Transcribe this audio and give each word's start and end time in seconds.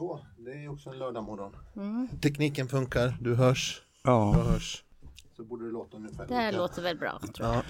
Så, 0.00 0.20
det 0.38 0.50
är 0.64 0.68
också 0.72 0.90
en 0.90 0.98
lördagmorgon. 0.98 1.52
Tekniken 2.22 2.68
funkar, 2.68 3.16
du 3.20 3.34
hörs, 3.34 3.82
Ja. 4.04 4.36
jag 4.36 4.44
hörs. 4.44 4.84
Så 5.36 5.44
borde 5.44 5.64
det 5.66 5.72
låta 5.72 5.96
ungefär 5.96 6.26
Det 6.26 6.34
här 6.34 6.52
lika. 6.52 6.62
låter 6.62 6.82
väl 6.82 6.98
bra. 6.98 7.20
Tror 7.34 7.48
jag. 7.48 7.56
Ja. 7.56 7.62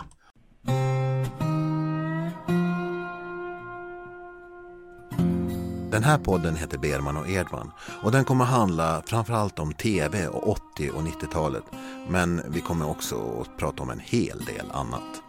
Den 5.90 6.02
här 6.04 6.18
podden 6.18 6.56
heter 6.56 6.78
Berman 6.78 7.16
och 7.16 7.28
Edman 7.28 7.70
och 8.02 8.12
den 8.12 8.24
kommer 8.24 8.44
handla 8.44 9.02
framförallt 9.06 9.58
om 9.58 9.72
tv 9.72 10.28
och 10.28 10.48
80 10.48 10.90
och 10.90 11.02
90-talet. 11.02 11.64
Men 12.08 12.42
vi 12.48 12.60
kommer 12.60 12.90
också 12.90 13.40
att 13.40 13.56
prata 13.58 13.82
om 13.82 13.90
en 13.90 14.00
hel 14.00 14.38
del 14.44 14.70
annat. 14.72 15.22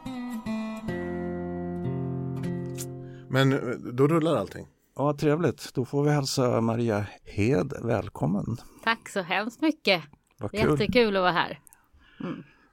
Men 3.29 3.53
eh, 3.53 3.59
då 3.93 4.07
rullar 4.07 4.35
allting. 4.35 4.67
Ja, 5.01 5.13
trevligt. 5.13 5.73
Då 5.73 5.85
får 5.85 6.03
vi 6.03 6.11
hälsa 6.11 6.61
Maria 6.61 7.05
Hed 7.23 7.73
välkommen. 7.83 8.57
Tack 8.83 9.09
så 9.09 9.21
hemskt 9.21 9.61
mycket. 9.61 10.01
Vad 10.37 10.51
kul. 10.51 10.59
Jättekul 10.59 11.15
att 11.15 11.21
vara 11.21 11.31
här. 11.31 11.59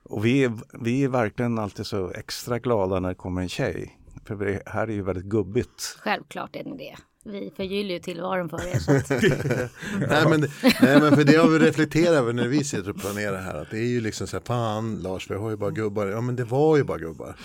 Och 0.02 0.24
vi 0.24 0.44
är, 0.44 0.52
vi 0.80 1.04
är 1.04 1.08
verkligen 1.08 1.58
alltid 1.58 1.86
så 1.86 2.10
extra 2.10 2.58
glada 2.58 3.00
när 3.00 3.08
det 3.08 3.14
kommer 3.14 3.42
en 3.42 3.48
tjej. 3.48 3.98
För 4.24 4.36
det 4.36 4.62
här 4.66 4.88
är 4.88 4.92
ju 4.92 5.02
väldigt 5.02 5.24
gubbigt. 5.24 5.98
Självklart 6.00 6.56
är 6.56 6.64
ni 6.64 6.76
det. 6.76 6.96
Vi 7.24 7.52
förgyller 7.56 7.94
ju 7.94 8.00
tillvaron 8.00 8.48
för 8.48 8.66
er. 8.66 8.78
Så 8.78 8.96
att, 8.96 9.10
nej, 10.10 10.28
men, 10.28 10.40
nej 10.82 11.00
men 11.00 11.16
för 11.16 11.24
det 11.24 11.36
har 11.36 11.48
vi 11.48 11.58
reflekterat 11.58 12.08
över 12.08 12.32
när 12.32 12.48
vi 12.48 12.64
sitter 12.64 12.90
och 12.90 13.00
planerar 13.00 13.40
här. 13.40 13.54
Att 13.54 13.70
det 13.70 13.78
är 13.78 13.88
ju 13.88 14.00
liksom 14.00 14.26
så 14.26 14.36
här, 14.36 14.44
fan 14.44 14.96
Lars, 14.96 15.30
vi 15.30 15.34
har 15.34 15.50
ju 15.50 15.56
bara 15.56 15.70
gubbar. 15.70 16.06
Ja 16.06 16.20
men 16.20 16.36
det 16.36 16.44
var 16.44 16.76
ju 16.76 16.84
bara 16.84 16.98
gubbar. 16.98 17.36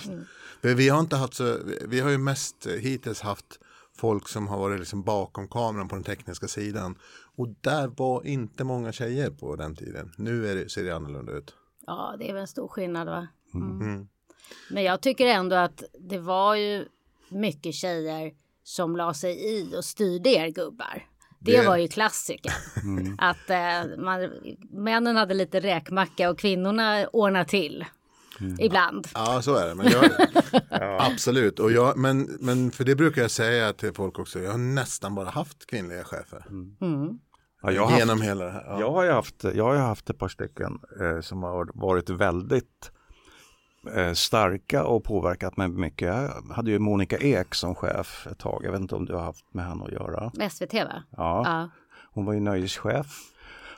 För 0.61 0.73
vi 0.73 0.89
har 0.89 0.99
inte 0.99 1.15
haft 1.15 1.33
så, 1.33 1.57
vi 1.87 1.99
har 1.99 2.09
ju 2.09 2.17
mest 2.17 2.67
hittills 2.79 3.21
haft 3.21 3.59
folk 3.97 4.27
som 4.27 4.47
har 4.47 4.57
varit 4.59 4.79
liksom 4.79 5.03
bakom 5.03 5.47
kameran 5.47 5.87
på 5.87 5.95
den 5.95 6.03
tekniska 6.03 6.47
sidan. 6.47 6.97
Och 7.35 7.47
där 7.61 7.87
var 7.87 8.27
inte 8.27 8.63
många 8.63 8.91
tjejer 8.91 9.29
på 9.29 9.55
den 9.55 9.75
tiden. 9.75 10.11
Nu 10.17 10.47
är 10.51 10.55
det, 10.55 10.69
ser 10.69 10.83
det 10.83 10.95
annorlunda 10.95 11.31
ut. 11.31 11.53
ja, 11.87 12.15
det 12.19 12.29
är 12.29 12.33
väl 12.33 12.41
en 12.41 12.47
stor 12.47 12.67
skillnad 12.67 13.07
va? 13.07 13.27
Mm. 13.53 14.07
Men 14.71 14.83
jag 14.83 15.01
tycker 15.01 15.27
ändå 15.27 15.55
att 15.55 15.83
det 15.99 16.17
var 16.19 16.55
ju 16.55 16.85
mycket 17.29 17.73
tjejer 17.75 18.31
som 18.63 18.95
la 18.95 19.13
sig 19.13 19.57
i 19.57 19.75
och 19.77 19.85
styrde 19.85 20.29
er 20.29 20.47
gubbar. 20.47 21.07
Det, 21.39 21.57
Det- 21.61 21.67
var 21.67 21.77
ju 21.77 21.87
klassiker. 21.87 22.53
Att 23.17 23.49
eh, 23.49 23.97
man, 23.97 24.29
männen 24.69 25.15
hade 25.15 25.33
lite 25.33 25.59
räkmacka 25.59 26.29
och 26.29 26.39
kvinnorna 26.39 27.07
ordnade 27.07 27.45
till. 27.45 27.85
Ibland. 28.59 29.07
Ja, 29.13 29.41
så 29.41 29.55
är 29.55 29.67
det. 29.67 29.75
Men 29.75 29.87
jag, 29.91 30.11
Absolut, 31.11 31.59
och 31.59 31.71
jag, 31.71 31.97
men, 31.97 32.37
men 32.39 32.71
för 32.71 32.83
det 32.83 32.95
brukar 32.95 33.21
jag 33.21 33.31
säga 33.31 33.73
till 33.73 33.93
folk 33.93 34.19
också. 34.19 34.39
Jag 34.39 34.51
har 34.51 34.57
nästan 34.57 35.15
bara 35.15 35.29
haft 35.29 35.65
kvinnliga 35.65 36.03
chefer. 36.03 36.45
Mm. 36.81 37.19
Ja, 37.61 37.71
jag, 37.71 37.81
har 37.81 37.89
haft, 37.89 37.99
Genom 37.99 38.21
hela 38.21 38.45
det 38.45 38.51
här. 38.51 38.63
Ja. 38.67 38.79
jag, 38.79 38.91
har 38.91 39.03
ju 39.03 39.11
haft, 39.11 39.43
jag 39.55 39.63
har 39.65 39.75
haft 39.75 40.09
ett 40.09 40.17
par 40.17 40.27
stycken 40.27 40.79
eh, 41.01 41.21
som 41.21 41.43
har 41.43 41.69
varit 41.73 42.09
väldigt 42.09 42.91
eh, 43.95 44.13
starka 44.13 44.83
och 44.83 45.03
påverkat 45.03 45.57
mig 45.57 45.67
mycket. 45.67 46.07
Jag 46.07 46.53
hade 46.55 46.71
ju 46.71 46.79
Monica 46.79 47.17
Ek 47.17 47.55
som 47.55 47.75
chef 47.75 48.27
ett 48.31 48.39
tag. 48.39 48.61
Jag 48.65 48.71
vet 48.71 48.81
inte 48.81 48.95
om 48.95 49.05
du 49.05 49.13
har 49.13 49.21
haft 49.23 49.53
med 49.53 49.65
henne 49.65 49.83
att 49.83 49.91
göra. 49.91 50.49
SVT 50.49 50.73
va? 50.73 51.03
Ja, 51.17 51.41
Ja. 51.45 51.69
hon 52.11 52.25
var 52.25 52.33
ju 52.33 52.39
nöjeschef. 52.39 53.07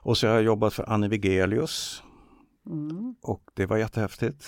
Och 0.02 0.18
så 0.18 0.28
har 0.28 0.34
jag 0.34 0.44
jobbat 0.44 0.74
för 0.74 0.90
Annie 0.90 1.08
Wigelius. 1.08 2.04
Mm. 2.68 3.16
Och 3.22 3.42
det 3.54 3.66
var 3.66 3.78
jättehäftigt. 3.78 4.46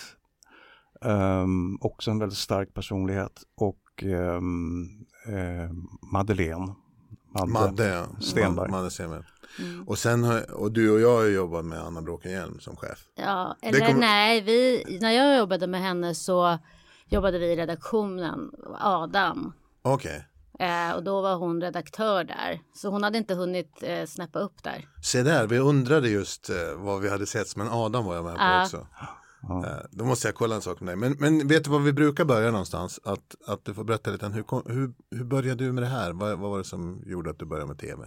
Um, 1.01 1.77
också 1.81 2.11
en 2.11 2.19
väldigt 2.19 2.37
stark 2.37 2.73
personlighet. 2.73 3.43
Och 3.57 4.03
um, 4.03 5.05
eh, 5.27 5.71
Madeleine. 6.11 6.75
Madde. 7.29 7.51
Madde, 7.51 7.87
ja. 7.87 8.05
Stenberg. 8.21 8.71
Madde 8.71 8.91
Stenberg. 8.91 9.23
Mm. 9.59 9.87
Och 9.87 9.97
sen 9.97 10.23
har, 10.23 10.51
och 10.51 10.71
du 10.71 10.91
och 10.91 10.99
jag 10.99 11.17
har 11.17 11.25
jobbat 11.25 11.65
med 11.65 11.79
Anna 11.81 12.01
Bråkenhielm 12.01 12.59
som 12.59 12.75
chef. 12.75 13.07
Ja, 13.15 13.55
eller 13.61 13.79
kommer- 13.87 13.99
nej, 13.99 14.41
vi, 14.41 14.83
när 15.01 15.11
jag 15.11 15.37
jobbade 15.37 15.67
med 15.67 15.81
henne 15.81 16.15
så 16.15 16.57
jobbade 17.05 17.39
vi 17.39 17.45
i 17.45 17.55
redaktionen, 17.55 18.51
Adam. 18.79 19.53
Okej, 19.81 20.27
Eh, 20.59 20.95
och 20.95 21.03
då 21.03 21.21
var 21.21 21.35
hon 21.35 21.61
redaktör 21.61 22.23
där. 22.23 22.59
Så 22.73 22.89
hon 22.89 23.03
hade 23.03 23.17
inte 23.17 23.33
hunnit 23.35 23.83
eh, 23.83 24.05
snappa 24.05 24.39
upp 24.39 24.63
där. 24.63 24.85
se 25.03 25.23
där, 25.23 25.47
vi 25.47 25.57
undrade 25.59 26.09
just 26.09 26.49
eh, 26.49 26.55
vad 26.77 27.01
vi 27.01 27.09
hade 27.09 27.25
sett, 27.25 27.55
men 27.55 27.67
Adam 27.69 28.05
var 28.05 28.15
jag 28.15 28.23
med 28.23 28.33
på 28.35 28.41
Ja. 28.41 28.63
också. 28.63 28.87
Eh, 29.67 29.85
då 29.91 30.05
måste 30.05 30.27
jag 30.27 30.35
kolla 30.35 30.55
en 30.55 30.61
sak 30.61 30.79
med 30.79 30.87
dig. 30.87 30.95
Men, 30.95 31.15
men 31.19 31.47
vet 31.47 31.63
du 31.63 31.69
var 31.69 31.79
vi 31.79 31.93
brukar 31.93 32.25
börja 32.25 32.51
någonstans? 32.51 32.99
Att, 33.03 33.35
att 33.47 33.65
du 33.65 33.73
får 33.73 33.83
berätta 33.83 34.11
lite, 34.11 34.25
hur, 34.27 34.43
kom- 34.43 34.63
hur, 34.65 34.93
hur 35.17 35.25
började 35.25 35.65
du 35.65 35.71
med 35.71 35.83
det 35.83 35.87
här? 35.87 36.13
Vad, 36.13 36.39
vad 36.39 36.49
var 36.49 36.57
det 36.57 36.63
som 36.63 37.03
gjorde 37.05 37.29
att 37.29 37.39
du 37.39 37.45
började 37.45 37.67
med 37.67 37.79
tv? 37.79 38.03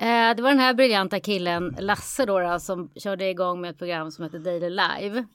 Eh, 0.00 0.36
det 0.36 0.42
var 0.42 0.48
den 0.50 0.58
här 0.58 0.74
briljanta 0.74 1.20
killen 1.20 1.76
Lasse 1.80 2.26
då, 2.26 2.38
då 2.40 2.58
som 2.60 2.90
körde 2.94 3.30
igång 3.30 3.60
med 3.60 3.70
ett 3.70 3.78
program 3.78 4.10
som 4.10 4.24
heter 4.24 4.38
Daily 4.38 4.70
Live. 4.70 5.26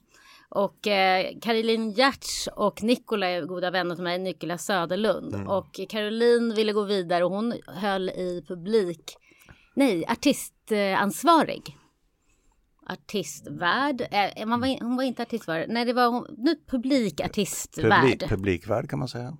Och 0.54 0.86
eh, 0.86 1.26
Caroline 1.42 1.90
Giertz 1.90 2.48
och 2.56 2.82
Nicola 2.82 3.26
är 3.26 3.42
goda 3.42 3.70
vänner 3.70 3.94
till 3.94 4.04
mig, 4.04 4.18
Nicola 4.18 4.58
Söderlund. 4.58 5.34
Och 5.48 5.80
Caroline 5.88 6.54
ville 6.54 6.72
gå 6.72 6.82
vidare 6.82 7.24
och 7.24 7.30
hon 7.30 7.54
höll 7.66 8.08
i 8.08 8.44
publik, 8.48 9.16
nej, 9.74 10.04
artistansvarig. 10.08 11.76
Artistvärd, 12.86 14.06
eh, 14.10 14.46
man 14.46 14.60
var, 14.60 14.66
in- 14.66 14.78
hon 14.82 14.96
var 14.96 15.02
inte 15.04 15.22
artistvärd, 15.22 15.68
nej 15.68 15.84
det 15.84 15.92
var 15.92 16.06
hon, 16.08 16.26
nu 16.38 16.56
publikartistvärd. 16.66 18.00
Publik, 18.02 18.28
publikvärd 18.28 18.90
kan 18.90 18.98
man 18.98 19.08
säga. 19.08 19.36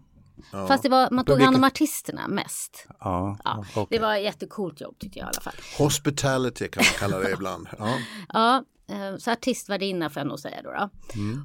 Ja. 0.52 0.66
Fast 0.66 0.82
det 0.82 0.88
var, 0.88 1.10
man 1.10 1.25
tog 1.25 1.41
hand 1.41 1.56
om 1.56 1.64
artisterna 1.64 2.28
mest. 2.28 2.86
Ja, 3.00 3.36
Ja, 3.44 3.64
okej. 3.76 3.86
Det 3.91 3.98
var 3.98 4.16
ett 4.16 4.22
jättecoolt 4.22 4.81
jobb 4.81 4.98
tyckte 4.98 5.19
jag 5.19 5.26
i 5.26 5.28
alla 5.28 5.41
fall. 5.41 5.54
Hospitality 5.78 6.69
kan 6.69 6.81
man 6.81 7.10
kalla 7.10 7.19
det 7.25 7.31
ibland. 7.32 7.69
Ja. 7.78 7.98
Ja, 8.32 8.56
eh, 8.56 8.62
så 9.18 9.30
artistvärdinna 9.30 10.10
får 10.10 10.20
jag 10.20 10.26
nog 10.26 10.38
säga 10.38 10.62
då. 10.62 10.70
då. 10.72 10.88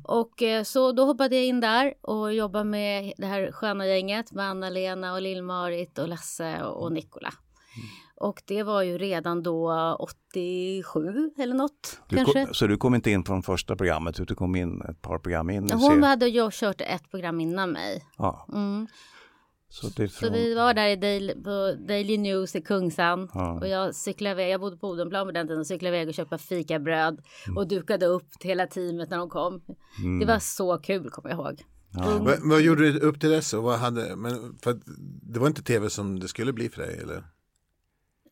Och 0.03 0.41
eh, 0.41 0.63
så 0.63 0.91
då 0.91 1.05
hoppade 1.05 1.35
jag 1.35 1.45
in 1.45 1.59
där 1.59 1.93
och 2.01 2.33
jobbade 2.33 2.65
med 2.65 3.13
det 3.17 3.25
här 3.25 3.51
sköna 3.51 3.87
gänget 3.87 4.31
med 4.31 4.45
Anna-Lena 4.49 5.13
och 5.13 5.21
Lill-Marit 5.21 5.97
och 5.99 6.07
Lasse 6.07 6.63
och, 6.63 6.83
och 6.83 6.91
Nikola. 6.91 7.33
Och 8.15 8.41
det 8.45 8.63
var 8.63 8.81
ju 8.81 8.97
redan 8.97 9.43
då 9.43 9.71
87 9.99 11.31
eller 11.37 11.53
något 11.55 12.01
Du 12.07 12.15
kanske. 12.15 12.45
kom, 12.45 12.53
så 12.53 12.67
du 12.67 12.77
kom 12.77 12.95
inte 12.95 13.11
in 13.11 13.23
från 13.25 13.43
första 13.43 13.75
programmet 13.75 14.15
utan 14.15 14.25
du 14.25 14.35
kom 14.35 14.55
in 14.55 14.81
ett 14.81 15.01
par 15.01 15.19
program 15.19 15.49
in? 15.49 15.69
Hon 15.71 16.03
hade 16.03 16.27
ju 16.27 16.49
kört 16.51 16.81
ett 16.81 17.11
program 17.11 17.39
innan 17.39 17.71
mig. 17.71 18.05
Ja, 18.17 18.45
Mm. 18.53 18.87
Så 19.69 19.87
det 19.87 20.03
är 20.03 20.07
Så 20.07 20.19
från, 20.19 20.33
vi 20.33 20.53
var 20.53 20.73
där 20.73 20.87
i 20.87 20.95
Daily, 20.95 21.33
på 21.35 21.75
Daily 21.87 22.17
News 22.17 22.55
i 22.55 22.61
Kungsan 22.61 23.29
Ja. 23.33 23.59
och 23.61 23.67
jag 23.67 23.95
cyklade 23.95 24.31
iväg, 24.33 24.53
jag 24.53 24.61
bodde 24.61 24.77
på 24.77 24.87
Odenplan 24.89 25.25
på 25.27 25.31
den 25.31 25.47
tiden, 25.47 25.59
och 25.59 25.67
cyklade 25.67 25.95
iväg 25.95 26.07
och 26.07 26.13
köpte 26.13 26.37
fikabröd 26.37 27.21
Mm. 27.47 27.57
och 27.57 27.67
dukade 27.67 28.05
upp 28.05 28.31
till 28.39 28.49
hela 28.49 28.67
teamet 28.67 29.09
när 29.09 29.17
de 29.17 29.29
kom. 29.29 29.61
Det 30.19 30.25
var 30.25 30.39
så 30.39 30.77
kul 30.77 31.09
kommer 31.09 31.29
jag 31.29 31.39
ihåg. 31.39 31.63
Ung- 31.93 32.25
Vad, 32.25 32.39
vad 32.49 32.61
gjorde 32.61 32.91
du 32.91 32.99
upp 32.99 33.19
till 33.19 33.29
dess? 33.29 33.53
Och 33.53 33.63
vad 33.63 33.79
hade, 33.79 34.15
men 34.15 34.57
för 34.63 34.79
det 35.33 35.39
var 35.39 35.47
inte 35.47 35.63
tv 35.63 35.89
som 35.89 36.19
det 36.19 36.27
skulle 36.27 36.53
bli 36.53 36.69
för 36.69 36.81
dig 36.81 36.99
eller? 37.03 37.23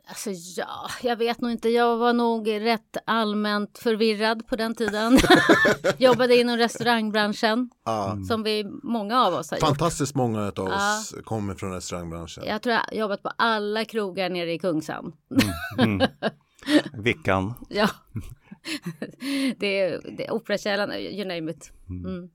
Alltså 0.10 0.30
ja, 0.62 0.90
jag 1.04 1.16
vet 1.16 1.42
nog 1.42 1.52
inte. 1.52 1.70
Jag 1.70 1.98
var 1.98 2.14
nog 2.14 2.50
rätt 2.52 2.98
allmänt 3.06 3.78
förvirrad 3.78 4.48
på 4.48 4.56
den 4.56 4.76
tiden. 4.76 5.18
Jobbade 5.98 6.36
inom 6.36 6.58
restaurangbranschen 6.58 7.70
Ja. 7.86 8.18
som 8.28 8.44
vi, 8.44 8.64
många 8.84 9.22
av 9.26 9.34
oss 9.34 9.52
har 9.52 9.58
gjort. 9.58 9.68
Fantastiskt 9.68 10.16
många 10.16 10.52
av 10.58 10.60
oss 10.68 11.16
kommer 11.24 11.56
från 11.56 11.72
restaurangbranschen. 11.72 12.44
Jag 12.48 12.62
tror 12.62 12.74
jag 12.76 12.82
har 12.82 12.94
jobbat 12.94 13.24
på 13.24 13.32
alla 13.38 13.86
krogar 13.86 14.30
nere 14.30 14.54
i 14.54 14.60
Kungsan. 14.60 15.14
Vickan. 16.94 17.54
Ja. 17.70 17.90
det 19.60 19.80
är, 19.80 20.16
det 20.18 20.28
är 20.28 20.32
Operakällaren, 20.34 20.94
you 21.00 21.26
name 21.26 21.52
it. 21.52 21.72
Mm. 21.90 22.30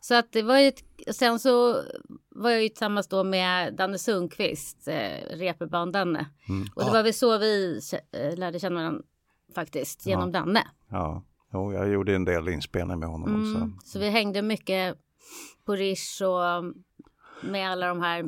Så 0.00 0.14
att 0.14 0.32
det 0.32 0.42
var 0.42 0.58
ju, 0.58 0.68
ett, 0.68 0.82
sen 1.10 1.38
så 1.38 1.82
var 2.28 2.50
jag 2.50 2.62
ju 2.62 2.68
tillsammans 2.68 3.08
då 3.08 3.24
med 3.24 3.74
Danne 3.74 3.98
Sundqvist, 3.98 4.88
eh, 4.88 5.36
reeperbahn-Danne. 5.36 6.26
Och 6.74 6.84
det 6.84 6.90
var 6.90 7.02
väl 7.02 7.14
så 7.14 7.38
vi 7.38 7.80
eh, 8.12 8.36
lärde 8.36 8.58
känna 8.58 8.80
varandra 8.80 9.02
faktiskt, 9.54 10.06
genom 10.06 10.32
Danne. 10.32 10.66
Ja, 10.90 11.24
jo, 11.52 11.72
jag 11.72 11.88
gjorde 11.88 12.14
en 12.14 12.24
del 12.24 12.48
inspelningar 12.48 12.96
med 12.96 13.08
honom 13.08 13.40
också. 13.40 13.56
Mm. 13.56 13.78
Så 13.84 13.98
vi 13.98 14.10
hängde 14.10 14.42
mycket 14.42 14.96
på 15.64 15.72
Rish 15.72 16.22
och 16.22 16.74
med 17.50 17.70
alla 17.70 17.86
de 17.86 18.00
här 18.00 18.24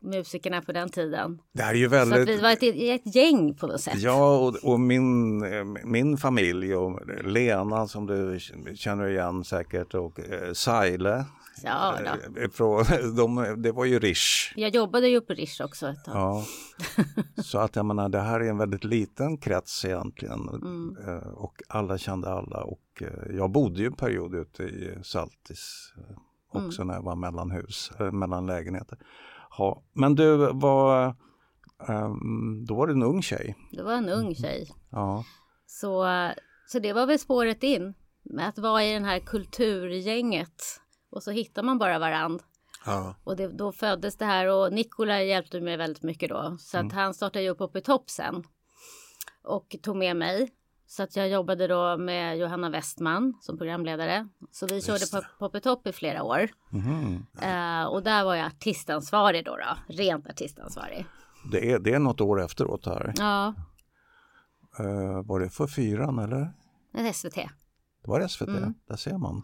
musikerna 0.00 0.62
på 0.62 0.72
den 0.72 0.88
tiden. 0.88 1.38
Det 1.52 1.62
är 1.62 1.74
ju 1.74 1.84
Så 1.84 1.90
väldigt... 1.90 2.28
vi 2.28 2.40
var 2.40 2.50
ett, 2.50 2.62
ett 2.62 3.14
gäng 3.14 3.54
på 3.54 3.66
något 3.66 3.80
sätt. 3.80 3.94
Ja, 3.98 4.38
och, 4.38 4.54
och 4.72 4.80
min, 4.80 5.38
min 5.84 6.16
familj 6.16 6.74
och 6.74 7.00
Lena 7.24 7.86
som 7.86 8.06
du 8.06 8.38
känner 8.74 9.08
igen 9.08 9.44
säkert 9.44 9.94
och 9.94 10.20
eh, 10.20 10.52
Saile. 10.52 11.24
Ja, 11.64 11.94
då. 12.34 12.40
eh, 12.40 12.50
Från, 12.50 12.84
de, 13.16 13.54
det 13.62 13.72
var 13.72 13.84
ju 13.84 13.98
Rish. 13.98 14.52
Jag 14.56 14.74
jobbade 14.74 15.08
ju 15.08 15.20
på 15.20 15.32
Rish 15.32 15.60
också 15.64 15.86
ett 15.88 16.04
tag. 16.04 16.16
Ja. 16.16 16.44
Så 17.42 17.58
att 17.58 17.76
jag 17.76 17.86
menar, 17.86 18.08
det 18.08 18.20
här 18.20 18.40
är 18.40 18.48
en 18.50 18.58
väldigt 18.58 18.84
liten 18.84 19.38
krets 19.38 19.84
egentligen. 19.84 20.48
Mm. 20.48 20.96
Eh, 21.08 21.28
Och 21.28 21.62
alla 21.68 21.98
kände 21.98 22.30
alla 22.32 22.60
och 22.64 22.80
eh, 23.00 23.36
jag 23.36 23.50
bodde 23.50 23.80
ju 23.80 23.86
en 23.86 23.92
period 23.92 24.34
ute 24.34 24.62
i 24.62 24.98
Saltis 25.02 25.92
också 26.52 26.82
Mm. 26.82 26.86
när 26.88 26.94
jag 26.94 27.02
var 27.02 27.16
mellan 27.16 27.50
hus, 27.50 27.90
mellan 28.12 28.46
lägenheter. 28.46 28.98
Ja. 29.58 29.82
Men 29.92 30.14
du, 30.14 30.50
vad, 30.52 31.14
Um, 31.88 32.64
då 32.66 32.74
var 32.74 32.86
det 32.86 32.92
en 32.92 33.02
ung 33.02 33.22
tjej. 33.22 33.56
Det 33.72 33.82
var 33.82 33.92
en 33.92 34.08
ung 34.08 34.34
tjej. 34.34 34.70
Ja. 34.90 35.24
Så, 35.66 36.06
så 36.66 36.78
det 36.78 36.92
var 36.92 37.06
väl 37.06 37.18
spåret 37.18 37.62
in. 37.62 37.94
Med 38.22 38.48
att 38.48 38.58
vara 38.58 38.84
i 38.84 38.92
den 38.92 39.04
här 39.04 39.18
kulturgänget. 39.18 40.62
Och 41.10 41.22
så 41.22 41.30
hittar 41.30 41.62
man 41.62 41.78
bara 41.78 41.98
varandra. 41.98 42.44
Ja. 42.86 43.14
Och 43.24 43.36
det, 43.36 43.48
då 43.48 43.72
föddes 43.72 44.16
det 44.16 44.24
här 44.24 44.46
och 44.46 44.72
Nikola 44.72 45.22
hjälpte 45.22 45.60
mig 45.60 45.76
väldigt 45.76 46.02
mycket 46.02 46.28
då. 46.28 46.56
Så 46.60 46.78
att 46.78 46.92
han 46.92 47.14
startade 47.14 47.42
ju 47.42 47.50
upp 47.50 47.76
i 47.76 47.80
topp 47.80 48.10
sen. 48.10 48.44
Och 49.42 49.76
tog 49.82 49.96
med 49.96 50.16
mig. 50.16 50.50
Så 50.90 51.02
att 51.02 51.16
jag 51.16 51.28
jobbade 51.28 51.66
då 51.66 51.96
med 51.96 52.38
Johanna 52.38 52.70
Westman 52.70 53.38
som 53.40 53.58
programledare. 53.58 54.28
Så 54.50 54.66
vi 54.66 54.82
körde 54.82 54.98
Just 54.98 55.12
det. 55.12 55.70
Uppe 55.70 55.90
i 55.90 55.92
flera 55.92 56.22
år. 56.22 56.48
Mhm. 56.70 57.26
Eh, 57.42 57.84
och 57.84 58.02
där 58.02 58.24
var 58.24 58.34
jag 58.34 58.46
artistansvarig 58.46 59.44
då, 59.44 59.56
då. 59.56 59.94
Rent 59.94 60.26
artistansvarig. 60.28 61.06
Det, 61.50 61.72
är, 61.72 61.78
det 61.78 61.94
är 61.94 61.98
något 61.98 62.20
år 62.20 62.40
efteråt 62.44 62.86
här. 62.86 63.12
Ja, 63.16 63.54
Eh, 64.78 65.22
var 65.24 65.40
det 65.40 65.50
för 65.50 65.66
fyran 65.66 66.18
eller? 66.18 66.52
ett 66.94 67.16
SVT. 67.16 67.34
Det 67.34 68.10
var 68.10 68.28
SVT, 68.28 68.48
Mm. 68.48 68.74
där 68.88 68.96
ser 68.96 69.18
man. 69.18 69.42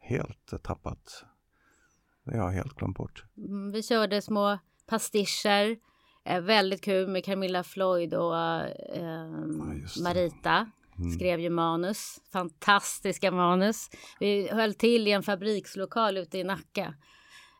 Helt 0.00 0.52
eh, 0.52 0.58
tappat. 0.58 1.24
Det 2.24 2.38
har 2.38 2.44
jag 2.44 2.52
helt 2.52 2.74
glömt 2.76 2.96
bort. 2.96 3.24
Mm, 3.36 3.72
vi 3.72 3.82
körde 3.82 4.22
små 4.22 4.58
pastischer. 4.86 5.76
Eh, 6.24 6.40
väldigt 6.40 6.80
kul 6.84 7.08
med 7.08 7.24
Camilla 7.24 7.64
Floyd 7.64 8.14
och 8.14 8.36
eh, 8.36 9.30
det. 9.30 10.02
Marita. 10.02 10.70
Skrev 11.16 11.40
ju 11.40 11.50
manus. 11.50 12.18
Fantastiska 12.32 13.30
manus. 13.30 13.90
Vi 14.20 14.48
höll 14.48 14.74
till 14.74 15.08
i 15.08 15.12
en 15.12 15.22
fabrikslokal 15.22 16.16
ute 16.16 16.38
i 16.38 16.44
Nacka. 16.44 16.94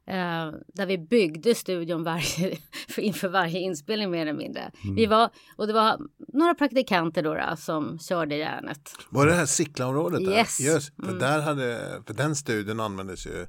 Eh, 0.06 0.50
där 0.74 0.86
vi 0.86 0.98
byggde 0.98 1.54
studion 1.54 2.04
varje, 2.04 2.58
för- 2.88 3.02
inför 3.02 3.28
varje 3.28 3.58
inspelning 3.60 4.10
mer 4.10 4.22
eller 4.22 4.32
mindre. 4.32 4.70
Vi 4.96 5.06
var, 5.06 5.30
och 5.56 5.66
det 5.66 5.72
var 5.72 6.00
några 6.32 6.54
praktikanter 6.54 7.22
då, 7.22 7.34
då 7.34 7.56
som 7.56 7.98
körde 7.98 8.36
järnet. 8.36 8.92
Var 9.10 9.26
det 9.26 9.32
här 9.34 9.46
Sickla-området? 9.46 10.24
där? 10.24 10.32
Yes. 10.32 10.60
Just, 10.60 10.94
för, 11.04 11.18
där 11.18 11.40
hade, 11.40 12.02
för 12.06 12.14
den 12.14 12.36
studien 12.36 12.80
användes 12.80 13.26
ju 13.26 13.46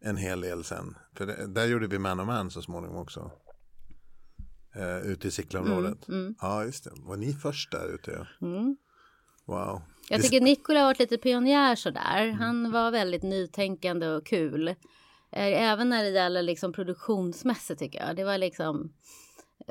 en 0.00 0.16
hel 0.16 0.40
del 0.40 0.64
sen. 0.64 0.94
För 1.16 1.26
det, 1.26 1.46
där 1.46 1.66
gjorde 1.66 1.86
vi 1.86 1.98
Man 1.98 2.20
och 2.20 2.26
Man 2.26 2.50
så 2.50 2.62
småningom 2.62 2.96
också. 2.96 3.30
Uh, 4.76 4.98
ute 5.12 5.28
i 5.28 5.30
Sickla-området. 5.30 5.98
Ja, 6.40 6.64
just 6.64 6.84
det. 6.84 6.90
Var 6.96 7.16
ni 7.16 7.32
först 7.32 7.70
där 7.70 7.94
ute? 7.94 8.26
Ja. 8.40 8.74
Mm. 9.48 9.60
Wow. 9.60 9.82
Jag 10.08 10.22
tycker 10.22 10.40
Nikola 10.40 10.78
har 10.78 10.86
varit 10.86 10.98
lite 10.98 11.18
pionjär 11.18 11.74
sådär. 11.74 12.30
Han 12.30 12.72
var 12.72 12.90
väldigt 12.90 13.22
nytänkande 13.22 14.08
och 14.08 14.26
kul. 14.26 14.68
Eh, 14.68 14.74
Även 15.70 15.88
när 15.88 16.02
det 16.02 16.10
gäller 16.10 16.42
liksom 16.42 16.72
produktionsmässigt 16.72 17.80
tycker 17.80 18.06
jag. 18.06 18.16
Det 18.16 18.24
var 18.24 18.38
liksom 18.38 18.92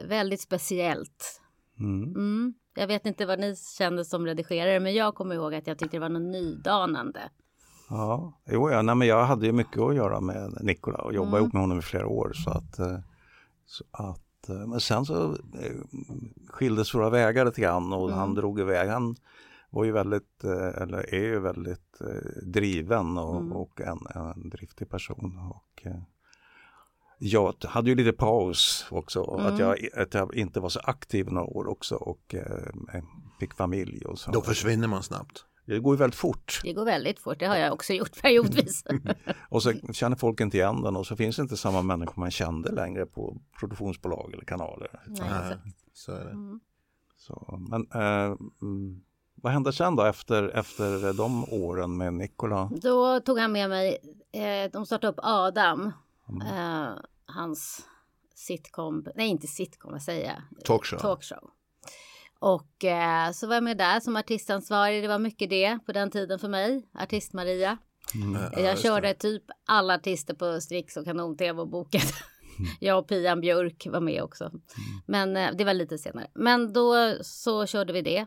väldigt 0.04 0.42
speciellt. 0.42 1.42
Mm. 1.80 2.04
Mm. 2.04 2.54
Jag 2.76 2.88
vet 2.88 3.06
inte 3.06 3.26
vad 3.26 3.40
ni 3.40 3.56
kände 3.78 4.06
som 4.06 4.26
redigerare 4.26 4.80
men 4.80 4.94
jag 4.94 5.16
kommer 5.16 5.36
ihåg 5.36 5.54
att 5.54 5.68
jag 5.68 5.78
tyckte 5.78 5.98
det 5.98 6.02
var 6.02 6.10
något 6.10 6.32
nydanande. 6.32 7.30
Ja, 7.90 8.42
jo, 8.52 8.72
ja, 8.72 8.82
nej, 8.82 8.96
men 8.96 9.08
jag 9.08 9.26
hade 9.26 9.46
ju 9.46 9.52
mycket 9.52 9.80
att 9.82 9.96
göra 9.96 10.22
med 10.22 10.58
Nikola 10.62 10.98
och 10.98 11.14
jobbade 11.14 11.38
ihop 11.38 11.54
med 11.54 11.62
honom 11.62 11.80
i 11.80 11.82
flera 11.82 12.08
år. 12.08 12.32
Så 12.34 12.50
att, 12.50 12.80
eh, 12.80 13.00
så 13.66 13.84
att, 13.92 14.50
eh, 14.50 14.68
men 14.68 14.80
sen 14.80 15.06
så 15.06 15.38
skildes 16.48 16.96
våra 16.96 17.10
vägar 17.10 17.46
lite 17.46 17.62
grann 17.62 17.94
och 17.94 18.12
han 18.12 18.36
drog 18.36 18.60
iväg. 18.60 18.90
Han 18.90 19.16
var 19.72 19.84
ju 19.84 19.92
väldigt, 19.92 20.44
eh, 20.44 20.82
eller 20.82 21.14
är 21.14 21.24
ju 21.24 21.40
väldigt 21.40 22.02
eh, 22.02 22.42
driven 22.44 23.18
och, 23.18 23.62
och 23.62 23.82
en, 23.82 24.00
en 24.16 24.50
driftig 24.50 24.90
person. 24.90 25.40
Och, 25.50 25.86
eh, 25.86 26.02
jag 27.24 27.56
hade 27.64 27.90
ju 27.90 27.96
lite 27.96 28.12
paus 28.12 28.88
också, 28.92 29.24
att, 29.24 29.60
jag, 29.60 29.78
att 29.96 30.14
jag 30.14 30.36
inte 30.36 30.60
var 30.60 30.70
så 30.70 30.80
aktiv 30.80 31.32
några 31.32 31.48
år 31.48 31.68
också 31.68 31.96
och 31.96 32.36
eh, 32.36 33.04
fick 33.40 33.54
familj 33.54 34.06
och 34.06 34.20
så. 34.20 34.32
Då 34.32 34.42
försvinner 34.42 34.88
man 34.88 35.04
snabbt. 35.04 35.46
Det 35.66 35.80
går 35.80 35.96
ju 35.96 35.98
väldigt 36.00 36.20
fort. 36.20 36.60
Det 36.64 36.74
går 36.74 36.86
väldigt 36.86 37.20
fort, 37.20 37.40
det 37.40 37.46
har 37.46 37.56
jag 37.56 37.74
också 37.74 37.94
gjort 37.94 38.12
periodvis. 38.22 38.84
Och 39.50 39.64
så 39.64 39.74
känner 39.94 40.16
folk 40.16 40.40
inte 40.42 40.58
igen 40.58 40.82
den 40.82 40.96
och 40.96 41.08
så 41.08 41.16
finns 41.16 41.36
det 41.36 41.42
inte 41.42 41.58
samma 41.58 41.82
människor 41.82 42.20
man 42.20 42.32
kände 42.32 42.72
längre 42.72 43.06
på 43.06 43.38
produktionsbolag 43.60 44.34
eller 44.34 44.46
kanaler. 44.46 44.90
Nej, 45.08 45.30
Nej, 45.30 45.40
exakt. 45.40 45.64
så 45.94 46.12
är 46.12 46.26
det. 46.26 46.60
Så, 47.18 47.60
men 47.70 47.88
eh, 47.94 48.38
mm, 48.62 49.02
vad 49.42 49.54
hände 49.54 49.74
sen 49.74 49.96
då 49.96 50.04
efter, 50.04 50.50
efter 50.50 51.14
de 51.14 51.54
åren 51.54 51.98
med 51.98 52.14
Nikola? 52.14 52.70
Då 52.82 53.20
tog 53.20 53.40
han 53.40 53.52
med 53.52 53.70
mig, 53.70 53.98
eh, 54.32 54.72
de 54.72 54.86
startade 54.86 55.14
upp 55.14 55.20
Adam, 55.24 55.92
eh, 56.28 56.90
hans 57.26 57.88
sitcom, 58.36 59.06
nej 59.16 59.28
inte 59.28 59.48
sitcom, 59.48 59.92
vad 59.92 60.02
säger 60.02 60.28
jag? 60.28 60.64
Talkshow. 60.66 61.00
Talkshow. 61.00 61.50
Och 62.40 62.84
eh, 62.86 63.32
så 63.32 63.48
var 63.48 63.54
jag 63.54 63.64
med 63.64 63.78
där 63.78 64.00
som 64.00 64.16
artistansvarig, 64.16 65.04
det 65.04 65.08
var 65.08 65.20
mycket 65.20 65.50
det 65.50 65.80
på 65.86 65.92
den 65.92 66.12
tiden 66.12 66.40
för 66.40 66.48
mig, 66.50 66.88
Artist-Maria. 66.94 67.78
Ja, 68.14 68.50
jag 68.54 68.72
just 68.72 68.84
körde 68.84 69.08
det. 69.08 69.14
typ 69.14 69.44
alla 69.66 69.96
artister 69.96 70.34
på 70.34 70.62
Strix 70.62 70.98
och 70.98 71.06
Kanon-TV 71.06 71.62
och 71.62 71.68
bokade. 71.68 72.04
jag 72.80 73.00
och 73.00 73.08
Pian 73.08 73.42
Björk 73.42 73.88
var 73.92 74.00
med 74.00 74.24
också. 74.24 74.52
Men 75.06 75.38
eh, 75.38 75.50
det 75.58 75.64
var 75.64 75.74
lite 75.74 75.98
senare. 75.98 76.28
Men 76.34 76.74
då 76.74 77.16
så 77.22 77.66
körde 77.66 77.94
vi 77.94 78.02
det. 78.02 78.26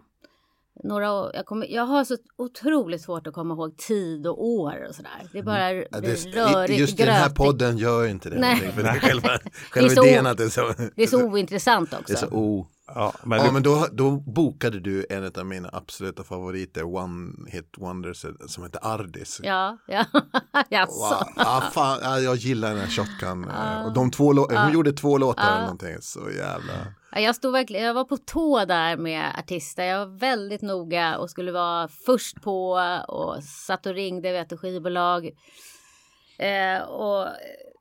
Några 0.82 1.12
år, 1.12 1.30
jag, 1.34 1.46
kommer, 1.46 1.66
jag 1.66 1.86
har 1.86 2.04
så 2.04 2.16
otroligt 2.38 3.02
svårt 3.02 3.26
att 3.26 3.34
komma 3.34 3.54
ihåg 3.54 3.76
tid 3.76 4.26
och 4.26 4.44
år 4.46 4.86
och 4.88 4.94
sådär. 4.94 5.10
Det 5.32 5.42
bara 5.42 5.72
Ja, 5.72 5.84
blir 6.00 6.32
det, 6.34 6.40
rörigt, 6.40 6.80
just 6.80 7.00
i 7.00 7.02
den 7.04 7.14
här 7.14 7.20
grötigt. 7.20 7.36
podden 7.36 7.78
gör 7.78 8.06
inte 8.06 8.30
det. 8.30 8.38
Nej. 8.38 8.56
För 8.74 8.82
det 8.82 8.88
är 8.88 8.98
själva, 8.98 9.38
själva 9.70 9.90
så- 9.90 10.06
idén 10.06 10.26
att 10.26 10.36
det 10.38 10.44
är 10.44 10.48
så. 10.48 10.74
Det 10.96 11.02
är 11.02 11.06
så 11.06 11.22
ointressant 11.24 11.92
också. 11.92 12.02
Det 12.06 12.12
är 12.12 12.16
så 12.16 12.26
o... 12.36 12.66
Ja, 12.86 13.12
men 13.22 13.38
Ja 13.38 13.44
vi, 13.44 13.50
men 13.52 13.62
då, 13.62 13.86
då 13.92 14.10
bokade 14.10 14.80
du 14.80 15.06
en 15.10 15.30
av 15.38 15.46
mina 15.46 15.70
absoluta 15.72 16.24
favoriter, 16.24 16.84
One 16.84 17.32
Hit 17.50 17.74
Wonders, 17.78 18.24
som 18.46 18.64
heter 18.64 18.80
Ardis. 18.86 19.40
Ja, 19.42 19.78
ja, 19.86 20.04
jaså. 20.68 20.92
Wow. 20.92 21.28
Ja, 21.36 21.62
fan, 21.72 21.98
ja, 22.02 22.20
jag 22.20 22.36
gillar 22.36 22.68
den 22.70 22.78
här 22.78 22.88
Shotgun. 22.88 23.44
Och 23.86 23.92
de 23.92 24.10
två 24.10 24.32
lå- 24.32 24.62
Hon 24.64 24.72
gjorde 24.72 24.92
två 24.92 25.18
låtar 25.18 25.48
eller 25.50 25.60
någonting. 25.60 25.96
Så 26.00 26.20
jävla... 26.30 26.72
Ja, 27.12 27.20
Jag 27.20 27.36
stod 27.36 27.52
verkligen, 27.52 27.84
jag 27.86 27.94
var 27.94 28.04
på 28.04 28.16
tå 28.16 28.64
där 28.64 28.96
med 28.96 29.38
artister. 29.38 29.84
Jag 29.84 30.06
var 30.06 30.18
väldigt 30.18 30.62
noga 30.62 31.18
och 31.18 31.30
skulle 31.30 31.52
vara 31.52 31.88
först 31.88 32.42
på 32.42 32.70
och 33.08 33.44
satt 33.44 33.86
och 33.86 33.94
ringde 33.94 34.32
vet 34.32 34.48
du, 34.48 34.56
skivbolag. 34.56 35.30
Eh, 36.38 36.82
och 36.82 37.28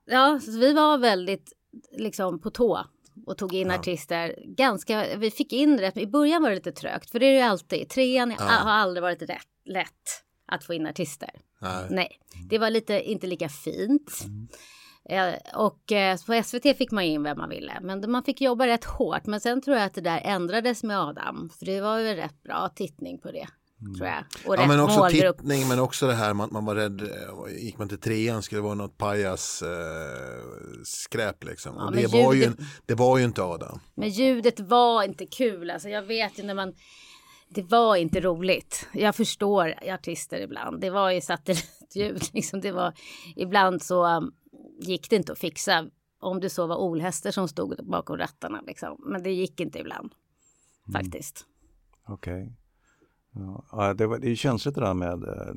ja, 0.06 0.40
så 0.46 0.52
vi 0.52 0.74
var 0.74 0.98
väldigt 0.98 1.54
liksom 1.98 2.40
på 2.42 2.50
tå 2.50 2.86
och 3.26 3.38
tog 3.38 3.54
in 3.54 3.72
artister. 3.72 4.36
Ganska, 4.46 5.18
vi 5.18 5.32
fick 5.32 5.54
in 5.54 5.80
rätt, 5.80 5.98
i 5.98 6.08
början 6.08 6.42
var 6.42 6.50
det 6.50 6.56
lite 6.56 6.72
trögt 6.72 7.10
för 7.12 7.20
det 7.20 7.26
är 7.26 7.34
ju 7.34 7.40
alltid. 7.40 7.90
Trean 7.90 8.32
är- 8.32 8.36
har 8.36 8.72
aldrig 8.72 9.02
varit 9.02 9.22
rätt, 9.22 9.48
lätt 9.66 10.24
att 10.48 10.64
få 10.64 10.74
in 10.74 10.88
artister. 10.88 11.30
Nej. 11.62 11.88
Nej, 11.90 12.20
det 12.50 12.58
var 12.58 12.70
lite 12.70 13.02
inte 13.12 13.28
lika 13.28 13.50
fint. 13.50 14.12
Eh, 15.10 15.34
och 15.56 15.92
eh, 15.92 16.18
på 16.28 16.44
SVT 16.44 16.78
fick 16.78 16.92
man 16.92 17.04
in 17.04 17.24
vem 17.24 17.38
man 17.38 17.50
ville, 17.50 17.78
men 17.82 18.12
man 18.12 18.24
fick 18.24 18.42
jobba 18.42 18.68
rätt 18.68 18.86
hårt. 18.86 19.26
Men 19.26 19.42
sen 19.42 19.62
tror 19.62 19.78
jag 19.78 19.86
att 19.86 19.94
det 19.94 20.02
där 20.02 20.22
ändrades 20.24 20.84
med 20.84 21.00
Adam, 21.00 21.50
för 21.60 21.66
det 21.66 21.82
var 21.82 21.98
ju 22.00 22.14
rätt 22.16 22.44
bra 22.44 22.70
tittning 22.76 23.20
på 23.20 23.32
det, 23.32 23.48
tror 23.98 24.08
jag. 24.08 24.24
Och 24.46 24.56
Ja 24.58 24.68
men 24.68 24.80
också 24.80 25.00
målgrupp. 25.00 25.38
tittning 25.38 25.68
men 25.68 25.80
också 25.80 26.08
det 26.08 26.14
här 26.14 26.34
man, 26.34 26.50
man 26.52 26.66
var 26.66 26.76
rädd, 26.76 27.02
eh, 27.02 27.64
gick 27.64 27.78
man 27.78 27.90
till 27.90 28.00
trean 28.00 28.42
skulle 28.44 28.60
det 28.60 28.64
vara 28.64 28.74
något 28.76 28.98
pajas 28.98 29.62
eh, 29.62 29.70
skräp 30.84 31.44
liksom. 31.44 31.76
Ja, 31.78 31.86
och 31.86 31.92
det, 31.92 32.08
var 32.08 32.34
ju, 32.34 32.42
ljudet- 32.44 32.60
det 32.86 32.96
var 32.96 33.18
ju 33.18 33.24
inte 33.24 33.44
Adam. 33.44 33.80
Men 33.96 34.10
ljudet 34.10 34.60
var 34.60 35.04
inte 35.04 35.26
kul, 35.26 35.70
alltså 35.72 35.90
jag 35.90 36.02
vet 36.04 36.40
ju 36.40 36.44
när 36.44 36.54
man 36.54 36.74
det 37.50 37.62
var 37.62 37.96
inte 37.96 38.20
roligt. 38.22 38.88
Jag 38.94 39.16
förstår 39.16 39.74
artister 39.94 40.42
ibland. 40.42 40.82
Det 40.82 40.90
var 40.90 41.12
ju 41.12 41.22
satellitljud. 41.22 42.24
Liksom. 42.34 42.62
Det 42.62 42.72
var, 42.72 42.94
ibland 43.36 43.82
så 43.82 44.06
um, 44.18 44.32
gick 44.82 45.10
det 45.10 45.16
inte 45.16 45.32
att 45.32 45.40
fixa. 45.40 45.86
Om 46.20 46.40
det 46.40 46.50
så 46.50 46.68
var 46.68 46.76
olhästar 46.78 47.32
som 47.32 47.48
stod 47.48 47.90
bakom 47.90 48.18
rattarna. 48.18 48.62
Liksom. 48.68 48.98
Men 49.06 49.24
det 49.24 49.32
gick 49.32 49.60
inte 49.60 49.80
ibland. 49.80 50.12
Faktiskt. 50.94 51.46
Okej. 52.08 52.42
Ja, 52.42 52.63
Ja, 53.72 53.94
det, 53.94 54.08
var, 54.08 54.20
det 54.20 54.32
är 54.32 54.36
känsligt 54.36 54.76
det 54.76 54.82
där 54.82 54.94
med 54.94 55.24
eh, 55.24 55.54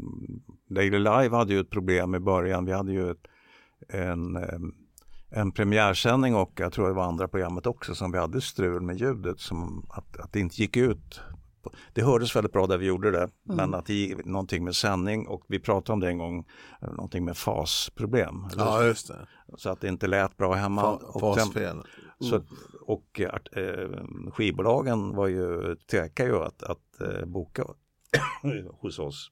Daily 0.69 0.99
Live 0.99 1.37
hade 1.37 1.53
ju 1.53 1.61
ett 1.61 1.71
problem 1.71 2.15
i 2.15 2.19
början. 2.19 2.65
Vi 2.65 2.73
hade 2.73 2.93
ju 2.93 3.11
ett, 3.11 3.27
en, 3.89 4.37
eh, 4.37 4.59
en 5.31 5.53
premiärsändning 5.53 6.35
och 6.35 6.53
jag 6.55 6.73
tror 6.73 6.89
det 6.89 6.95
var 6.95 7.05
andra 7.05 7.29
programmet 7.29 7.67
också 7.67 7.95
som 7.95 8.13
vi 8.13 8.19
hade 8.19 8.41
strul 8.41 8.83
med 8.83 8.97
ljudet 8.97 9.41
som 9.41 9.87
att, 9.89 10.17
att 10.17 10.33
det 10.33 10.41
inte 10.41 10.63
gick 10.63 10.77
ut. 10.77 11.21
Det 11.93 12.03
hördes 12.03 12.37
väldigt 12.37 12.53
bra 12.53 12.67
där 12.67 12.79
vi 12.79 12.87
gjorde 12.87 13.11
det 13.11 13.29
men 13.43 13.75
att 13.75 13.87
det 13.87 13.95
gick 13.95 14.25
någonting 14.25 14.65
med 14.65 14.77
sändning 14.77 15.29
och 15.29 15.45
vi 15.49 15.59
pratade 15.61 15.93
om 15.93 16.01
det 16.01 16.09
en 16.09 16.19
gång, 16.19 16.47
eh, 16.83 16.89
någonting 16.91 17.25
med 17.25 17.37
fasproblem. 17.37 18.35
Ja 18.57 18.85
just 18.85 19.09
det. 19.09 19.27
Så 19.59 19.71
att 19.71 19.81
det 19.81 19.89
inte 19.89 20.07
lät 20.07 20.37
bra 20.37 20.55
hemma. 20.55 20.83
Fa, 20.83 20.93
och 21.07 21.35
sen- 21.35 21.45
fasfel. 21.47 21.83
så, 22.21 22.43
och 22.87 23.21
art- 23.33 23.57
eh, 23.57 24.05
skivbolagen 24.33 25.17
var 25.17 25.27
ju, 25.27 25.77
tvekar 25.91 26.27
ju 26.27 26.37
att, 26.43 26.63
att 26.63 27.01
eh, 27.01 27.25
boka 27.27 27.65
hos 28.81 28.99
oss. 28.99 29.31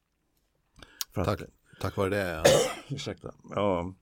För 1.15 1.21
att, 1.21 1.27
Tack, 1.27 1.41
tack 1.81 1.97
vare 1.97 2.09
det. 2.11 2.31
Ja. 2.33 2.43
Ursäkta. 2.97 3.35
Ja, 3.55 3.95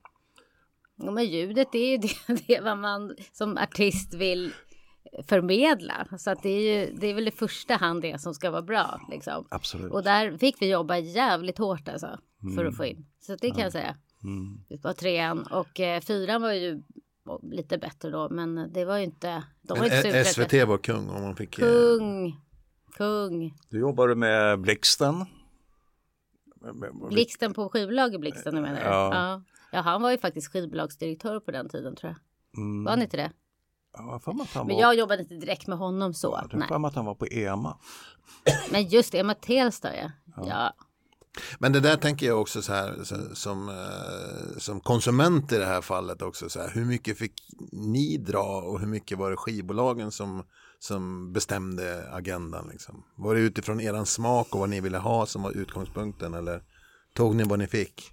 Ja, 0.95 1.11
men 1.11 1.25
ljudet 1.25 1.67
det 1.71 1.77
är 1.77 1.91
ju 1.91 1.97
det, 1.97 2.13
det 2.47 2.55
är 2.55 2.61
vad 2.63 2.77
man 2.77 3.15
som 3.31 3.57
artist 3.57 4.13
vill 4.13 4.53
förmedla. 5.27 6.07
Så 6.17 6.31
att 6.31 6.43
det 6.43 6.49
är 6.49 6.61
ju 6.87 6.93
det 6.93 7.07
är 7.07 7.13
väl 7.13 7.27
i 7.27 7.31
första 7.31 7.75
hand 7.75 8.01
det 8.01 8.21
som 8.21 8.33
ska 8.33 8.51
vara 8.51 8.61
bra. 8.61 9.01
Liksom. 9.11 9.47
Absolut. 9.51 9.91
Och 9.91 10.03
där 10.03 10.37
fick 10.37 10.61
vi 10.61 10.69
jobba 10.71 10.97
jävligt 10.97 11.57
hårt 11.57 11.87
alltså, 11.87 12.19
för 12.55 12.65
att 12.65 12.77
få 12.77 12.85
in. 12.85 13.05
Så 13.19 13.35
det 13.35 13.51
kan 13.51 13.59
jag 13.59 13.71
säga. 13.71 13.95
Mm. 14.23 14.57
Det 14.69 14.83
var 14.83 14.93
trean 14.93 15.43
och 15.51 15.79
eh, 15.79 16.01
fyran 16.01 16.41
var 16.41 16.51
ju 16.53 16.83
lite 17.41 17.77
bättre 17.77 18.09
då, 18.09 18.29
men 18.29 18.73
det 18.73 18.85
var 18.85 18.97
ju 18.97 19.03
inte. 19.03 19.43
De 19.61 19.79
var 19.79 19.85
inte 19.85 20.19
eh. 20.19 20.25
SVT 20.25 20.53
var 20.67 20.77
kung 20.77 21.09
om 21.09 21.21
man 21.23 21.35
fick. 21.35 21.59
eh, 21.59 21.65
Kung. 21.65 22.39
Kung. 22.97 23.53
Du 23.69 23.79
jobbade 23.79 24.15
med 24.15 24.59
Blixten. 24.59 25.25
Blixten 27.09 27.53
på 27.53 27.69
skivbolaget 27.69 28.19
Blixten, 28.21 28.55
du 28.55 28.61
menar 28.61 28.79
du? 28.79 28.85
Ja. 28.85 29.09
ja. 29.13 29.41
Ja, 29.71 29.81
han 29.81 30.01
var 30.01 30.11
ju 30.11 30.17
faktiskt 30.17 30.51
skivbolagsdirektör 30.51 31.39
på 31.39 31.51
den 31.51 31.69
tiden 31.69 31.95
tror 31.95 32.09
jag. 32.11 32.19
Mm. 32.63 32.83
Var 32.83 32.91
han 32.91 33.01
inte 33.01 33.17
det? 33.17 33.31
Ja, 33.93 34.19
för 34.19 34.31
att 34.31 34.53
han 34.53 34.67
Men 34.67 34.77
jag 34.77 34.95
jobbade 34.95 35.21
inte 35.21 35.35
direkt 35.35 35.67
med 35.67 35.77
honom 35.77 36.13
så. 36.13 36.39
jag 36.51 36.67
för 36.67 36.77
mig 36.77 36.87
att 36.87 36.95
han 36.95 37.05
var 37.05 37.15
på 37.15 37.27
EMA. 37.27 37.77
Men 38.71 38.87
just 38.87 39.11
det, 39.11 39.19
Emma 39.19 39.33
Telstar 39.33 39.93
ja. 40.35 40.43
ja. 40.47 40.73
Men 41.59 41.73
det 41.73 41.79
där 41.79 41.97
tänker 41.97 42.25
jag 42.25 42.41
också 42.41 42.61
så 42.61 42.73
här 42.73 43.03
som, 43.33 43.69
eh, 43.69 44.57
som 44.57 44.79
konsument 44.79 45.51
i 45.51 45.57
det 45.57 45.65
här 45.65 45.81
fallet 45.81 46.21
också 46.21 46.49
så 46.49 46.59
här. 46.59 46.71
Hur 46.73 46.85
mycket 46.85 47.17
fick 47.17 47.33
ni 47.71 48.17
dra 48.17 48.61
och 48.61 48.79
hur 48.79 48.87
mycket 48.87 49.17
var 49.17 49.31
det 49.31 49.37
skivbolagen 49.37 50.11
som, 50.11 50.43
som 50.79 51.33
bestämde 51.33 52.09
agendan 52.11 52.69
liksom? 52.71 53.03
Var 53.15 53.35
det 53.35 53.41
utifrån 53.41 53.81
eran 53.81 54.05
smak 54.05 54.53
och 54.53 54.59
vad 54.59 54.69
ni 54.69 54.81
ville 54.81 54.97
ha 54.97 55.25
som 55.25 55.43
var 55.43 55.51
utgångspunkten 55.51 56.33
eller 56.33 56.63
tog 57.13 57.35
ni 57.35 57.43
vad 57.43 57.59
ni 57.59 57.67
fick? 57.67 58.11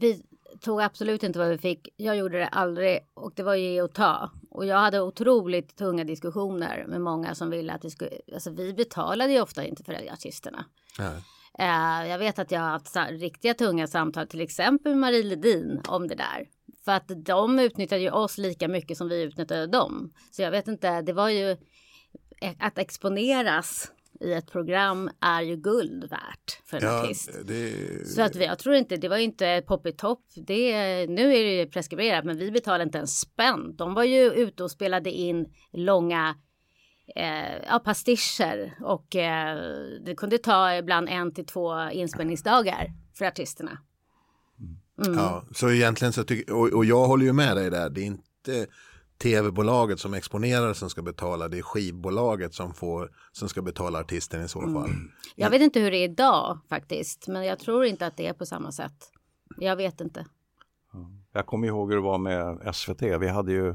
Vi 0.00 0.22
tog 0.60 0.80
absolut 0.80 1.22
inte 1.22 1.38
vad 1.38 1.48
vi 1.48 1.58
fick. 1.58 1.88
Jag 1.96 2.16
gjorde 2.16 2.38
det 2.38 2.48
aldrig 2.48 2.98
och 3.14 3.32
det 3.36 3.42
var 3.42 3.54
ge 3.54 3.82
och 3.82 3.92
ta. 3.92 4.30
Och 4.50 4.66
jag 4.66 4.76
hade 4.76 5.00
otroligt 5.00 5.76
tunga 5.76 6.04
diskussioner 6.04 6.84
med 6.88 7.00
många 7.00 7.34
som 7.34 7.50
ville 7.50 7.72
att 7.72 7.84
vi 7.84 7.90
skulle, 7.90 8.10
alltså 8.34 8.50
vi 8.50 8.72
betalade 8.74 9.32
ju 9.32 9.40
ofta 9.40 9.64
inte 9.64 9.84
för 9.84 10.12
artisterna. 10.12 10.64
Nej. 10.98 11.22
Eh, 11.58 12.10
jag 12.10 12.18
vet 12.18 12.38
att 12.38 12.50
jag 12.50 12.60
har 12.60 12.68
haft 12.68 12.96
riktiga 13.10 13.54
tunga 13.54 13.86
samtal, 13.86 14.26
till 14.26 14.40
exempel 14.40 14.92
med 14.92 15.00
Marie 15.00 15.22
Ledin 15.22 15.80
om 15.88 16.08
det 16.08 16.14
där. 16.14 16.48
För 16.84 16.92
att 16.92 17.10
de 17.16 17.58
utnyttjade 17.58 18.02
ju 18.02 18.10
oss 18.10 18.38
lika 18.38 18.68
mycket 18.68 18.96
som 18.96 19.08
vi 19.08 19.22
utnyttjade 19.22 19.66
dem. 19.66 20.12
Så 20.30 20.42
jag 20.42 20.50
vet 20.50 20.68
inte, 20.68 21.02
det 21.02 21.12
var 21.12 21.28
ju 21.28 21.50
e- 22.40 22.56
att 22.58 22.78
exponeras 22.78 23.92
i 24.20 24.32
ett 24.32 24.50
program 24.50 25.10
är 25.20 25.42
ju 25.42 25.56
guld 25.56 26.10
värt 26.10 26.60
för 26.64 26.76
en 26.76 26.82
Ja, 26.82 27.04
artist. 27.04 27.30
det, 27.44 28.08
Så 28.08 28.22
att 28.22 28.36
vi, 28.36 28.44
jag 28.44 28.58
tror 28.58 28.74
inte, 28.74 28.96
det 28.96 29.08
var 29.08 29.16
ju 29.16 29.22
inte 29.22 29.62
poppy 29.66 29.92
top. 29.92 30.24
Det, 30.34 30.72
nu 31.06 31.34
är 31.34 31.44
det 31.44 31.56
ju 31.56 31.66
preskriberat, 31.66 32.24
men 32.24 32.38
vi 32.38 32.50
betalade 32.50 32.84
inte 32.84 32.98
en 32.98 33.06
spänn. 33.06 33.76
De 33.76 33.94
var 33.94 34.04
ju 34.04 34.32
ute 34.32 34.64
och 34.64 34.70
spelade 34.70 35.10
in 35.10 35.46
långa 35.72 36.34
eh, 37.16 37.56
ja, 37.68 37.78
pastischer 37.78 38.74
och 38.80 39.16
eh, 39.16 39.58
det 40.04 40.14
kunde 40.14 40.38
ta 40.38 40.74
ibland 40.74 41.08
en 41.08 41.34
till 41.34 41.46
två 41.46 41.90
inspelningsdagar 41.90 42.92
för 43.18 43.24
artisterna. 43.24 43.78
Mm. 45.06 45.18
Ja, 45.18 45.44
så 45.54 45.70
egentligen 45.70 46.12
så 46.12 46.24
tycker 46.24 46.52
och, 46.54 46.68
och 46.68 46.84
jag 46.84 47.06
håller 47.06 47.24
ju 47.24 47.32
med 47.32 47.56
dig 47.56 47.70
där. 47.70 47.90
Det 47.90 48.00
är 48.00 48.04
inte 48.04 48.66
tv-bolaget 49.22 50.00
som 50.00 50.14
exponerar 50.14 50.72
som 50.74 50.90
ska 50.90 51.02
betala. 51.02 51.48
Det 51.48 51.58
är 51.58 51.62
skivbolaget 51.62 52.54
som, 52.54 52.74
får, 52.74 53.10
som 53.32 53.48
ska 53.48 53.62
betala 53.62 53.98
artisten 54.00 54.44
i 54.44 54.48
så 54.48 54.60
Mm. 54.62 54.74
fall. 54.74 54.90
Jag 55.36 55.50
vet 55.50 55.62
inte 55.62 55.80
hur 55.80 55.90
det 55.90 55.96
är 55.96 56.04
idag 56.04 56.58
faktiskt, 56.68 57.28
men 57.28 57.44
jag 57.44 57.58
tror 57.58 57.84
inte 57.84 58.06
att 58.06 58.16
det 58.16 58.26
är 58.26 58.32
på 58.32 58.46
samma 58.46 58.72
sätt. 58.72 59.12
Jag 59.56 59.76
vet 59.76 60.00
inte. 60.00 60.26
Jag 61.32 61.46
kommer 61.46 61.66
ihåg 61.68 61.88
hur 61.88 61.96
det 61.96 62.02
var 62.02 62.18
med 62.18 62.74
SVT. 62.74 63.02
Vi, 63.02 63.28
hade 63.28 63.52
ju, 63.52 63.74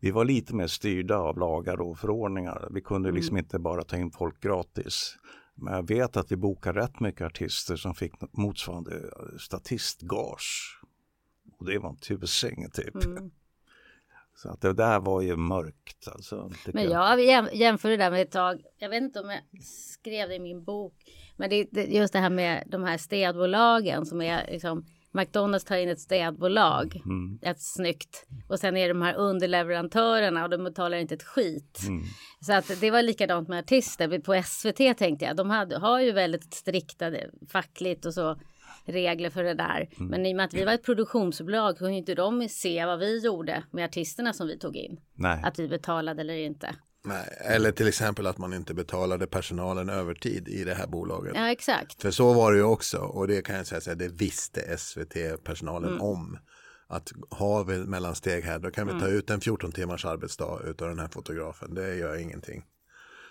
vi 0.00 0.10
var 0.10 0.24
lite 0.24 0.54
mer 0.54 0.66
styrda 0.66 1.16
av 1.18 1.38
lagar 1.38 1.80
och 1.80 1.98
förordningar. 1.98 2.68
Vi 2.70 2.80
kunde 2.80 3.08
Mm. 3.08 3.16
liksom 3.16 3.36
inte 3.36 3.58
bara 3.58 3.82
ta 3.82 3.96
in 3.96 4.10
folk 4.10 4.40
gratis. 4.40 5.16
Men 5.54 5.74
jag 5.74 5.88
vet 5.88 6.16
att 6.16 6.32
vi 6.32 6.36
bokade 6.36 6.80
rätt 6.80 7.00
mycket 7.00 7.26
artister 7.26 7.76
som 7.76 7.94
fick 7.94 8.12
motsvarande 8.32 9.02
statistgage. 9.38 10.80
Och 11.58 11.66
det 11.66 11.78
var 11.78 11.90
en 11.90 11.96
tusing 11.96 12.70
typ. 12.70 13.04
Mm. 13.04 13.30
Så 14.36 14.48
att 14.48 14.60
det 14.60 14.72
där 14.72 15.00
var 15.00 15.22
ju 15.22 15.36
mörkt. 15.36 16.08
Alltså, 16.08 16.50
Men 16.72 16.90
jag 16.90 17.20
jäm- 17.20 17.54
jämför 17.54 17.90
det 17.90 17.96
där 17.96 18.10
med 18.10 18.22
ett 18.22 18.30
tag. 18.30 18.60
Jag 18.78 18.88
vet 18.88 19.02
inte 19.02 19.20
om 19.20 19.30
jag 19.30 19.40
skrev 19.64 20.28
det 20.28 20.34
i 20.34 20.38
min 20.40 20.64
bok. 20.64 20.94
Men 21.36 21.50
det, 21.50 21.66
det, 21.72 21.84
just 21.84 22.12
det 22.12 22.18
här 22.18 22.30
med 22.30 22.64
de 22.66 22.84
här 22.84 22.98
städbolagen 22.98 24.06
som 24.06 24.22
är 24.22 24.46
liksom 24.50 24.84
McDonalds 25.12 25.64
tar 25.64 25.76
in 25.76 25.88
ett 25.88 26.00
städbolag. 26.00 26.96
Mm. 27.04 27.38
Ett 27.42 27.62
snyggt. 27.62 28.26
Och 28.48 28.58
sen 28.58 28.76
är 28.76 28.82
det 28.88 28.94
de 28.94 29.02
här 29.02 29.14
underleverantörerna 29.14 30.44
och 30.44 30.50
de 30.50 30.64
betalar 30.64 30.96
inte 30.98 31.14
ett 31.14 31.22
skit. 31.22 31.80
Mm. 31.88 32.02
Så 32.40 32.52
att 32.52 32.80
det 32.80 32.90
var 32.90 33.02
likadant 33.02 33.48
med 33.48 33.58
artister. 33.58 34.18
På 34.18 34.42
SVT 34.42 34.98
tänkte 34.98 35.24
jag. 35.24 35.36
De 35.36 35.50
hade, 35.50 35.78
har 35.78 36.00
ju 36.00 36.12
väldigt 36.12 36.54
strikta 36.54 37.12
fackligt 37.52 38.06
och 38.06 38.14
så 38.14 38.38
regler 38.86 39.30
för 39.30 39.42
det 39.44 39.54
där. 39.54 39.88
Mm. 39.96 40.10
Men 40.10 40.26
i 40.26 40.32
och 40.32 40.36
med 40.36 40.44
att 40.44 40.54
vi 40.54 40.64
var 40.64 40.72
ett 40.72 40.82
produktionsbolag 40.84 41.78
kunde 41.78 41.94
inte 41.94 42.14
de 42.14 42.48
se 42.48 42.86
vad 42.86 42.98
vi 42.98 43.18
gjorde 43.24 43.62
med 43.70 43.84
artisterna 43.84 44.32
som 44.32 44.46
vi 44.46 44.58
tog 44.58 44.76
in. 44.76 45.00
Nej. 45.14 45.40
Att 45.44 45.58
vi 45.58 45.68
betalade 45.68 46.20
eller 46.20 46.34
inte. 46.34 46.74
Nej, 47.04 47.28
eller 47.44 47.72
till 47.72 47.88
exempel 47.88 48.26
att 48.26 48.38
man 48.38 48.52
inte 48.52 48.74
betalade 48.74 49.26
personalen 49.26 49.88
övertid 49.88 50.48
i 50.48 50.64
det 50.64 50.74
här 50.74 50.86
bolaget. 50.86 51.32
Ja, 51.36 51.50
exakt. 51.50 52.02
För 52.02 52.10
så 52.10 52.32
var 52.32 52.52
det 52.52 52.58
ju 52.58 52.64
också 52.64 52.98
och 52.98 53.28
det 53.28 53.42
kan 53.44 53.56
jag 53.56 53.66
säga, 53.66 53.80
här, 53.86 53.94
det 53.94 54.08
visste 54.08 54.76
SVT-personalen 54.78 55.90
Mm. 55.90 56.02
om. 56.02 56.38
Att 56.88 57.12
har 57.30 57.64
vi 57.64 57.78
mellansteg 57.78 58.44
här 58.44 58.58
då 58.58 58.70
kan 58.70 58.86
vi 58.86 58.92
Mm. 58.92 59.02
ta 59.02 59.08
ut 59.08 59.30
en 59.30 59.40
14 59.40 59.72
timmars 59.72 60.04
arbetsdag 60.04 60.60
utav 60.66 60.88
den 60.88 60.98
här 60.98 61.08
fotografen. 61.08 61.74
Det 61.74 61.94
gör 61.96 62.16
ingenting. 62.16 62.62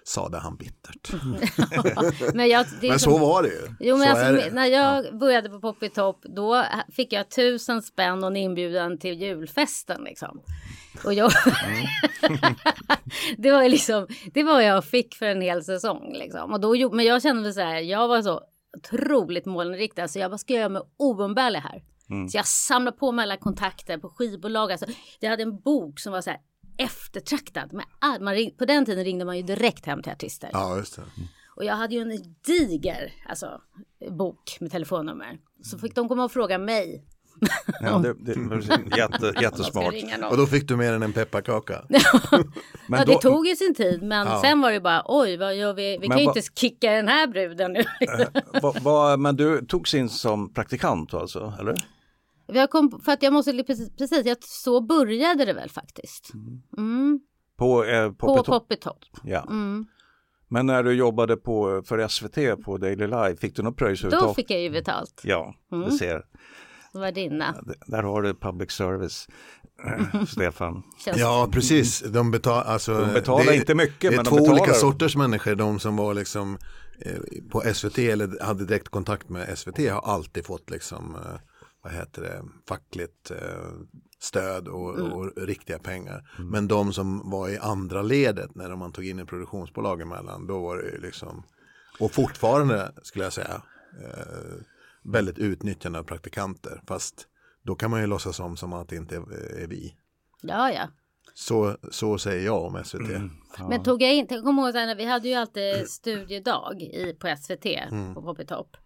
Sade 0.07 0.37
han 0.37 0.55
bittert. 0.55 1.13
Men, 2.33 2.49
jag, 2.49 2.65
Men 2.81 2.99
som- 2.99 3.13
så 3.13 3.17
var 3.17 3.43
det 3.43 3.49
ju. 3.49 3.61
Jo, 3.79 3.97
men 3.97 4.15
så 4.15 4.21
alltså, 4.25 4.45
det. 4.45 4.55
när 4.55 4.65
jag 4.65 5.19
började 5.19 5.49
på 5.49 5.59
Poppy 5.59 5.89
Top, 5.89 6.23
då 6.23 6.63
fick 6.91 7.13
jag 7.13 7.29
tusen 7.29 7.81
spänn 7.81 8.23
och 8.23 8.29
en 8.29 8.37
inbjudan 8.37 8.97
till 8.97 9.21
julfesten 9.21 10.03
liksom. 10.03 10.41
Och 11.05 11.13
jag... 11.13 11.31
det 13.37 13.51
var 13.51 13.69
liksom, 13.69 14.07
det 14.33 14.43
var 14.43 14.61
jag 14.61 14.85
fick 14.85 15.15
för 15.15 15.25
en 15.25 15.41
hel 15.41 15.63
säsong 15.63 16.13
liksom. 16.13 16.53
Och 16.53 16.59
då, 16.59 16.89
men 16.91 17.05
jag 17.05 17.21
kände 17.21 17.53
så 17.53 17.61
här, 17.61 17.79
jag 17.79 18.07
var 18.07 18.21
så 18.21 18.41
otroligt 18.77 19.45
målinriktad 19.45 20.07
så 20.07 20.19
jag 20.19 20.31
bara, 20.31 20.37
ska 20.37 20.53
jag 20.53 20.59
göra 20.59 20.69
mig 20.69 20.81
oumbärlig 20.97 21.59
här? 21.59 21.83
Så 22.31 22.37
jag 22.37 22.47
samlade 22.47 22.97
på 22.97 23.11
mig 23.11 23.23
alla 23.23 23.37
kontakter 23.37 23.97
på 23.97 24.09
skivbolag. 24.09 24.71
Alltså, 24.71 24.85
jag 25.19 25.29
hade 25.29 25.43
en 25.43 25.59
bok 25.59 25.99
som 25.99 26.13
var 26.13 26.21
så 26.21 26.29
här 26.29 26.39
eftertraktad. 26.77 27.73
Men 27.73 27.85
all, 27.99 28.21
man 28.21 28.33
ring, 28.33 28.55
på 28.57 28.65
den 28.65 28.85
tiden 28.85 29.03
ringde 29.03 29.25
man 29.25 29.37
ju 29.37 29.43
direkt 29.43 29.85
hem 29.85 30.01
till 30.03 30.11
artister. 30.11 30.49
Ja, 30.53 30.77
just 30.77 30.95
det. 30.95 31.01
Och 31.55 31.65
jag 31.65 31.75
hade 31.75 31.95
ju 31.95 32.01
en 32.01 32.35
diger 32.45 33.13
alltså, 33.29 33.61
bok 34.11 34.57
med 34.59 34.71
telefonnummer. 34.71 35.37
Så 35.63 35.77
fick 35.77 35.95
de 35.95 36.07
komma 36.07 36.23
och 36.23 36.31
fråga 36.31 36.57
mig. 36.57 37.05
Ja, 37.81 37.97
det, 37.97 38.13
det 38.13 38.39
var 38.39 38.97
jätte, 38.97 39.33
jättesmart. 39.41 39.93
Och 40.31 40.37
då 40.37 40.45
fick 40.47 40.67
du 40.67 40.75
mer 40.75 40.93
än 40.93 41.03
en 41.03 41.13
pepparkaka. 41.13 41.85
Men 41.89 42.99
ja, 42.99 43.05
då- 43.05 43.11
det 43.13 43.21
tog 43.21 43.47
ju 43.47 43.55
sin 43.55 43.75
tid, 43.75 44.03
men 44.03 44.27
Ja. 44.27 44.41
sen 44.41 44.61
var 44.61 44.71
det 44.71 44.79
bara 44.79 45.01
oj, 45.05 45.37
vad 45.37 45.55
gör 45.55 45.73
vi? 45.73 45.91
Vi 45.91 45.99
Men 45.99 46.09
kan 46.09 46.19
ju 46.19 46.25
vad- 46.25 46.37
inte 46.37 46.49
kicka 46.55 46.91
den 46.91 47.07
här 47.07 47.27
bruden 47.27 47.73
nu. 47.73 47.83
Va, 48.61 48.73
va, 48.81 49.17
men 49.17 49.35
du 49.35 49.65
togs 49.65 49.93
in 49.93 50.09
som 50.09 50.53
praktikant 50.53 51.13
alltså, 51.13 51.53
eller? 51.59 51.75
Jag 52.47 52.69
kom, 52.69 53.01
för 53.05 53.11
att 53.11 53.23
jag 53.23 53.33
måste, 53.33 53.63
precis, 53.63 53.95
precis 53.97 54.25
jag, 54.25 54.37
så 54.43 54.81
började 54.81 55.45
det 55.45 55.53
väl 55.53 55.69
faktiskt. 55.69 56.31
Mm. 56.77 57.19
På, 57.57 57.83
eh, 57.85 58.11
På 58.11 58.27
Poppy 58.27 58.37
Top? 58.37 58.45
Poppy 58.45 58.75
Top. 58.75 58.99
Ja. 59.23 59.41
Mm. 59.49 59.85
Men 60.47 60.65
när 60.65 60.83
du 60.83 60.93
jobbade 60.93 61.37
på, 61.37 61.83
för 61.85 62.07
SVT 62.07 62.63
på 62.65 62.77
Daily 62.77 63.07
Life, 63.07 63.35
fick 63.35 63.55
du 63.55 63.63
något 63.63 63.77
pröjs 63.77 64.01
Då 64.01 64.33
fick 64.33 64.51
jag 64.51 64.61
ju 64.61 64.69
betalt. 64.69 65.21
Ja, 65.23 65.55
Mm. 65.71 65.89
du 65.89 65.97
ser. 65.97 66.21
Det 66.93 66.99
var 66.99 67.11
dina. 67.11 67.51
D- 67.51 67.73
Där 67.87 68.03
har 68.03 68.21
du 68.21 68.33
public 68.33 68.71
service, 68.71 69.27
Stefan. 70.27 70.83
Ja, 71.15 71.49
precis. 71.51 71.99
De, 72.01 72.31
betal, 72.31 72.63
alltså, 72.63 72.93
De 72.99 73.13
betalar 73.13 73.45
det, 73.45 73.55
inte 73.55 73.75
mycket, 73.75 74.01
Det 74.01 74.07
är 74.07 74.15
men 74.15 74.25
två 74.25 74.35
olika 74.35 74.73
sorters 74.73 75.15
människor. 75.15 75.55
De 75.55 75.79
som 75.79 75.95
var 75.97 76.13
liksom 76.13 76.57
eh, 77.01 77.11
på 77.51 77.61
SVT 77.73 77.97
eller 77.99 78.43
hade 78.45 78.65
direkt 78.65 78.89
kontakt 78.89 79.29
med 79.29 79.57
SVT 79.57 79.77
har 79.91 80.01
alltid 80.13 80.45
fått 80.45 80.69
liksom, 80.69 81.15
eh, 81.15 81.39
vad 81.85 81.93
heter 81.93 82.21
det, 82.21 82.43
fackligt 82.67 83.31
eh, 83.31 83.71
stöd 84.19 84.67
och, 84.67 84.99
Mm. 84.99 85.13
och 85.13 85.31
riktiga 85.37 85.79
pengar. 85.79 86.29
Men 86.39 86.67
de 86.67 86.93
som 86.93 87.29
var 87.29 87.49
i 87.49 87.57
andra 87.57 88.01
ledet 88.01 88.55
när 88.55 88.75
man 88.75 88.91
tog 88.91 89.05
in 89.07 89.19
ett 89.19 89.27
produktionsbolag 89.27 90.01
emellan, 90.01 90.47
då 90.47 90.59
var 90.61 90.77
det 90.77 90.83
ju 90.89 91.01
liksom, 91.01 91.43
och 91.99 92.11
fortfarande 92.11 92.91
skulle 93.03 93.23
jag 93.25 93.33
säga, 93.33 93.61
eh, 94.03 94.53
väldigt 95.03 95.37
utnyttjande 95.39 95.99
av 95.99 96.03
praktikanter. 96.03 96.81
Fast 96.87 97.27
då 97.63 97.75
kan 97.75 97.91
man 97.91 98.01
ju 98.01 98.07
låtsas 98.07 98.39
om 98.39 98.57
som 98.57 98.73
att 98.73 98.89
det 98.89 98.95
inte 98.95 99.15
är, 99.15 99.61
är 99.63 99.67
vi. 99.67 99.95
Ja, 100.41 100.71
ja. 100.71 100.87
Så, 101.33 101.77
så 101.91 102.17
säger 102.17 102.45
jag 102.45 102.63
om 102.63 102.83
SVT. 102.83 103.09
Men 103.69 103.83
tog 103.83 104.01
jag 104.01 104.13
in, 104.13 104.27
kommer 104.27 104.63
ihåg 104.63 104.73
när 104.73 104.95
vi 104.95 105.05
hade 105.05 105.27
ju 105.27 105.33
alltid 105.35 105.89
studiedag 105.89 106.81
i, 106.81 107.13
på 107.19 107.35
SVT 107.41 107.65
på 108.15 108.21
Poppy 108.21 108.45
Top. 108.45 108.77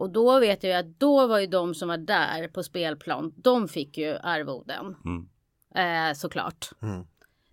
Och 0.00 0.10
då 0.10 0.40
vet 0.40 0.62
jag 0.62 0.70
ju 0.72 0.78
att 0.78 1.00
då 1.00 1.26
var 1.26 1.38
ju 1.38 1.46
de 1.46 1.74
som 1.74 1.88
var 1.88 1.96
där 1.96 2.48
på 2.48 2.62
spelplan, 2.62 3.32
de 3.36 3.68
fick 3.68 3.98
ju 3.98 4.16
arvoden. 4.16 4.96
Mm. 5.04 5.28
Eh, 5.74 6.14
såklart. 6.14 6.70
Mm. 6.82 7.00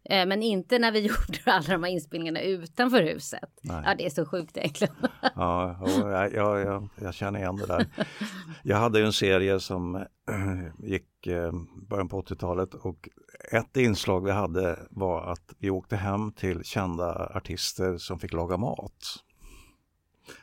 Eh, 0.04 0.26
Men 0.26 0.44
inte 0.44 0.80
när 0.80 0.92
vi 0.92 1.00
gjorde 1.08 1.40
alla 1.46 1.68
de 1.68 1.84
här 1.84 1.92
inspelningarna 1.92 2.42
utanför 2.42 3.04
huset. 3.04 3.50
Nej. 3.62 3.84
Ja, 3.86 3.96
det 3.98 4.06
är 4.06 4.10
så 4.10 4.26
sjukt 4.26 4.58
egentligen. 4.58 4.96
Ja, 5.36 5.80
jag, 6.00 6.34
jag, 6.34 6.60
jag, 6.60 6.90
jag 7.02 7.14
känner 7.14 7.40
igen 7.40 7.56
det 7.56 7.66
där. 7.66 7.86
Jag 8.64 8.78
hade 8.78 9.00
ju 9.00 9.06
en 9.06 9.14
serie 9.14 9.60
som 9.60 9.96
eh, 9.96 10.06
gick 10.80 11.28
eh, 11.28 11.52
början 11.90 12.10
på 12.10 12.22
80-talet 12.22 12.74
och 12.74 13.10
ett 13.52 13.78
inslag 13.78 14.26
vi 14.26 14.32
hade 14.32 14.80
var 14.90 15.32
att 15.32 15.54
vi 15.60 15.70
åkte 15.70 15.96
hem 15.96 16.32
till 16.32 16.64
kända 16.64 17.32
artister 17.36 17.98
som 17.98 18.20
fick 18.20 18.34
laga 18.34 18.58
mat. 18.58 19.24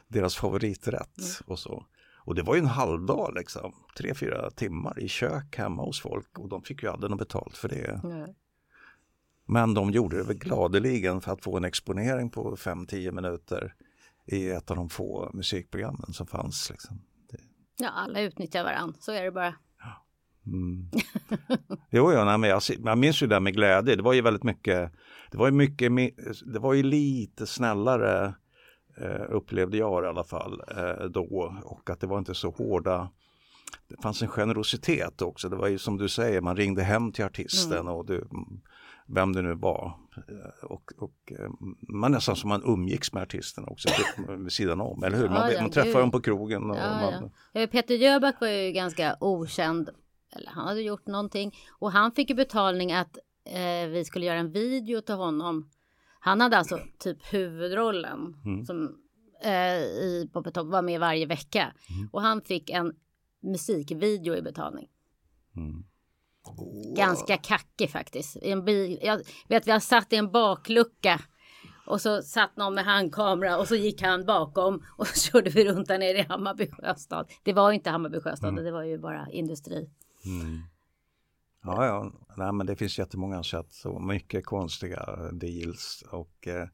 Deras 0.09 0.37
favoriträtt 0.37 1.19
och 1.47 1.59
så. 1.59 1.85
Och 2.25 2.35
det 2.35 2.43
var 2.43 2.55
ju 2.55 2.61
en 2.61 2.67
halvdag 2.67 3.33
liksom, 3.35 3.75
tre, 3.97 4.15
fyra 4.15 4.51
timmar 4.51 5.01
i 5.01 5.09
kök 5.09 5.57
hemma 5.59 5.83
hos 5.83 6.01
folk 6.01 6.39
och 6.39 6.49
de 6.49 6.63
fick 6.63 6.83
ju 6.83 6.89
aldrig 6.89 7.11
något 7.11 7.19
betalt 7.19 7.57
för 7.57 7.69
det. 7.69 8.01
Men 9.47 9.75
de 9.75 9.91
gjorde 9.91 10.17
det 10.17 10.23
väl 10.23 10.37
gladeligen 10.37 11.21
för 11.21 11.33
att 11.33 11.45
få 11.45 11.57
en 11.57 11.65
exponering 11.65 12.31
på 12.31 12.57
5-10 12.57 13.13
minuter 13.13 13.75
i 14.27 14.51
ett 14.51 14.71
av 14.71 14.77
de 14.77 14.89
få 14.89 15.31
musikprogrammen 15.35 16.13
som 16.13 16.27
fanns. 16.27 16.71
Liksom. 16.71 17.01
Ja, 17.77 17.89
alla 17.89 18.21
utnyttjar 18.21 18.65
varandra. 18.65 18.97
Så 19.01 19.13
är 19.13 19.25
det 19.25 19.31
bara. 19.31 19.55
mm. 20.47 20.91
jo, 21.91 22.13
ja, 22.13 22.25
nej, 22.25 22.39
men 22.39 22.51
jag, 22.51 22.63
jag 22.85 22.99
minns 22.99 23.23
ju 23.23 23.27
det 23.27 23.35
där 23.35 23.41
med 23.41 23.55
glädje. 23.55 23.97
Det 23.97 24.03
var 24.03 24.13
ju 24.13 24.21
väldigt 24.21 24.43
mycket, 24.43 24.93
det 25.31 25.39
var 25.39 25.47
ju 25.47 25.53
mycket, 25.53 25.93
det 26.53 26.59
var 26.59 26.75
ju 26.75 26.83
lite 26.83 27.47
snällare 27.47 28.35
upplevde 29.29 29.77
jag 29.77 30.05
i 30.05 30.07
alla 30.07 30.25
fall 30.25 30.63
eh, 30.77 31.05
då 31.07 31.53
och 31.65 31.91
att 31.91 32.01
det 32.01 32.07
var 32.07 32.19
inte 32.19 32.35
så 32.35 32.51
hårda 32.51 33.09
det 33.89 34.03
fanns 34.03 34.23
en 34.23 34.29
generositet 34.29 35.23
också. 35.23 35.49
Det 35.49 35.57
var 35.57 35.69
ju 35.69 35.79
som 35.79 35.97
du 35.99 36.09
säger, 36.09 36.41
man 36.41 36.57
ringde 36.57 36.83
hem 36.83 37.13
till 37.13 37.25
artisten 37.25 37.89
och 37.89 38.07
du, 38.07 38.29
vem 39.07 39.33
det 39.33 39.43
nu 39.43 39.55
var. 39.55 39.93
Eh, 40.29 40.65
Och, 40.65 40.93
och 40.99 41.33
eh, 41.39 41.51
man 41.89 42.13
nästan 42.13 42.37
som 42.37 42.49
man 42.49 42.63
umgicks 42.65 43.13
med 43.13 43.23
artisten 43.23 43.65
också 43.69 43.89
vid 44.29 44.53
sidan 44.53 44.81
om, 44.81 45.05
eller 45.05 45.17
hur? 45.17 45.29
Man, 45.29 45.37
Ja, 45.37 45.53
ja, 45.53 45.61
man 45.63 45.71
träffar 45.71 45.91
gud. 45.91 46.01
dem 46.01 46.11
på 46.11 46.21
krogen. 46.21 46.71
Och 46.71 46.77
Ja, 46.77 46.91
man. 47.01 47.31
Eh, 47.53 47.71
Peter 47.71 47.95
Jöback 47.95 48.41
var 48.41 48.49
ju 48.49 48.73
ganska 48.73 49.17
okänd. 49.21 49.91
Eller 50.37 50.51
han 50.51 50.67
hade 50.69 50.81
gjort 50.83 51.07
någonting. 51.07 51.55
Och 51.71 51.93
han 51.93 52.13
fick 52.13 52.31
ju 52.31 52.37
betalning 52.37 52.93
att 52.93 53.19
eh, 53.45 53.89
vi 53.89 54.05
skulle 54.05 54.27
göra 54.27 54.39
en 54.39 54.53
video 54.53 55.01
till 55.01 55.15
honom. 55.15 55.71
Han 56.25 56.41
hade 56.41 56.59
alltså 56.59 56.79
typ 56.99 57.33
huvudrollen. 57.33 58.37
Som 58.67 58.99
eh, 59.43 59.77
i 59.83 60.31
Pop 60.33 60.55
Top 60.55 60.67
var 60.67 60.83
med 60.83 61.01
varje 61.01 61.27
vecka. 61.27 61.73
Och 62.13 62.23
han 62.23 62.41
fick 62.43 62.71
en 62.71 62.93
musikvideo 63.43 64.35
i 64.35 64.43
betalning. 64.43 64.89
Ganska 66.97 67.37
kackig 67.37 67.91
faktiskt. 67.91 68.37
I 68.37 68.51
en 68.51 68.65
bil, 68.65 68.99
jag 69.03 69.21
vet 69.49 69.67
vi 69.67 69.71
har 69.71 69.81
satt 69.81 70.13
i 70.13 70.17
en 70.17 70.31
baklucka. 70.31 71.21
Och 71.87 72.01
så 72.01 72.23
satt 72.23 72.57
någon 72.57 72.75
med 72.75 72.85
handkamera 72.85 73.59
och 73.59 73.69
så 73.69 73.75
gick 73.77 74.03
han 74.03 74.25
bakom 74.25 74.83
och 74.97 75.07
så 75.07 75.31
körde 75.31 75.51
vi 75.51 75.65
runt 75.65 75.89
där 75.89 75.99
nere 75.99 76.19
i 76.19 76.23
Hammarby 76.23 76.71
sjöstad. 76.71 77.31
Det 77.43 77.53
var 77.53 77.73
inte 77.73 77.91
Hammarby 77.91 78.21
sjöstad, 78.21 78.55
det 78.65 78.73
var 78.73 78.83
ju 78.83 78.99
bara 78.99 79.27
industri. 79.31 79.91
Ja, 81.65 81.87
ja. 81.87 82.13
Nej, 82.37 82.53
men 82.53 82.67
det 82.67 82.77
finns 82.77 82.99
jättemånga 82.99 83.43
sätt 83.43 83.85
och 83.85 84.03
mycket 84.03 84.47
konstiga 84.47 85.31
deals. 85.33 86.05
Och 86.11 86.49
eh, 86.49 86.69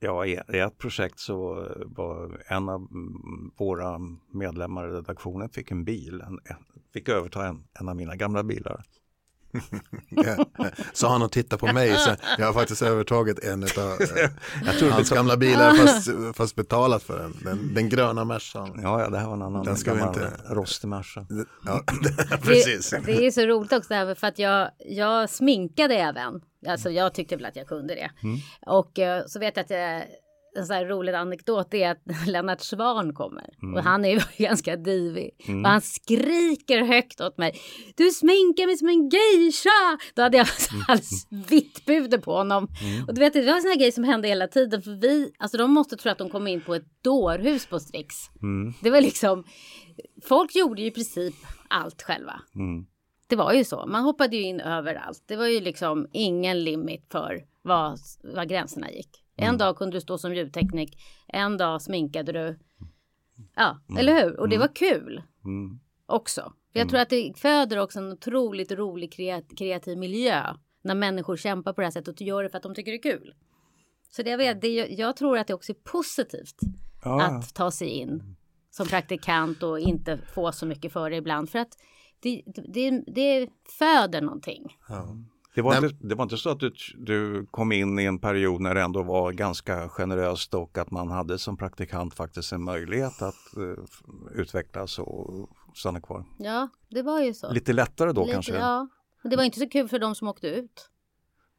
ja, 0.00 0.26
i 0.26 0.58
ett 0.58 0.78
projekt 0.78 1.18
så 1.18 1.68
var 1.86 2.42
en 2.46 2.68
av 2.68 2.80
mm, 2.80 3.50
våra 3.56 4.00
medlemmar 4.32 4.88
i 4.88 4.90
redaktionen 4.90 5.48
fick 5.48 5.70
en 5.70 5.84
bil, 5.84 6.20
en, 6.20 6.40
fick 6.92 7.08
överta 7.08 7.46
en, 7.46 7.64
en 7.80 7.88
av 7.88 7.96
mina 7.96 8.16
gamla 8.16 8.42
bilar. 8.42 8.84
Sa 10.92 11.08
han 11.12 11.22
och 11.22 11.32
tittade 11.32 11.60
på 11.60 11.72
mig. 11.72 11.96
Så 11.96 12.10
jag 12.38 12.46
har 12.46 12.52
faktiskt 12.52 12.82
övertagit 12.82 13.44
en 13.44 13.62
av 13.62 13.70
hans 14.92 15.10
gamla 15.10 15.36
bilar 15.36 15.74
fast, 15.74 16.08
fast 16.36 16.56
betalat 16.56 17.02
för 17.02 17.18
den. 17.18 17.34
Den, 17.44 17.74
den 17.74 17.88
gröna 17.88 18.24
Mercan. 18.24 18.80
Ja, 18.82 19.00
ja, 19.00 19.10
det 19.10 19.18
här 19.18 19.26
var 19.26 19.34
en 19.34 19.42
annan 19.42 19.64
Den 19.64 19.76
ska 19.76 19.94
vi 19.94 20.02
inte- 20.02 20.30
rostig 20.48 20.88
Merca. 20.88 21.26
Ja, 21.66 21.84
precis. 22.42 22.90
Det, 22.90 23.00
det 23.06 23.26
är 23.26 23.30
så 23.30 23.40
roligt 23.46 23.72
också 23.72 23.94
här, 23.94 24.14
för 24.14 24.26
att 24.26 24.38
jag, 24.38 24.70
jag 24.78 25.30
sminkade 25.30 25.94
även. 25.94 26.40
Alltså 26.68 26.90
jag 26.90 27.14
tyckte 27.14 27.36
väl 27.36 27.44
att 27.44 27.56
jag 27.56 27.66
kunde 27.66 27.94
det. 27.94 28.10
Och 28.66 28.98
eh, 28.98 29.22
så 29.26 29.38
vet 29.38 29.56
jag 29.56 29.64
att 29.64 29.70
jag, 29.70 30.02
en 30.56 30.66
sån 30.66 30.76
här 30.76 30.86
rolig 30.86 31.12
anekdot 31.14 31.74
är 31.74 31.90
att 31.90 32.02
Lennart 32.26 32.60
Svan 32.60 33.14
kommer. 33.14 33.46
Och 33.76 33.82
han 33.82 34.04
är 34.04 34.08
ju 34.08 34.20
ganska 34.44 34.76
divig. 34.76 35.30
Och 35.64 35.70
han 35.70 35.80
skriker 35.80 36.84
högt 36.84 37.20
åt 37.20 37.38
mig. 37.38 37.54
Du 37.96 38.10
sminkar 38.10 38.66
mig 38.66 38.76
som 38.76 38.88
en 38.88 39.08
geisha! 39.08 39.98
Då 40.14 40.22
hade 40.22 40.36
jag 40.36 40.46
alldeles 40.88 41.26
vitt 41.50 41.86
puder 41.86 42.18
på 42.18 42.32
honom. 42.32 42.68
Och 43.08 43.14
du 43.14 43.20
vet, 43.20 43.32
det 43.32 43.42
var 43.46 43.54
en 43.54 43.62
sån 43.62 43.70
här 43.70 43.78
grej 43.78 43.92
som 43.92 44.04
hände 44.04 44.28
hela 44.28 44.48
tiden. 44.48 44.82
För 44.82 44.90
vi, 45.00 45.32
alltså 45.38 45.58
de 45.58 45.72
måste 45.72 45.96
tro 45.96 46.12
att 46.12 46.18
de 46.18 46.30
kom 46.30 46.46
in 46.46 46.60
på 46.60 46.74
ett 46.74 47.02
dårhus 47.04 47.66
på 47.66 47.80
Strix. 47.80 48.14
Det 48.82 48.90
var 48.90 49.00
liksom, 49.00 49.44
folk 50.24 50.54
gjorde 50.56 50.80
ju 50.82 50.86
i 50.86 50.90
princip 50.90 51.34
allt 51.68 52.02
själva. 52.02 52.40
Det 53.28 53.36
var 53.36 53.52
ju 53.52 53.64
så. 53.64 53.86
Man 53.86 54.02
hoppade 54.02 54.36
ju 54.36 54.42
in 54.42 54.60
överallt. 54.60 55.24
Det 55.26 55.36
var 55.36 55.46
ju 55.46 55.60
liksom 55.60 56.06
ingen 56.12 56.64
limit 56.64 57.06
för 57.12 57.44
vad, 57.62 57.98
vad 58.22 58.48
gränserna 58.48 58.90
gick. 58.90 59.23
En 59.36 59.58
dag 59.58 59.76
kunde 59.76 59.96
du 59.96 60.00
stå 60.00 60.18
som 60.18 60.34
ljudteknik. 60.34 60.98
En 61.28 61.56
dag 61.56 61.82
sminkade 61.82 62.32
du. 62.32 62.58
Ja, 63.56 63.78
eller 63.98 64.22
hur? 64.24 64.40
Och 64.40 64.48
det 64.48 64.58
var 64.58 64.74
kul 64.74 65.22
Mm. 65.44 65.80
också. 66.06 66.52
Jag 66.72 66.88
tror 66.88 67.00
att 67.00 67.10
det 67.10 67.32
föder 67.36 67.78
också 67.78 67.98
en 67.98 68.12
otroligt 68.12 68.72
rolig 68.72 69.12
kreat- 69.12 69.56
kreativ 69.56 69.98
miljö. 69.98 70.42
När 70.82 70.94
människor 70.94 71.36
kämpar 71.36 71.72
på 71.72 71.80
det 71.80 71.86
här 71.86 71.90
sättet 71.92 72.20
och 72.20 72.26
gör 72.26 72.42
det 72.42 72.48
för 72.48 72.56
att 72.56 72.62
de 72.62 72.74
tycker 72.74 72.92
det 72.92 72.98
är 72.98 73.12
kul. 73.12 73.34
Så 74.10 74.22
det 74.22 74.30
jag, 74.30 74.38
vet, 74.38 74.60
det, 74.60 74.68
jag 74.74 75.16
tror 75.16 75.38
att 75.38 75.46
det 75.46 75.54
också 75.54 75.72
är 75.72 75.76
positivt 75.84 76.56
Ja, 77.04 77.22
att 77.22 77.54
ta 77.54 77.70
sig 77.70 77.88
in 77.88 78.36
som 78.70 78.86
praktikant 78.86 79.62
och 79.62 79.80
inte 79.80 80.18
få 80.34 80.52
så 80.52 80.66
mycket 80.66 80.92
för 80.92 81.10
det 81.10 81.16
ibland. 81.16 81.50
För 81.50 81.58
att 81.58 81.78
det, 82.20 82.42
det, 82.46 82.90
det 83.06 83.48
föder 83.78 84.20
någonting. 84.20 84.76
Det 85.54 85.62
var, 85.62 85.80
Nej. 85.80 85.90
inte, 85.90 86.06
det 86.06 86.14
var 86.14 86.22
inte 86.22 86.36
så 86.36 86.50
att 86.50 86.60
du, 86.60 86.72
du 86.96 87.46
kom 87.50 87.72
in 87.72 87.98
i 87.98 88.04
en 88.04 88.18
period 88.18 88.60
när 88.60 88.74
det 88.74 88.82
ändå 88.82 89.02
var 89.02 89.32
ganska 89.32 89.88
generöst 89.88 90.54
och 90.54 90.78
att 90.78 90.90
man 90.90 91.10
hade 91.10 91.38
som 91.38 91.56
praktikant 91.56 92.14
faktiskt 92.14 92.52
en 92.52 92.64
möjlighet 92.64 93.22
att 93.22 93.34
f- 93.84 94.02
utvecklas 94.34 94.98
och 94.98 95.48
stanna 95.74 96.00
kvar. 96.00 96.24
Ja, 96.38 96.68
det 96.90 97.02
var 97.02 97.20
ju 97.20 97.34
så. 97.34 97.52
Lite 97.52 97.72
lättare 97.72 98.12
då 98.12 98.20
Lite, 98.22 98.32
kanske? 98.34 98.54
Ja, 98.56 98.88
men 99.22 99.30
det 99.30 99.36
var 99.36 99.44
inte 99.44 99.58
så 99.58 99.68
kul 99.68 99.88
för 99.88 99.98
de 99.98 100.14
som 100.14 100.28
åkte 100.28 100.46
ut. 100.48 100.90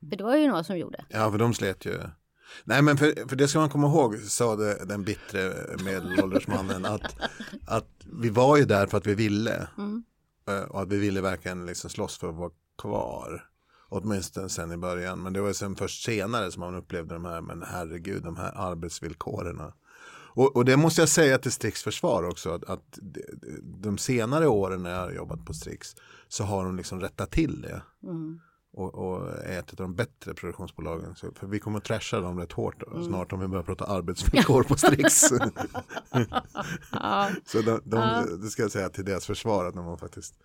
För 0.10 0.16
det 0.18 0.24
var 0.24 0.36
ju 0.36 0.48
några 0.48 0.64
som 0.64 0.78
gjorde. 0.78 1.06
Ja, 1.10 1.32
för 1.32 1.38
de 1.38 1.54
slet 1.54 1.86
ju. 1.86 2.00
Nej, 2.64 2.82
men 2.82 2.98
för, 2.98 3.28
för 3.30 3.36
det 3.36 3.48
ska 3.48 3.60
man 3.60 3.70
komma 3.70 3.88
ihåg, 3.88 4.18
sa 4.18 4.56
det, 4.56 4.86
den 4.86 5.04
bittre 5.04 5.54
medelålders 5.86 6.48
mannen, 6.48 6.86
att, 6.96 7.16
att 7.68 7.90
vi 8.22 8.30
var 8.30 8.58
ju 8.58 8.66
där 8.66 8.88
för 8.88 8.98
att 8.98 9.08
vi 9.08 9.16
ville. 9.16 9.68
Eh, 10.48 10.60
Och 10.70 10.82
att 10.82 10.88
vi 10.90 11.00
ville 11.00 11.22
verkligen 11.22 11.66
liksom 11.66 11.90
slåss 11.90 12.18
för 12.18 12.30
att 12.30 12.36
vara 12.36 12.52
kvar. 12.82 13.50
Åtminstone 13.96 14.50
sen 14.50 14.72
i 14.72 14.78
början. 14.78 15.24
Men 15.24 15.34
det 15.34 15.42
var 15.42 15.54
sen 15.54 15.76
först 15.76 16.04
senare 16.04 16.52
som 16.52 16.60
man 16.60 16.76
upplevde 16.76 17.14
de 17.14 17.26
här, 17.26 17.42
men 17.42 17.64
herregud, 17.68 18.24
de 18.24 18.38
här 18.38 18.52
arbetsvillkoren. 18.56 19.62
Och, 20.36 20.56
och 20.56 20.66
det 20.66 20.78
måste 20.78 21.02
jag 21.02 21.10
säga 21.10 21.38
till 21.38 21.52
Strix 21.52 21.84
försvar 21.84 22.24
också. 22.24 22.54
Att, 22.54 22.64
att 22.64 23.00
de, 23.62 23.98
senare 23.98 24.48
åren 24.48 24.84
när 24.84 24.92
jag 24.92 25.00
har 25.00 25.12
jobbat 25.12 25.46
på 25.46 25.54
Strix 25.54 25.96
så 26.28 26.44
har 26.44 26.66
de 26.66 26.78
liksom 26.78 27.02
rättat 27.02 27.32
till 27.32 27.62
det. 27.62 27.82
Och, 28.74 28.96
och 28.96 29.30
är 29.30 29.60
ett 29.60 29.70
av 29.70 29.76
de 29.76 29.96
bättre 29.96 30.34
produktionsbolagen. 30.34 31.16
Så, 31.16 31.32
för 31.32 31.48
vi 31.48 31.60
kommer 31.60 31.78
att 31.78 31.84
trasha 31.84 32.20
dem 32.20 32.40
rätt 32.40 32.52
hårt 32.52 32.80
då, 32.80 33.04
snart 33.04 33.34
om 33.34 33.40
vi 33.40 33.48
börjar 33.48 33.64
prata 33.64 33.86
arbetsvillkor 33.86 34.64
på 34.64 34.78
Strix. 34.78 35.14
så 37.46 37.62
de, 37.62 37.82
de, 37.84 38.28
det 38.42 38.48
ska 38.48 38.62
jag 38.62 38.72
säga 38.72 38.90
till 38.90 39.06
deras 39.06 39.26
försvar 39.26 39.66
att 39.66 39.74
de 39.74 39.86
var 39.86 39.98
faktiskt. 39.98 40.36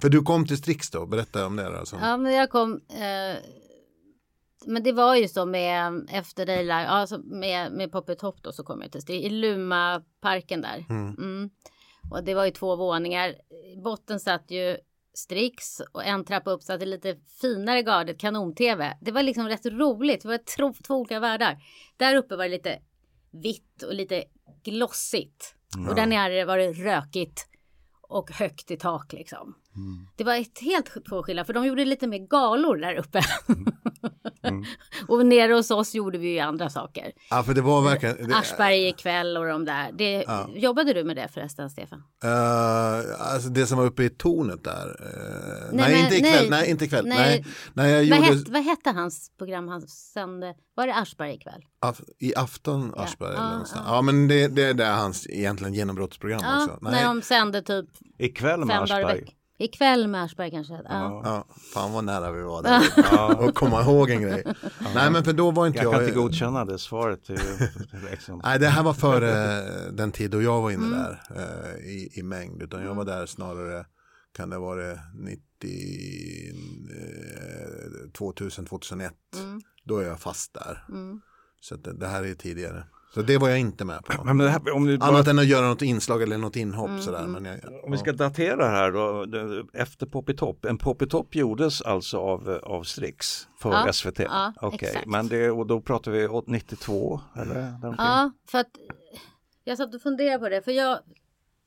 För 0.00 0.08
du 0.08 0.22
kom 0.22 0.46
till 0.46 0.56
Strix 0.56 0.90
då, 0.90 1.06
berätta 1.06 1.46
om 1.46 1.56
det. 1.56 1.86
Som, 1.86 1.98
Ja, 1.98 2.16
men 2.16 2.32
jag 2.32 2.50
kom... 2.50 2.80
Eh, 2.88 3.38
men 4.66 4.82
det 4.82 4.92
var 4.92 5.14
ju 5.16 5.28
så 5.28 5.46
med 5.46 6.08
efter 6.10 6.46
dig, 6.46 6.70
alltså 6.70 7.18
med, 7.18 7.72
med 7.72 7.92
Poppet 7.92 8.18
Top 8.18 8.42
då 8.42 8.52
så 8.52 8.64
kom 8.64 8.82
jag 8.82 8.92
till 8.92 9.02
Strix, 9.02 9.24
i 9.24 9.28
Luma-parken 9.28 10.60
där. 10.60 10.84
Mm. 10.88 11.50
Och 12.10 12.24
det 12.24 12.34
var 12.34 12.44
ju 12.44 12.50
två 12.50 12.76
våningar. 12.76 13.34
I 13.74 13.80
botten 13.84 14.20
satt 14.20 14.50
ju 14.50 14.76
Strix 15.14 15.80
och 15.92 16.04
en 16.04 16.24
trappa 16.24 16.50
upp 16.50 16.62
satt 16.62 16.80
det 16.80 16.86
lite 16.86 17.16
finare 17.40 17.82
gardet 17.82 18.20
kanon-tv. 18.20 18.96
Det 19.00 19.12
var 19.12 19.22
liksom 19.22 19.48
rätt 19.48 19.66
roligt. 19.66 20.22
Det 20.22 20.28
var 20.28 20.38
tro, 20.38 20.74
två 20.86 20.94
olika 20.94 21.20
världar. 21.20 21.58
Där 21.96 22.16
uppe 22.16 22.36
var 22.36 22.44
det 22.44 22.50
lite 22.50 22.78
vitt 23.30 23.82
och 23.82 23.94
lite 23.94 24.24
glossigt. 24.64 25.54
Och 25.88 25.94
där 25.94 26.06
nere 26.06 26.44
var 26.44 26.58
det 26.58 26.72
rökigt 26.72 27.46
och 28.02 28.30
högt 28.30 28.70
i 28.70 28.76
tak 28.76 29.12
liksom. 29.12 29.54
Och 29.74 30.12
Det 30.16 30.24
var 30.24 30.34
ett 30.34 30.58
helt 30.58 31.04
två 31.08 31.22
skilda 31.22 31.44
för 31.44 31.52
de 31.52 31.66
gjorde 31.66 31.84
lite 31.84 32.06
mer 32.06 32.18
galor 32.18 32.76
där 32.76 32.94
uppe. 32.94 33.20
Och 35.08 35.26
nere 35.26 35.52
hos 35.52 35.70
oss 35.70 35.94
gjorde 35.94 36.18
vi 36.18 36.28
ju 36.28 36.38
andra 36.38 36.70
saker. 36.70 37.12
Ja, 37.30 37.42
för 37.42 37.54
det 37.54 37.60
var 37.62 37.82
verkligen... 37.82 38.28
Det, 38.28 38.36
Aschberg 38.36 38.88
ikväll 38.88 39.36
och 39.36 39.46
de 39.46 39.64
där. 39.64 39.92
Det, 39.92 40.24
Ja. 40.26 40.48
Jobbade 40.54 40.92
du 40.92 41.04
med 41.04 41.16
det 41.16 41.28
förresten, 41.28 41.70
Stefan? 41.70 42.02
Eh, 42.24 43.32
alltså 43.34 43.48
det 43.48 43.66
som 43.66 43.78
var 43.78 43.84
uppe 43.84 44.04
i 44.04 44.10
tornet 44.10 44.64
där. 44.64 44.86
eh, 45.00 45.72
nej, 45.76 45.92
men- 45.92 46.02
inte 46.04 46.16
ikväll. 46.16 46.50
nej. 46.50 46.60
Nej, 46.60 46.70
inte 46.70 46.84
ikväll. 46.84 47.06
Nej. 47.06 47.18
Nej. 47.18 47.44
Nej, 47.74 48.08
jag 48.08 48.16
Vad, 48.18 48.26
gjorde 48.28 48.38
hette, 48.38 48.52
vad 48.52 48.62
hette 48.64 48.90
hans 48.90 49.30
program 49.38 49.68
han 49.68 49.80
sände? 49.88 50.54
Var 50.74 50.86
det 50.86 50.94
Aschberg 50.94 51.34
ikväll? 51.34 51.62
af, 51.80 52.00
i 52.18 52.34
afton 52.36 52.94
Aschberg. 52.96 53.28
Ja, 53.28 53.34
eller 53.36 53.44
ja, 53.46 53.50
någonstans. 53.50 53.84
ja, 53.86 54.02
men 54.02 54.28
det, 54.28 54.48
det 54.48 54.62
är 54.64 54.74
där 54.74 54.92
hans 54.92 55.26
egentligen 55.30 55.74
genombrottsprogram 55.74 56.40
Ja, 56.44 56.64
också. 56.64 56.78
Nej. 56.80 56.92
när 56.92 57.04
de 57.04 57.22
sände 57.22 57.62
typ 57.62 57.86
Ikväll 58.18 58.60
med 58.64 58.68
fem 58.76 58.86
dagar 58.86 59.00
i 59.00 59.04
Aschberg. 59.04 59.20
veckan. 59.20 59.34
Ikväll 59.58 60.08
med 60.08 60.22
Aschberg 60.24 60.50
kanske. 60.50 60.74
Ja. 60.74 61.22
Ja, 61.24 61.46
fan 61.74 61.92
vad 61.92 62.04
nära 62.04 62.32
vi 62.32 62.42
var 62.42 62.62
där. 62.62 63.38
Och 63.48 63.54
komma 63.54 63.82
ihåg 63.82 64.10
en 64.10 64.22
grej. 64.22 64.44
Nej, 64.94 65.10
men 65.10 65.24
för 65.24 65.32
då 65.32 65.50
var 65.50 65.66
inte 65.66 65.78
Jag 65.78 65.86
jag... 65.86 65.92
kan 65.94 66.02
inte 66.04 66.14
godkänna 66.14 66.64
det 66.64 66.78
svaret. 66.78 67.24
till- 67.24 67.38
Liksom. 68.10 68.40
Nej, 68.44 68.58
det 68.58 68.68
här 68.68 68.82
var 68.82 68.92
före 68.94 69.30
den 69.90 70.12
tid 70.12 70.30
då 70.30 70.42
jag 70.42 70.62
var 70.62 70.70
inne 70.70 70.86
Mm. 70.86 70.98
där 70.98 71.20
eh, 71.36 71.84
i, 71.86 72.10
i 72.14 72.22
mängd. 72.22 72.62
Utan 72.62 72.82
jag 72.82 72.94
var 72.94 73.04
där 73.04 73.26
snarare, 73.26 73.86
kan 74.36 74.50
det 74.50 74.58
vara 74.58 74.98
90, 75.14 75.40
eh, 76.90 78.10
2000, 78.12 78.66
2001. 78.66 79.12
Mm. 79.36 79.60
Då 79.84 79.98
är 79.98 80.06
jag 80.06 80.20
fast 80.20 80.54
där. 80.54 80.84
Mm. 80.88 81.20
Så 81.60 81.76
det, 81.76 81.92
det 81.92 82.06
här 82.06 82.24
är 82.24 82.34
tidigare. 82.34 82.84
Så 83.14 83.22
det 83.22 83.38
var 83.38 83.48
jag 83.48 83.58
inte 83.58 83.84
med 83.84 84.04
på. 84.04 84.24
Men 84.24 84.38
det 84.38 84.50
här, 84.50 84.72
om, 84.72 84.86
du 84.86 84.98
bara, 84.98 85.10
Annat 85.10 85.28
än 85.28 85.38
att 85.38 85.46
göra 85.46 85.68
något 85.68 85.82
inslag 85.82 86.22
eller 86.22 86.38
något 86.38 86.56
inhopp 86.56 86.88
Mm, 86.88 87.02
sådär. 87.02 87.26
Men 87.26 87.44
jag, 87.44 87.84
om 87.84 87.92
vi 87.92 87.98
ska 87.98 88.12
datera 88.12 88.56
det 88.56 88.64
här 88.70 88.92
då, 88.92 89.26
efter 89.72 90.06
Poppitopp. 90.06 90.64
En 90.64 90.78
Poppitopp 90.78 91.34
gjordes 91.34 91.82
alltså 91.82 92.18
av, 92.18 92.60
av 92.62 92.82
Strix 92.82 93.48
för 93.58 93.72
Ja, 93.72 93.92
SVT? 93.92 94.18
ja, 94.18 94.52
Okej, 94.60 94.88
exakt. 94.88 95.06
men 95.06 95.28
det, 95.28 95.50
och 95.50 95.66
då 95.66 95.80
pratar 95.80 96.10
vi 96.10 96.28
åt 96.28 96.46
92 96.46 97.20
eller? 97.36 97.54
däromkring? 97.54 98.06
Ja, 98.06 98.30
för 98.50 98.58
att 98.58 98.70
jag 99.64 99.76
satt 99.78 99.94
och 99.94 100.02
funderade 100.02 100.38
på 100.38 100.48
det. 100.48 100.62
För 100.62 100.72
jag, 100.72 100.98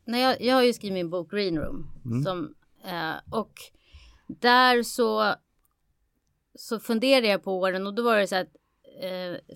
när 0.05 0.19
jag, 0.19 0.41
jag 0.41 0.55
har 0.55 0.63
ju 0.63 0.73
skrivit 0.73 0.93
min 0.93 1.09
bok 1.09 1.31
Green 1.31 1.57
Room. 1.57 1.87
Som, 2.25 2.53
eh, 2.85 3.33
och 3.39 3.53
där 4.27 4.83
så, 4.83 5.33
så 6.55 6.79
funderade 6.79 7.27
jag 7.27 7.43
på 7.43 7.57
åren 7.59 7.87
och 7.87 7.95
då 7.95 8.03
var 8.03 8.17
det 8.17 8.27
så 8.27 8.35
att 8.35 8.47
eh, 9.01 9.55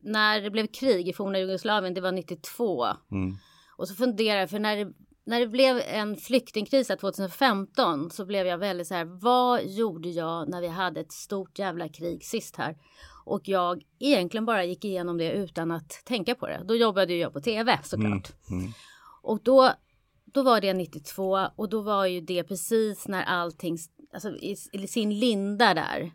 när 0.00 0.40
det 0.40 0.50
blev 0.50 0.66
krig 0.66 1.08
i 1.08 1.12
forna 1.12 1.38
Jugoslavien, 1.38 1.94
det 1.94 2.00
var 2.00 2.12
92. 2.12 2.86
Mm. 3.10 3.36
Och 3.76 3.88
så 3.88 3.94
funderade 3.94 4.40
jag, 4.40 4.50
för 4.50 4.58
när 4.58 4.76
det, 4.76 4.92
när 5.24 5.40
det 5.40 5.46
blev 5.46 5.82
en 5.86 6.16
flyktingkris 6.16 6.88
här 6.88 6.96
2015 6.96 8.10
så 8.10 8.24
blev 8.24 8.46
jag 8.46 8.58
väldigt 8.58 8.86
så 8.86 8.94
här, 8.94 9.04
vad 9.04 9.66
gjorde 9.66 10.08
jag 10.08 10.48
när 10.48 10.60
vi 10.60 10.68
hade 10.68 11.00
ett 11.00 11.12
stort 11.12 11.58
jävla 11.58 11.88
krig 11.88 12.24
sist 12.24 12.56
här? 12.56 12.76
Och 13.24 13.48
jag 13.48 13.82
egentligen 13.98 14.46
bara 14.46 14.64
gick 14.64 14.84
igenom 14.84 15.18
det 15.18 15.32
utan 15.32 15.70
att 15.70 16.02
tänka 16.04 16.34
på 16.34 16.46
det. 16.46 16.60
Då 16.64 16.76
jobbade 16.76 17.14
jag 17.14 17.32
på 17.32 17.40
tv 17.40 17.78
såklart. 17.82 18.32
mm. 18.50 18.72
Och 19.22 19.42
då, 19.42 19.72
då 20.24 20.42
var 20.42 20.60
det 20.60 20.72
92 20.72 21.46
och 21.56 21.68
då 21.68 21.80
var 21.80 22.06
ju 22.06 22.20
det 22.20 22.44
precis 22.44 23.08
när 23.08 23.22
allting, 23.22 23.78
alltså 24.14 24.30
i, 24.30 24.56
i 24.72 24.86
sin 24.86 25.18
linda 25.18 25.74
där 25.74 26.12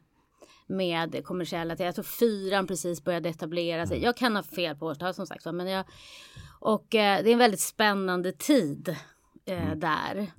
med 0.67 1.25
kommersiella, 1.25 1.75
jag 1.80 1.95
tror 1.95 2.04
fyran 2.04 2.67
precis 2.67 3.04
började 3.04 3.30
etablera 3.30 3.88
sig. 3.88 4.04
Jag 4.04 4.17
kan 4.17 4.36
ha 4.36 4.43
fel 4.43 4.75
på 4.75 4.86
årtal 4.86 5.13
som 5.13 5.28
sagt 5.28 5.45
men 5.45 5.67
jag, 5.67 5.86
och 6.60 6.95
eh, 6.95 7.23
det 7.23 7.30
är 7.30 7.34
en 7.34 7.39
väldigt 7.39 7.60
spännande 7.60 8.32
tid 8.32 8.95
eh, 9.45 9.75
där. 9.75 10.32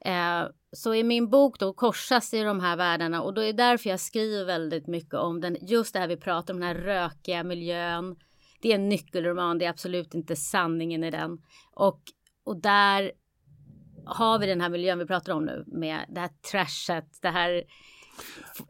Eh, 0.00 0.48
så 0.72 0.94
i 0.94 1.02
min 1.02 1.30
bok 1.30 1.58
då 1.58 1.72
korsas 1.72 2.34
i 2.34 2.42
de 2.42 2.60
här 2.60 2.76
världarna 2.76 3.22
och 3.22 3.34
då 3.34 3.40
är 3.40 3.46
det 3.46 3.52
därför 3.52 3.90
jag 3.90 4.00
skriver 4.00 4.44
väldigt 4.44 4.86
mycket 4.86 5.14
om 5.14 5.40
den, 5.40 5.56
just 5.60 5.92
det 5.92 5.98
här 5.98 6.08
vi 6.08 6.16
pratar 6.16 6.54
om, 6.54 6.60
den 6.60 6.68
här 6.68 6.82
rökiga 6.82 7.44
miljön. 7.44 8.16
Det 8.60 8.70
är 8.70 8.74
en 8.74 8.88
nyckelroman, 8.88 9.58
det 9.58 9.64
är 9.64 9.70
absolut 9.70 10.14
inte 10.14 10.36
sanningen 10.36 11.04
i 11.04 11.10
den. 11.10 11.38
Och, 11.72 12.00
och 12.44 12.60
där 12.60 13.12
har 14.06 14.38
vi 14.38 14.46
den 14.46 14.60
här 14.60 14.68
miljön 14.68 14.98
vi 14.98 15.06
pratar 15.06 15.32
om 15.32 15.44
nu 15.44 15.64
med 15.66 16.04
det 16.08 16.20
här 16.20 16.30
trashet, 16.50 17.18
det 17.22 17.28
här 17.28 17.64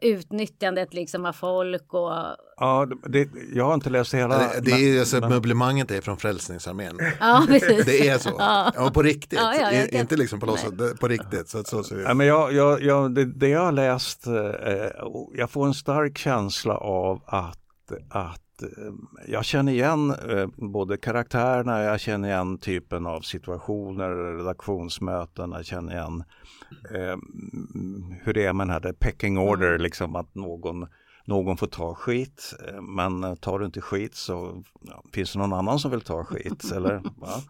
utnyttjandet 0.01 0.93
liksom 0.93 1.25
av 1.25 1.33
folk 1.33 1.93
och 1.93 2.11
Ja, 2.59 2.87
det, 3.09 3.29
jag 3.53 3.65
har 3.65 3.73
inte 3.73 3.89
läst 3.89 4.13
hela. 4.13 4.37
det, 4.37 4.59
det 4.61 4.71
är 4.71 4.99
alltså, 4.99 5.19
möblemanget 5.29 5.91
är 5.91 6.01
från 6.01 6.17
Frälsningsarmén. 6.17 6.99
ja, 7.19 7.43
precis. 7.47 7.85
Det 7.85 8.07
är 8.07 8.17
så. 8.17 8.29
Ja. 8.39 8.71
Ja, 8.75 8.91
på 8.91 9.01
riktigt. 9.01 9.39
Ja, 9.39 9.55
ja, 9.55 9.71
jag 9.71 9.93
I- 9.93 9.97
Inte 9.97 10.15
liksom 10.15 10.39
på 10.39 10.45
låtsas, 10.45 10.71
det- 10.71 10.97
på 10.99 11.07
riktigt. 11.07 11.49
Så, 11.49 11.63
så 11.63 11.83
ser 11.83 11.95
det 11.95 12.01
Ja, 12.03 12.13
men 12.13 12.27
jag, 12.27 12.53
jag, 12.53 12.81
jag, 12.83 13.15
det, 13.15 13.25
det 13.25 13.47
jag 13.49 13.59
har 13.65 13.71
läst, 13.71 14.27
eh, 14.27 15.03
och 15.03 15.31
jag 15.35 15.49
får 15.51 15.65
en 15.67 15.73
stark 15.73 16.17
känsla 16.17 16.77
av 16.77 17.21
att, 17.25 17.57
att 18.09 18.41
eh, 18.63 18.93
jag 19.27 19.45
känner 19.45 19.71
igen 19.71 20.15
eh, 20.29 20.47
både 20.55 20.97
karaktärerna, 20.97 21.83
jag 21.83 21.99
känner 21.99 22.29
igen 22.29 22.57
typen 22.57 23.05
av 23.05 23.21
situationer, 23.21 24.09
redaktionsmöten, 24.37 25.51
jag 25.51 25.65
känner 25.65 25.93
igen 25.93 26.23
eh, 26.95 27.17
hur 28.23 28.33
det 28.33 28.45
är 28.45 28.53
med 28.53 28.67
den 28.67 28.73
här 28.73 28.93
pecking 28.93 29.37
order, 29.37 29.77
liksom 29.77 30.15
att 30.15 30.35
någon 30.35 30.87
någon 31.27 31.57
får 31.57 31.67
ta 31.67 31.95
skit, 31.95 32.53
eh, 32.67 32.81
men 32.81 33.37
tar 33.37 33.59
du 33.59 33.65
inte 33.65 33.81
skit 33.81 34.15
så 34.15 34.63
ja, 34.81 35.03
finns 35.13 35.33
det 35.33 35.39
någon 35.39 35.53
annan 35.53 35.79
som 35.79 35.91
vill 35.91 36.01
ta 36.01 36.23
skit. 36.23 36.71
eller, 36.75 37.01
va? 37.15 37.41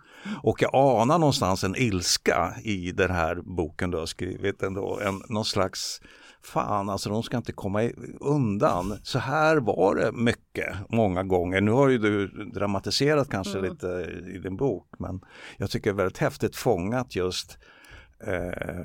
Och 0.43 0.61
jag 0.61 0.75
anar 0.75 1.19
någonstans 1.19 1.63
en 1.63 1.75
ilska 1.75 2.53
i 2.63 2.91
den 2.91 3.11
här 3.11 3.35
boken 3.35 3.91
du 3.91 3.97
har 3.97 4.05
skrivit 4.05 4.63
ändå. 4.63 4.99
En, 4.99 5.21
någon 5.29 5.45
slags, 5.45 6.01
fan 6.53 6.89
alltså 6.89 7.09
de 7.09 7.23
ska 7.23 7.37
inte 7.37 7.51
komma 7.51 7.83
i- 7.83 7.95
undan. 8.19 8.93
Så 9.03 9.19
här 9.19 9.57
var 9.57 9.95
det 9.95 10.11
mycket, 10.11 10.75
många 10.89 11.23
gånger. 11.23 11.61
Nu 11.61 11.71
har 11.71 11.89
ju 11.89 11.97
du 11.97 12.27
dramatiserat 12.53 13.29
kanske 13.29 13.61
lite 13.61 13.87
i 14.35 14.37
din 14.37 14.57
bok, 14.57 14.87
men 14.99 15.21
jag 15.57 15.69
tycker 15.69 15.89
det 15.89 15.93
är 15.93 15.97
väldigt 15.97 16.17
häftigt 16.17 16.55
fångat 16.55 17.15
just 17.15 17.57
Eh, 18.19 18.83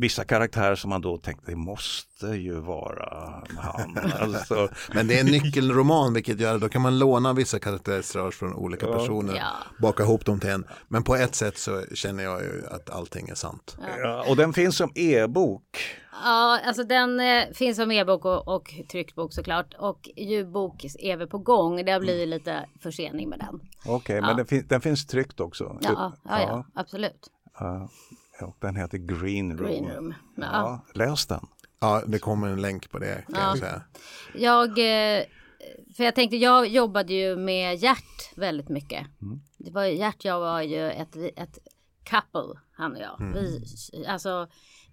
vissa 0.00 0.24
karaktärer 0.24 0.74
som 0.74 0.90
man 0.90 1.00
då 1.00 1.16
tänkte 1.18 1.50
det 1.50 1.56
måste 1.56 2.26
ju 2.26 2.60
vara 2.60 3.42
han. 3.58 3.98
Alltså, 4.20 4.68
Men 4.94 5.06
det 5.08 5.14
är 5.16 5.20
en 5.20 5.26
nyckelroman 5.26 6.14
vilket 6.14 6.40
gör 6.40 6.58
då 6.58 6.68
kan 6.68 6.82
man 6.82 6.98
låna 6.98 7.32
vissa 7.32 7.58
karaktärsdrag 7.58 8.34
från 8.34 8.54
olika 8.54 8.86
personer. 8.86 9.34
Ja. 9.36 9.52
Baka 9.82 10.02
ihop 10.02 10.24
dem 10.24 10.40
till 10.40 10.50
en. 10.50 10.64
Men 10.88 11.02
på 11.04 11.16
ett 11.16 11.34
sätt 11.34 11.58
så 11.58 11.82
känner 11.94 12.24
jag 12.24 12.42
ju 12.42 12.66
att 12.70 12.90
allting 12.90 13.28
är 13.28 13.34
sant. 13.34 13.76
ja, 14.02 14.24
och 14.28 14.36
den 14.36 14.52
finns 14.52 14.76
som 14.76 14.92
e-bok. 14.94 15.78
Ja, 16.24 16.60
alltså 16.66 16.84
den 16.84 17.20
eh, 17.20 17.42
finns 17.54 17.76
som 17.76 17.90
e-bok 17.92 18.24
och, 18.24 18.48
och 18.48 18.74
tryckt 18.90 19.14
bok 19.14 19.32
såklart. 19.32 19.74
Och 19.78 20.08
ljudbok 20.16 20.84
är 20.98 21.16
väl 21.16 21.26
på 21.28 21.38
gång. 21.38 21.84
Det 21.84 21.92
har 21.92 22.00
blivit 22.00 22.28
lite 22.28 22.66
försening 22.82 23.28
med 23.28 23.38
den. 23.38 23.60
Okej, 23.86 24.20
men 24.20 24.36
den, 24.36 24.46
fin- 24.46 24.66
den 24.68 24.80
finns 24.80 25.06
tryckt 25.06 25.40
också? 25.40 25.78
Ja, 25.80 26.12
ja, 26.24 26.40
ja, 26.40 26.64
absolut. 26.74 27.28
Den 28.60 28.76
heter 28.76 28.98
Green 28.98 29.58
Room. 29.58 29.68
Green 29.68 29.90
Room. 29.96 30.14
Ja. 30.34 30.42
Ja, 30.52 30.80
läs 30.94 31.26
den. 31.26 31.46
Ja, 31.80 32.02
det 32.06 32.18
kommer 32.18 32.48
en 32.48 32.60
länk 32.60 32.90
på 32.90 32.98
det 32.98 33.24
kan 33.26 33.34
Ja. 33.34 33.48
jag 33.48 33.58
säga. 33.58 33.82
Jag, 34.34 34.68
eh, 34.68 35.24
för 35.96 36.04
jag 36.04 36.14
tänkte, 36.14 36.36
jag 36.36 36.68
jobbade 36.68 37.14
ju 37.14 37.36
med 37.36 37.76
Gert 37.78 38.36
väldigt 38.36 38.68
mycket. 38.68 39.06
Det 39.58 39.70
var, 39.70 39.84
Gert 39.84 40.24
jag 40.24 40.40
var 40.40 40.62
ju 40.62 40.90
ett, 40.90 41.16
ett 41.16 41.58
couple, 42.04 42.60
han 42.72 42.92
och 42.92 42.98
jag. 43.02 43.32
Vi, 43.34 43.64
alltså 44.08 44.48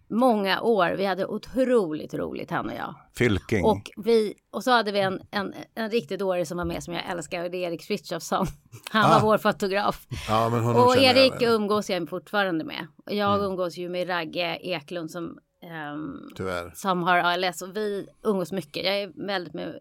många 0.08 0.62
år, 0.62 0.92
vi 0.98 1.06
hade 1.06 1.26
otroligt 1.26 2.14
roligt 2.14 2.52
han 2.52 2.70
och 2.70 2.76
jag. 2.76 2.96
Fylking. 3.18 3.66
Och, 3.66 3.92
vi, 3.98 4.34
och 4.52 4.64
så 4.64 4.72
hade 4.72 4.92
vi 4.92 5.00
en, 5.00 5.22
en, 5.32 5.54
en 5.76 5.90
riktigt 5.92 6.20
dåre 6.20 6.46
som 6.46 6.58
var 6.58 6.66
med 6.66 6.84
som 6.84 6.94
jag 6.94 7.10
älskar 7.10 7.44
och 7.44 7.52
det 7.52 7.58
är 7.66 7.70
Erik 7.72 7.84
Frithiofsson. 7.84 8.46
Han 8.92 9.10
var 9.10 9.18
Ah. 9.18 9.22
vår 9.24 9.38
fotograf. 9.38 10.08
Ja, 10.28 10.50
men 10.50 10.64
honom 10.64 10.84
Och 10.84 10.96
jag 10.96 11.04
Erik 11.18 11.42
väl. 11.42 11.50
umgås 11.54 11.90
jag 11.90 12.10
fortfarande 12.10 12.64
med. 12.64 12.88
Och 13.06 13.14
jag 13.14 13.44
umgås 13.44 13.78
ju 13.78 13.90
med 13.90 14.10
Ragge 14.10 14.58
Eklund 14.62 15.12
som, 15.12 15.38
ehm, 15.64 16.30
Tyvärr. 16.36 16.72
som 16.76 17.04
har 17.04 17.18
ALS 17.18 17.62
och 17.62 17.76
vi 17.76 18.08
umgås 18.24 18.52
mycket. 18.52 18.86
Jag 18.86 19.02
är 19.02 19.28
väldigt 19.28 19.54
med, 19.54 19.80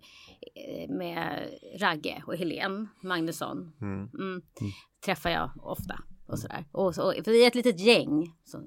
med 0.89 1.49
Ragge 1.81 2.23
och 2.27 2.35
Helene 2.37 2.87
Magnusson. 3.03 3.73
Mm. 3.81 4.43
Träffar 5.05 5.31
jag 5.31 5.51
ofta 5.63 5.99
och 6.27 6.39
sådär. 6.39 6.65
Och 6.73 6.95
så, 6.95 7.13
för 7.25 7.31
vi 7.31 7.43
är 7.43 7.47
ett 7.49 7.55
litet 7.55 7.81
gäng. 7.81 8.35
Så. 8.45 8.59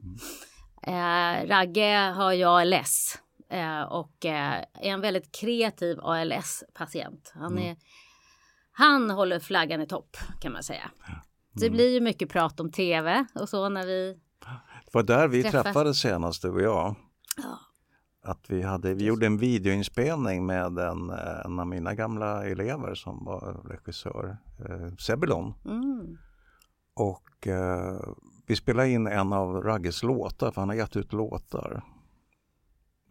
Eh, 0.88 1.48
Ragge 1.48 2.14
har 2.16 2.34
ju 2.34 2.44
ALS 2.44 3.18
eh, 3.50 3.82
och 3.82 4.26
eh, 4.26 4.54
är 4.74 4.90
en 4.90 5.02
väldigt 5.02 5.32
kreativ 5.32 6.00
ALS-patient. 6.00 7.32
Han, 7.36 7.58
är, 7.58 7.78
han 8.72 9.10
håller 9.10 9.40
flaggan 9.40 9.82
i 9.82 9.88
topp 9.88 10.18
kan 10.42 10.52
man 10.52 10.64
säga. 10.64 10.92
Det 11.54 11.70
blir 11.70 11.94
ju 11.94 12.02
mycket 12.02 12.30
prat 12.30 12.60
om 12.60 12.72
tv 12.72 13.26
och 13.36 13.50
så 13.50 13.70
när 13.70 13.86
vi 13.86 14.20
Det 14.86 14.94
var 14.94 15.04
där 15.04 15.28
vi 15.28 15.44
Träffas. 15.44 15.64
träffades 15.64 16.00
senast 16.00 16.42
du 16.42 16.50
och 16.50 16.62
jag. 16.62 16.96
Ja. 17.38 17.60
Att 18.24 18.50
vi, 18.50 18.62
hade, 18.62 18.94
vi 18.94 19.06
gjorde 19.06 19.26
en 19.26 19.38
videoinspelning 19.38 20.46
med 20.46 20.80
en, 20.80 21.10
en 21.46 21.60
av 21.60 21.68
mina 21.68 21.96
gamla 21.96 22.46
elever 22.46 22.96
som 22.96 23.26
var 23.26 23.62
regissör, 23.70 24.38
eh, 24.60 24.96
Sebulon. 25.00 25.54
Mm. 25.66 26.18
Och 26.94 27.48
eh, 27.48 28.00
vi 28.48 28.56
spelade 28.56 28.90
in 28.90 29.08
en 29.08 29.34
av 29.34 29.56
Ragges 29.64 30.04
låtar, 30.04 30.52
för 30.52 30.62
han 30.62 30.70
har 30.70 30.76
gett 30.76 30.96
ut 30.96 31.14
låtar. 31.14 31.84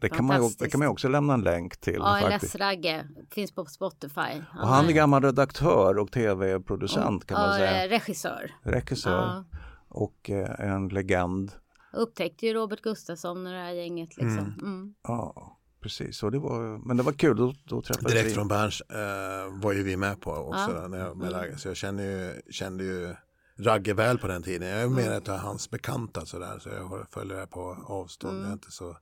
Det 0.00 0.08
kan, 0.08 0.24
man, 0.24 0.42
ju- 0.42 0.50
det 0.58 0.68
kan 0.70 0.78
man 0.78 0.88
också 0.88 1.08
lämna 1.08 1.34
en 1.34 1.40
länk 1.40 1.76
till. 1.76 2.00
faktiskt. 2.02 2.54
ALS-Ragge 2.54 3.06
finns 3.30 3.52
på 3.54 3.64
Spotify. 3.64 4.42
Och 4.62 4.68
han 4.68 4.86
är 4.88 4.92
gammal 4.92 5.22
redaktör 5.22 5.98
och 5.98 6.12
tv-producent 6.12 7.26
kan 7.26 7.40
man 7.40 7.54
säga. 7.54 7.84
eh, 7.84 7.88
regissör. 7.88 8.50
Regissör 8.62 9.10
Ja. 9.10 9.44
och 9.88 10.30
eh, 10.30 10.60
en 10.72 10.88
legend. 10.88 11.52
Upptäckte 11.92 12.46
ju 12.46 12.52
Robert 12.54 12.80
Gustafsson 12.82 13.46
och 13.46 13.52
det 13.52 13.58
här 13.58 13.70
gänget 13.72 14.16
liksom. 14.16 14.54
Mm. 14.62 14.94
Ja, 15.02 15.56
precis. 15.80 16.22
Och 16.22 16.32
det 16.32 16.38
var, 16.38 16.86
men 16.86 16.96
det 16.96 17.02
var 17.02 17.12
kul, 17.12 17.36
då, 17.36 17.54
då 17.64 17.82
träffades 17.82 18.12
Direkt 18.12 18.28
vi. 18.30 18.34
från 18.34 18.48
Berns 18.48 18.80
eh, 18.80 19.60
var 19.62 19.72
ju 19.72 19.82
vi 19.82 19.96
med 19.96 20.20
på 20.20 20.30
också. 20.32 20.70
Ja. 20.72 20.78
Mm. 20.78 20.90
När 20.90 20.98
jag, 20.98 21.16
med 21.16 21.32
Ragge. 21.34 21.58
Så 21.58 21.68
jag 21.68 21.76
kände 21.76 22.02
ju, 22.04 22.52
kände 22.52 22.84
ju 22.84 23.14
Ragge 23.58 23.94
väl 23.94 24.18
på 24.18 24.26
den 24.26 24.42
tiden. 24.42 24.68
Jag 24.68 24.78
är 24.80 24.84
Mm. 24.84 24.94
mer 24.96 25.10
ett 25.10 25.28
av 25.28 25.38
hans 25.38 25.70
bekanta 25.70 26.26
sådär. 26.26 26.58
Så 26.58 26.68
jag 26.68 27.06
följer 27.10 27.36
det 27.40 27.46
på 27.46 27.84
avstånd. 27.86 28.32
Mm. 28.32 28.42
Jag 28.42 28.50
är 28.50 28.52
inte 28.54 28.70
så 28.70 28.96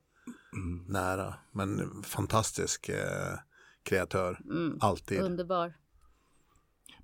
nära. 0.89 1.35
Men 1.53 2.03
fantastisk 2.03 2.89
eh, 2.89 3.39
kreatör. 3.85 4.41
Mm. 4.51 4.79
Alltid. 4.81 5.21
Underbar. 5.21 5.75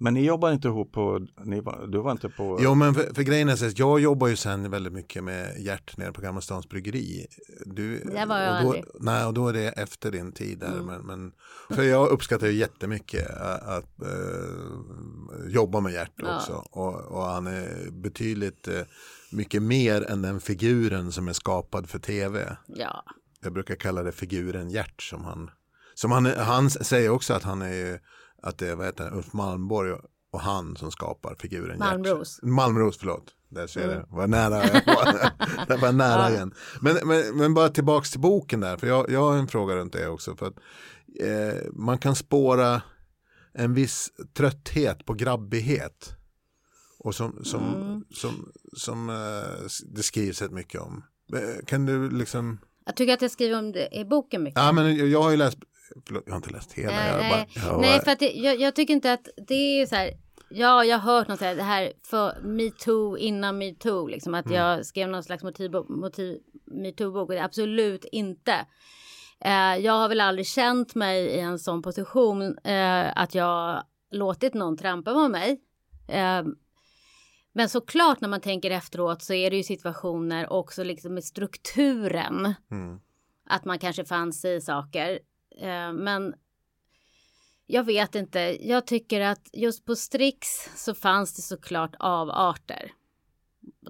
Men 0.03 0.15
ni 0.15 0.25
jobbar 0.25 0.53
inte 0.53 0.69
ihop 0.69 0.93
på, 0.93 1.27
ni 1.45 1.63
du 1.89 1.99
var 1.99 2.13
inte 2.13 2.29
på... 2.29 2.59
Jo 2.61 2.75
men 2.75 2.95
för, 2.95 3.15
för 3.15 3.23
grejen 3.23 3.49
är 3.49 3.57
så 3.57 3.67
att 3.67 3.79
jag 3.79 4.01
jobbar 4.01 4.29
ju 4.29 4.37
sen 4.37 4.71
väldigt 4.71 4.93
mycket 4.93 5.25
med 5.25 5.61
Gert 5.61 5.97
nere 5.97 6.13
på 6.13 6.21
Gamla 6.21 6.41
Stans 6.41 6.69
bryggeri. 6.69 7.27
Du, 7.65 8.05
Där 8.05 8.27
var 8.27 8.39
jag 8.39 8.57
och 8.57 8.63
då, 8.63 8.69
aldrig. 8.69 8.85
Nej 9.01 9.25
och 9.25 9.35
då 9.35 9.49
är 9.49 9.53
det 9.53 9.69
efter 9.69 10.11
din 10.11 10.33
tid 10.33 10.59
där. 10.59 10.73
Mm. 10.73 10.87
Men, 10.87 11.07
men, 11.07 11.33
för 11.77 11.83
jag 11.83 12.09
uppskattar 12.09 12.47
ju 12.47 12.53
jättemycket 12.53 13.31
att, 13.31 13.63
att 13.63 14.03
eh, 14.03 15.49
jobba 15.49 15.81
med 15.81 15.93
Gert 15.93 16.13
Ja. 16.17 16.37
också. 16.37 16.65
Och, 16.71 16.95
och 16.95 17.23
han 17.23 17.47
är 17.47 17.91
betydligt 17.91 18.69
eh, 18.69 18.81
mycket 19.33 19.63
mer 19.63 20.11
än 20.11 20.23
den 20.23 20.41
figuren 20.41 21.13
som 21.13 21.29
är 21.29 21.33
skapad 21.33 21.89
för 21.89 21.99
tv. 21.99 22.57
Ja. 22.67 23.05
Jag 23.43 23.53
brukar 23.53 23.75
kalla 23.75 24.03
det 24.03 24.13
figuren 24.13 24.71
Gert 24.71 25.03
som 25.03 25.25
han 25.25 25.51
som 25.95 26.11
han, 26.11 26.27
han 26.27 26.71
säger 26.71 27.11
också 27.11 27.35
att 27.35 27.43
han 27.43 27.63
är 27.63 27.73
ju 27.75 27.99
att 28.43 28.59
det 28.59 28.69
är 28.69 28.77
vad 28.77 28.87
heter 28.87 29.11
det, 29.11 29.17
Ulf 29.17 29.33
Malmborg 29.33 29.93
och, 30.33 30.41
han 30.41 30.77
som 30.77 30.91
skapar 30.91 31.35
figuren 31.39 31.79
Malmros. 31.79 32.39
Gert. 32.43 32.51
Malmros, 32.51 32.99
förlåt. 32.99 33.25
Där 33.49 33.67
ser 33.67 33.89
det, 33.89 34.05
var 34.09 34.27
nära 34.27 34.57
jag 34.57 34.73
var. 34.87 35.31
det 35.69 35.77
var 35.77 35.93
nära 35.93 36.23
Ja. 36.23 36.31
igen. 36.31 36.55
Men, 36.81 36.97
men, 37.05 37.37
men 37.37 37.55
bara 37.55 37.69
tillbaks 37.69 38.11
till 38.11 38.21
boken 38.21 38.61
där, 38.61 38.77
för 38.77 38.87
jag, 38.87 39.11
jag 39.11 39.21
har 39.21 39.37
en 39.37 39.49
fråga 39.49 39.77
runt 39.77 39.93
det 39.93 40.09
också. 40.09 40.37
För 40.37 40.47
att, 40.47 40.55
eh, 41.21 41.61
man 41.73 41.99
kan 41.99 42.15
spåra 42.17 42.83
en 43.55 43.75
viss 43.75 44.11
trötthet 44.37 45.05
på 45.05 45.15
grabbighet. 45.15 46.13
Och 46.99 47.15
som, 47.15 47.45
som, 47.45 47.75
Mm. 47.75 48.05
som, 48.15 48.53
som 48.77 49.09
eh, 49.11 49.67
det 49.87 50.03
skrivs 50.03 50.43
rätt 50.43 50.51
mycket 50.53 50.81
om. 50.81 51.05
Eh, 51.35 51.65
Kan 51.67 51.87
du 51.87 52.11
liksom 52.11 52.59
Jag 52.87 52.97
tycker 52.97 53.15
att 53.15 53.23
jag 53.23 53.31
skriver 53.31 53.59
om 53.59 53.73
det 53.73 53.89
i 54.01 54.05
boken 54.05 54.43
mycket. 54.43 54.63
Ja, 54.63 54.73
men 54.73 54.97
jag, 54.97 55.09
jag 55.09 55.23
har 55.23 55.31
ju 55.31 55.37
läst, 55.37 55.59
förlåt, 56.07 56.23
jag 56.27 56.33
har 56.33 56.37
inte 56.37 56.51
läst 56.51 56.73
hela. 56.73 56.93
Nej, 56.93 57.09
jag 57.09 57.19
nej. 57.19 57.31
bara, 57.31 57.67
jag 57.67 57.81
nej 57.81 57.97
bara- 57.97 58.05
för 58.05 58.11
att 58.13 58.19
det, 58.19 58.33
jag, 58.33 58.61
jag 58.61 58.75
tycker 58.75 58.95
inte 58.95 59.13
att 59.13 59.29
det 59.49 59.55
är 59.81 59.87
så 59.87 59.95
här. 59.97 60.11
Ja, 60.53 60.85
jag 60.85 60.99
har 60.99 61.13
hört 61.15 61.29
något 61.29 61.39
så 61.39 61.45
här, 61.45 61.55
det 61.57 61.63
här 61.63 61.93
för 62.03 62.41
metoo 62.43 63.17
innan 63.17 63.59
metoo, 63.59 64.07
liksom 64.07 64.35
att 64.35 64.51
jag 64.51 64.87
skrev 64.87 65.09
någon 65.09 65.23
slags 65.25 65.43
motiv, 65.43 65.73
motiv 65.89 66.39
metoo-bok 66.67 67.29
och 67.29 67.35
det 67.35 67.39
är 67.41 67.45
absolut 67.45 68.05
inte. 68.13 68.67
Eh, 69.41 69.77
jag 69.77 69.93
har 69.93 70.09
väl 70.09 70.21
aldrig 70.21 70.47
känt 70.47 70.95
mig 70.95 71.21
i 71.27 71.41
en 71.41 71.59
sån 71.59 71.83
position 71.83 72.59
eh, 72.59 73.13
att 73.17 73.35
jag 73.35 73.83
låtit 74.11 74.55
någon 74.55 74.77
trampa 74.77 75.13
på 75.13 75.29
mig. 75.29 75.61
Eh, 76.09 76.43
men 77.53 77.69
såklart 77.69 78.21
när 78.21 78.29
man 78.29 78.41
tänker 78.41 78.71
efteråt 78.71 79.23
så 79.23 79.33
är 79.35 79.51
det 79.51 79.57
ju 79.57 79.63
situationer 79.63 80.53
också 80.53 80.85
liksom 80.85 81.15
med 81.15 81.25
strukturen 81.25 82.55
Mm. 82.71 83.01
att 83.47 83.65
man 83.65 83.79
kanske 83.79 84.05
fann 84.05 84.33
sig 84.33 84.55
i 84.57 84.61
saker. 84.61 85.19
Eh, 85.59 85.93
men 85.93 86.35
jag 87.67 87.85
vet 87.85 88.15
inte. 88.15 88.69
Jag 88.69 88.87
tycker 88.87 89.21
att 89.21 89.49
just 89.53 89.85
på 89.85 89.97
Strix 89.97 90.49
så 90.77 90.95
fanns 90.95 91.35
det 91.35 91.43
såklart 91.43 91.95
avarter. 91.99 92.93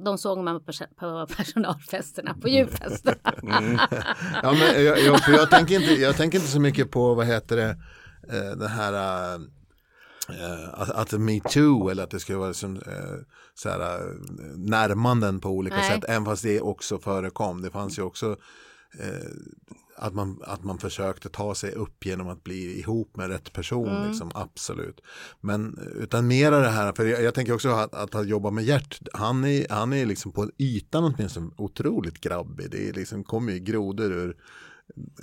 De 0.04 0.18
såg 0.18 0.38
man 0.38 0.64
på, 0.64 0.72
på 0.96 1.26
personalfesterna, 1.36 2.34
på 2.34 2.48
julfesterna. 2.48 3.32
Ja, 4.42 4.52
men 4.52 4.84
jag, 4.84 5.00
jag, 5.00 5.20
jag, 5.28 5.50
tänker 5.50 5.80
inte, 5.80 5.92
jag 5.92 6.16
tänker 6.16 6.38
inte 6.38 6.50
så 6.50 6.60
mycket 6.60 6.90
på, 6.90 7.14
vad 7.14 7.26
heter 7.26 7.56
det, 7.56 7.76
eh, 8.36 8.56
det 8.56 8.68
här 8.68 9.34
eh, 9.34 10.68
att, 10.72 10.90
att 10.90 11.12
metoo 11.12 11.88
eller 11.88 12.02
att 12.02 12.10
det 12.10 12.20
skulle 12.20 12.38
vara 12.38 12.54
som, 12.54 12.80
så 13.54 13.68
här, 13.68 14.00
närmanden 14.56 15.40
på 15.40 15.48
olika 15.48 15.76
Nej. 15.76 15.90
sätt, 15.90 16.04
även 16.08 16.24
fast 16.24 16.42
det 16.42 16.60
också 16.60 16.98
förekom. 16.98 17.62
Det 17.62 17.70
fanns 17.70 17.98
ju 17.98 18.02
också 18.02 18.36
att, 20.00 20.14
man, 20.14 20.42
att 20.46 20.64
man 20.64 20.78
försökte 20.78 21.28
ta 21.28 21.54
sig 21.54 21.72
upp 21.72 22.06
genom 22.06 22.28
att 22.28 22.44
bli 22.44 22.78
ihop 22.78 23.16
med 23.16 23.28
rätt 23.28 23.52
person, 23.52 23.88
Mm. 23.88 24.08
liksom, 24.08 24.30
absolut. 24.34 25.00
Men 25.40 25.78
utan 26.00 26.26
mera 26.26 26.58
det 26.58 26.68
här, 26.68 26.92
för 26.92 27.06
jag, 27.06 27.22
jag 27.22 27.34
tänker 27.34 27.54
också 27.54 27.68
att, 27.68 27.94
att, 27.94 28.14
att 28.14 28.28
jobba 28.28 28.50
med 28.50 28.64
Gert, 28.64 28.98
han 29.12 29.44
är, 29.44 29.66
han 29.70 29.92
är 29.92 30.06
liksom 30.06 30.32
på 30.32 30.50
ytan 30.58 31.04
åtminstone 31.04 31.50
otroligt 31.56 32.20
grabbig. 32.20 32.70
Det 32.70 32.88
är 32.88 32.92
liksom, 32.92 33.24
kommer 33.24 33.52
ju 33.52 33.58
grodor 33.58 34.12
ur 34.12 34.36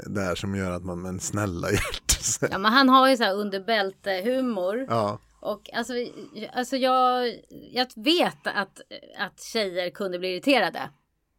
där 0.05 0.35
som 0.35 0.55
gör 0.55 0.71
att 0.71 0.83
man, 0.85 1.01
men 1.01 1.19
snälla 1.19 1.71
Gert. 1.71 2.03
Ja, 2.51 2.57
men 2.57 2.73
han 2.73 2.89
har 2.89 3.09
ju 3.09 3.17
så 3.17 3.23
här 3.23 3.33
underbälte-humor. 3.35 4.85
ja. 4.89 5.19
Och 5.39 5.69
alltså, 5.73 5.93
alltså 6.53 6.75
jag, 6.77 7.33
jag 7.73 7.87
vet 7.95 8.37
att, 8.47 8.81
att 9.19 9.41
tjejer 9.41 9.89
kunde 9.89 10.19
bli 10.19 10.27
irriterade. 10.31 10.89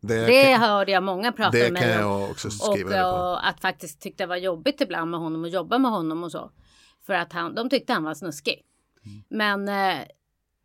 Det, 0.01 0.27
Det 0.27 0.53
kan, 0.53 0.61
hörde 0.61 0.93
jag 0.93 1.03
många 1.03 1.33
prata 1.33 1.51
det 1.51 1.73
med 1.73 1.83
kan 1.83 1.91
mig 1.91 2.05
om. 2.05 2.21
jag 2.21 2.31
också 2.31 2.49
Och, 2.49 2.53
skriva 2.53 2.91
det 2.91 3.03
på. 3.03 3.09
och 3.09 3.49
att 3.49 3.61
faktiskt 3.61 4.01
tyckte 4.01 4.23
det 4.23 4.27
var 4.29 4.37
jobbigt 4.37 4.81
ibland 4.81 5.11
med 5.11 5.21
honom 5.21 5.43
och 5.43 5.49
jobba 5.49 5.79
med 5.79 5.91
honom 5.91 6.25
och 6.25 6.33
så. 6.33 6.51
För 7.07 7.15
att 7.15 7.33
han, 7.33 7.55
de 7.55 7.71
tyckte 7.71 7.93
han 7.93 8.05
var 8.05 8.15
snuskig. 8.15 8.63
Mm. 9.05 9.23
Men 9.65 9.69
eh, 9.99 10.05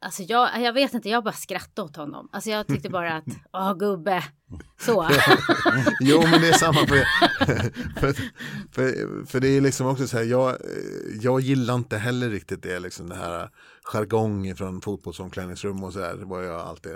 alltså 0.04 0.24
jag, 0.24 0.62
jag 0.62 0.74
vet 0.74 0.94
inte, 0.94 1.10
jag 1.10 1.24
bara 1.24 1.34
skrattade 1.34 1.86
åt 1.86 1.96
honom. 1.96 2.30
Alltså 2.32 2.50
jag 2.50 2.68
tyckte 2.68 2.89
bara 2.89 3.13
att, 3.13 3.24
åh 3.54 3.78
gubbe, 3.78 4.24
så. 4.80 5.08
Jo 6.00 6.22
men 6.22 6.42
det 6.42 6.50
är 6.50 6.54
samma 6.54 6.88
för, 6.88 7.04
för, 8.00 8.13
för, 8.72 9.26
för 9.26 9.39
det 9.39 9.48
är 9.48 9.62
liksom 9.62 9.88
också 9.88 10.08
så 10.08 10.18
här, 10.18 10.24
jag, 10.24 10.58
jag 11.22 11.39
gillar 11.39 11.76
inte 11.76 11.98
heller 11.98 12.30
riktigt 12.30 12.63
det, 12.63 12.80
liksom 12.80 13.10
det 13.10 13.16
här 13.16 13.50
jargong 13.84 14.56
från 14.56 14.82
fotbollsomklädningsrum 14.82 15.84
och 15.84 15.94
så 15.94 16.00
det 16.00 16.26
var 16.26 16.42
jag 16.42 16.62
alltid 16.62 16.92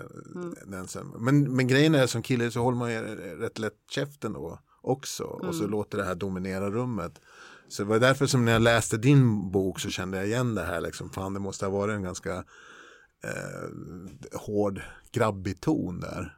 den 0.66 0.88
som, 0.88 1.14
men, 1.18 1.56
men 1.56 1.68
grejen 1.68 1.96
är 1.96 2.08
som 2.08 2.22
kille 2.22 2.52
så 2.52 2.62
håller 2.62 2.78
man 2.78 2.92
ju 2.92 3.00
rätt 3.40 3.60
lätt 3.60 3.74
käften 3.90 4.34
då 4.34 4.60
också 4.82 5.24
och 5.24 5.56
så 5.56 5.68
låter 5.68 5.98
det 5.98 6.06
här 6.06 6.16
dominera 6.16 6.70
rummet. 6.70 7.22
Så 7.70 7.84
det 7.84 7.90
var 7.90 8.00
därför 8.00 8.26
som 8.26 8.46
när 8.46 8.52
jag 8.52 8.62
läste 8.62 8.98
din 8.98 9.52
bok 9.52 9.80
så 9.80 9.90
kände 9.90 10.18
jag 10.18 10.28
igen 10.28 10.56
det 10.56 10.64
här 10.64 10.82
liksom, 10.82 11.10
fan 11.10 11.34
det 11.34 11.40
måste 11.40 11.66
ha 11.66 11.72
varit 11.72 11.96
en 11.96 12.04
ganska 12.04 12.44
eh, 13.28 14.40
hård 14.40 14.82
grabbig 15.12 15.62
ton 15.62 16.00
där. 16.00 16.34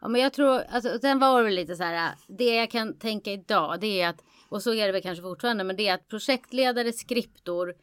Ja, 0.00 0.08
men 0.08 0.20
jag 0.20 0.32
tror, 0.32 0.62
alltså, 0.70 0.98
sen 0.98 1.18
var 1.18 1.38
det 1.38 1.44
väl 1.44 1.54
lite 1.54 1.76
så 1.76 1.82
här, 1.82 2.14
det 2.28 2.54
jag 2.54 2.70
kan 2.70 2.98
tänka 2.98 3.32
idag, 3.32 3.80
det 3.80 4.00
är 4.00 4.08
att, 4.08 4.24
och 4.48 4.62
så 4.62 4.74
är 4.74 4.86
det 4.86 4.92
väl 4.92 5.02
kanske 5.02 5.22
fortfarande, 5.22 5.64
men 5.64 5.76
det 5.76 5.88
är 5.88 5.94
att 5.94 6.08
projektledare, 6.08 6.92
skriptor, 6.92 7.74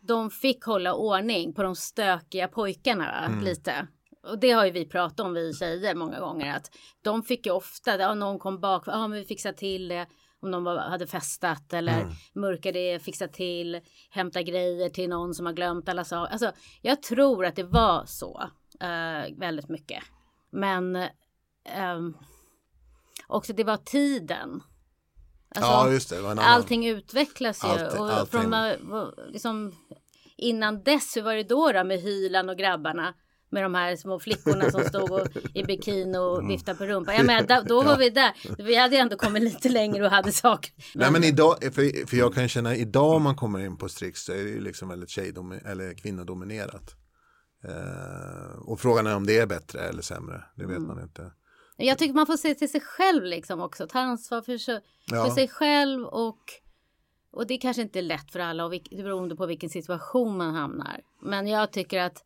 de 0.00 0.30
fick 0.30 0.64
hålla 0.64 0.94
ordning 0.94 1.54
på 1.54 1.62
de 1.62 1.76
stökiga 1.76 2.48
pojkarna 2.48 3.40
lite. 3.44 3.86
Och 4.22 4.38
det 4.38 4.50
har 4.50 4.64
ju 4.64 4.70
vi 4.70 4.86
pratat 4.86 5.20
om, 5.20 5.34
vi 5.34 5.54
tjejer, 5.54 5.94
många 5.94 6.20
gånger, 6.20 6.56
att 6.56 6.70
de 7.02 7.22
fick 7.22 7.46
ju 7.46 7.52
ofta, 7.52 7.98
ja, 7.98 8.14
någon 8.14 8.38
kom 8.38 8.60
bak, 8.60 8.82
ja 8.86 9.08
men 9.08 9.18
vi 9.18 9.24
fixar 9.24 9.52
till 9.52 9.88
det, 9.88 10.06
om 10.42 10.50
de 10.50 10.64
var, 10.64 10.76
hade 10.78 11.06
festat 11.06 11.72
eller 11.72 12.06
mörkade, 12.32 12.98
fixa 13.02 13.28
till, 13.28 13.80
hämta 14.10 14.42
grejer 14.42 14.88
till 14.88 15.08
någon 15.08 15.34
som 15.34 15.46
har 15.46 15.52
glömt 15.52 15.88
alla 15.88 16.04
saker. 16.04 16.32
Alltså, 16.32 16.52
jag 16.82 17.02
tror 17.02 17.46
att 17.46 17.56
det 17.56 17.62
var 17.62 18.04
så 18.06 18.42
eh, 18.80 19.36
väldigt 19.38 19.68
mycket. 19.68 20.02
Men 20.50 20.96
ehm, 21.64 22.16
också 23.26 23.52
det 23.52 23.64
var 23.64 23.76
tiden. 23.76 24.62
Alltså, 25.54 25.70
ja 25.70 25.90
just 25.90 26.10
det, 26.10 26.34
det 26.34 26.42
allting 26.42 26.86
utvecklas 26.86 27.64
ju. 27.64 27.68
Allting- 27.68 28.00
och 28.00 28.12
allting. 28.12 28.40
Från, 28.40 29.12
liksom, 29.28 29.74
innan 30.36 30.82
dess, 30.82 31.16
hur 31.16 31.22
var 31.22 31.34
det 31.34 31.42
då, 31.42 31.72
då 31.72 31.84
med 31.84 32.00
Hyland 32.00 32.50
och 32.50 32.58
grabbarna? 32.58 33.14
Med 33.52 33.62
de 33.62 33.74
här 33.74 33.96
små 33.96 34.18
flickorna 34.18 34.70
som 34.70 34.84
stod 34.84 35.10
och, 35.12 35.28
i 35.54 35.64
bikini 35.66 36.18
och 36.18 36.34
Mm. 36.38 36.48
viftade 36.48 36.78
på 36.78 36.84
rumpan. 36.86 37.14
Jag 37.16 37.26
menar, 37.26 37.42
då, 37.42 37.62
då 37.68 37.82
var 37.82 37.98
vi 37.98 38.10
där. 38.10 38.32
Vi 38.62 38.76
hade 38.76 38.96
ändå 38.96 39.16
kommit 39.16 39.42
lite 39.42 39.68
längre 39.68 40.04
och 40.04 40.10
hade 40.10 40.32
saker. 40.32 40.72
Nej 40.94 41.10
men 41.10 41.24
idag, 41.24 41.56
för, 41.62 42.06
för 42.06 42.16
jag 42.16 42.34
kan 42.34 42.48
känna 42.48 42.76
idag 42.76 43.10
om 43.16 43.22
man 43.22 43.36
kommer 43.36 43.58
in 43.58 43.76
på 43.76 43.88
Strix 43.88 44.24
så 44.24 44.32
är 44.32 44.36
det 44.44 44.50
ju 44.50 44.60
liksom 44.60 44.88
väldigt 44.88 45.08
tjejdomi- 45.08 45.66
eller 45.66 45.94
kvinnodominerat. 45.94 46.94
Eh, 47.64 48.58
och 48.68 48.80
frågan 48.80 49.06
är 49.06 49.16
om 49.16 49.26
det 49.26 49.38
är 49.38 49.46
bättre 49.46 49.80
eller 49.80 50.02
sämre, 50.02 50.44
det 50.56 50.66
vet 50.66 50.80
man 50.80 51.02
inte. 51.02 51.32
Jag 51.76 51.98
tycker 51.98 52.14
man 52.14 52.26
får 52.26 52.36
se 52.36 52.54
till 52.54 52.70
sig 52.70 52.80
själv 52.80 53.24
liksom 53.24 53.60
också. 53.60 53.86
Ta 53.86 53.98
ansvar 53.98 54.42
för, 54.42 54.58
sig- 54.58 54.80
Ja. 55.10 55.24
för 55.24 55.30
sig 55.34 55.48
själv 55.48 56.04
och 56.04 56.38
och 57.34 57.46
det 57.46 57.56
kanske 57.58 57.82
inte 57.82 57.98
är 57.98 58.02
lätt 58.02 58.32
för 58.32 58.38
alla 58.40 58.64
och 58.64 58.72
vilk, 58.72 58.90
beroende 58.90 59.36
på 59.36 59.46
vilken 59.46 59.70
situation 59.70 60.36
man 60.36 60.54
hamnar. 60.54 61.00
Men 61.22 61.46
jag 61.46 61.72
tycker 61.72 62.00
att 62.00 62.22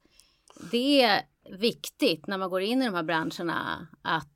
det 0.70 1.02
är 1.02 1.22
viktigt 1.58 2.26
när 2.26 2.38
man 2.38 2.50
går 2.50 2.60
in 2.60 2.82
i 2.82 2.86
de 2.86 2.94
här 2.94 3.02
branscherna 3.02 3.86
att 4.02 4.28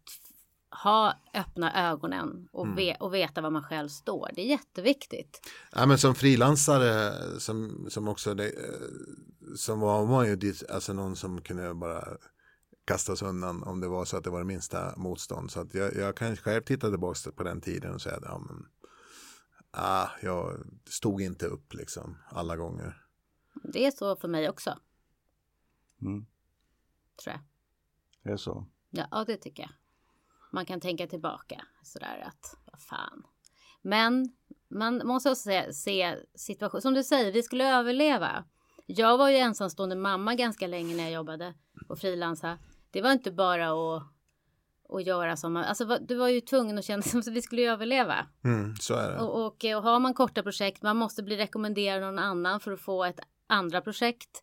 ha 0.84 1.14
öppna 1.34 1.90
ögonen 1.90 2.48
och, 2.52 2.64
Mm. 2.64 2.76
ve, 2.76 2.94
och 3.00 3.14
veta 3.14 3.40
var 3.40 3.50
man 3.50 3.62
själv 3.62 3.88
står. 3.88 4.30
Det 4.34 4.40
är 4.40 4.46
jätteviktigt. 4.46 5.40
Ja, 5.72 5.86
men 5.86 5.98
som 5.98 6.14
frilansare 6.14 7.12
som, 7.40 7.86
som 7.90 8.08
också 8.08 8.34
det, 8.34 8.52
som 9.56 9.80
var 9.80 10.06
man 10.06 10.26
ju 10.26 10.54
alltså 10.68 10.92
någon 10.92 11.16
som 11.16 11.42
kunde 11.42 11.74
bara 11.74 12.04
kastas 12.84 13.22
undan 13.22 13.62
om 13.62 13.80
det 13.80 13.88
var 13.88 14.04
så 14.04 14.16
att 14.16 14.24
det 14.24 14.30
var 14.30 14.38
det 14.38 14.44
minsta 14.46 14.96
motstånd. 14.96 15.50
Så 15.50 15.60
att 15.60 15.74
jag, 15.74 15.96
jag 15.96 16.16
kan 16.16 16.36
själv 16.36 16.62
titta 16.62 16.90
tillbaka 16.90 17.30
på 17.36 17.42
den 17.42 17.60
tiden 17.60 17.94
och 17.94 18.02
säga 18.02 18.16
att 18.16 18.24
ja, 18.24 18.38
men, 18.38 18.66
ah, 19.70 20.08
jag 20.22 20.66
stod 20.88 21.22
inte 21.22 21.46
upp 21.46 21.74
liksom 21.74 22.16
alla 22.30 22.56
gånger. 22.56 23.02
Det 23.62 23.86
är 23.86 23.90
så 23.90 24.16
för 24.16 24.28
mig 24.28 24.48
också, 24.48 24.78
Mm. 26.02 26.26
tror 27.22 27.34
jag. 27.34 27.40
Det 28.22 28.30
är 28.30 28.36
så. 28.36 28.66
Ja, 28.90 29.06
ja, 29.10 29.24
det 29.24 29.36
tycker 29.36 29.62
jag. 29.62 29.72
Man 30.52 30.66
kan 30.66 30.80
tänka 30.80 31.06
tillbaka 31.06 31.64
sådär 31.82 32.24
att 32.26 32.56
vad 32.72 32.80
fan. 32.80 33.22
Men 33.82 34.32
man 34.68 35.06
måste 35.06 35.30
också 35.30 35.42
se, 35.42 35.72
se 35.72 36.16
situation. 36.34 36.82
Som 36.82 36.94
du 36.94 37.04
säger, 37.04 37.32
vi 37.32 37.42
skulle 37.42 37.78
överleva. 37.78 38.44
Jag 38.86 39.18
var 39.18 39.28
ju 39.30 39.36
ensamstående 39.36 39.96
mamma 39.96 40.34
ganska 40.34 40.66
länge 40.66 40.96
när 40.96 41.02
jag 41.02 41.12
jobbade 41.12 41.54
och 41.88 41.98
frilansa. 41.98 42.58
Det 42.90 43.02
var 43.02 43.12
inte 43.12 43.32
bara 43.32 43.70
att, 43.70 44.02
att 44.88 45.06
göra 45.06 45.36
som 45.36 45.52
man, 45.52 45.64
alltså 45.64 45.98
du 46.00 46.14
var 46.14 46.28
ju 46.28 46.40
tvungen 46.40 46.78
att 46.78 46.84
känna 46.84 47.02
som 47.02 47.20
att 47.20 47.26
vi 47.26 47.42
skulle 47.42 47.62
överleva. 47.62 48.26
Mm, 48.44 48.76
så 48.76 48.94
är 48.94 49.10
det. 49.10 49.18
Och, 49.18 49.46
och, 49.46 49.64
och 49.76 49.82
har 49.82 50.00
man 50.00 50.14
korta 50.14 50.42
projekt, 50.42 50.82
man 50.82 50.96
måste 50.96 51.22
bli 51.22 51.36
rekommenderad 51.36 52.00
någon 52.00 52.18
annan 52.18 52.60
för 52.60 52.72
att 52.72 52.80
få 52.80 53.04
ett 53.04 53.20
andra 53.46 53.80
projekt. 53.80 54.42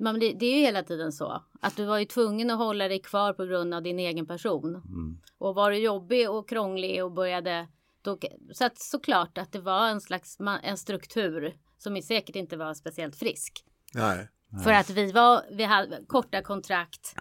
Man, 0.00 0.14
blir- 0.14 0.34
det 0.34 0.46
är 0.46 0.56
ju 0.56 0.60
hela 0.60 0.82
tiden 0.82 1.12
så 1.12 1.42
att 1.60 1.76
du 1.76 1.84
var 1.84 1.98
ju 1.98 2.04
tvungen 2.04 2.50
att 2.50 2.58
hålla 2.58 2.88
dig 2.88 3.00
kvar 3.02 3.32
på 3.32 3.44
grund 3.44 3.74
av 3.74 3.82
din 3.82 3.98
egen 3.98 4.26
person. 4.26 4.74
Mm. 4.74 5.20
Och 5.38 5.54
var 5.54 5.70
du 5.70 5.76
jobbig 5.76 6.30
och 6.30 6.48
krånglig 6.48 7.04
och 7.04 7.12
började 7.12 7.68
då, 8.02 8.18
så 8.52 8.64
att 8.64 8.78
såklart 8.78 9.38
att 9.38 9.52
det 9.52 9.60
var 9.60 9.88
en 9.88 10.00
slags 10.00 10.38
en 10.62 10.76
struktur 10.76 11.54
som 11.78 12.02
säkert 12.02 12.36
inte 12.36 12.56
var 12.56 12.74
speciellt 12.74 13.16
frisk. 13.16 13.64
Nej. 13.94 14.28
För 14.64 14.72
att 14.72 14.90
vi 14.90 15.12
var, 15.12 15.42
vi 15.50 15.64
hade 15.64 16.04
korta 16.06 16.42
kontrakt 16.42 17.14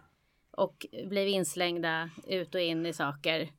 och 0.51 0.85
blev 1.09 1.27
inslängda 1.27 2.09
ut 2.27 2.55
och 2.55 2.61
in 2.61 2.85
i 2.85 2.93
saker. 2.93 3.49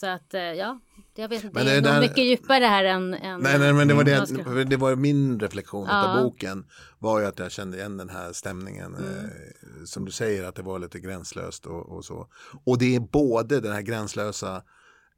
Så 0.00 0.06
att 0.06 0.34
eh, 0.34 0.40
ja, 0.42 0.80
jag 1.14 1.28
vet 1.28 1.44
inte, 1.44 1.54
Men 1.54 1.66
det 1.66 1.72
är 1.72 1.80
där- 1.80 2.00
mycket 2.00 2.24
djupare 2.24 2.64
här 2.64 2.84
än, 2.84 3.14
än 3.14 3.40
Nej, 3.40 3.58
nej, 3.58 3.72
men 3.72 3.88
det 3.88 3.94
var, 3.94 4.04
det, 4.04 4.26
ska- 4.26 4.64
det 4.64 4.76
var 4.76 4.96
min 4.96 5.40
reflektion 5.40 5.86
Ja. 5.90 6.08
av 6.18 6.22
boken 6.22 6.66
var 6.98 7.20
ju 7.20 7.26
att 7.26 7.38
jag 7.38 7.50
kände 7.52 7.76
igen 7.76 7.96
den 7.96 8.08
här 8.08 8.32
stämningen. 8.32 8.94
Mm. 8.94 9.14
Eh, 9.14 9.84
som 9.84 10.04
du 10.04 10.12
säger 10.12 10.44
att 10.44 10.54
det 10.54 10.62
var 10.62 10.78
lite 10.78 11.00
gränslöst 11.00 11.66
och, 11.66 11.88
och 11.96 12.04
så. 12.04 12.28
Och 12.64 12.78
det 12.78 12.94
är 12.96 13.00
både 13.00 13.60
den 13.60 13.72
här 13.72 13.82
gränslösa 13.82 14.56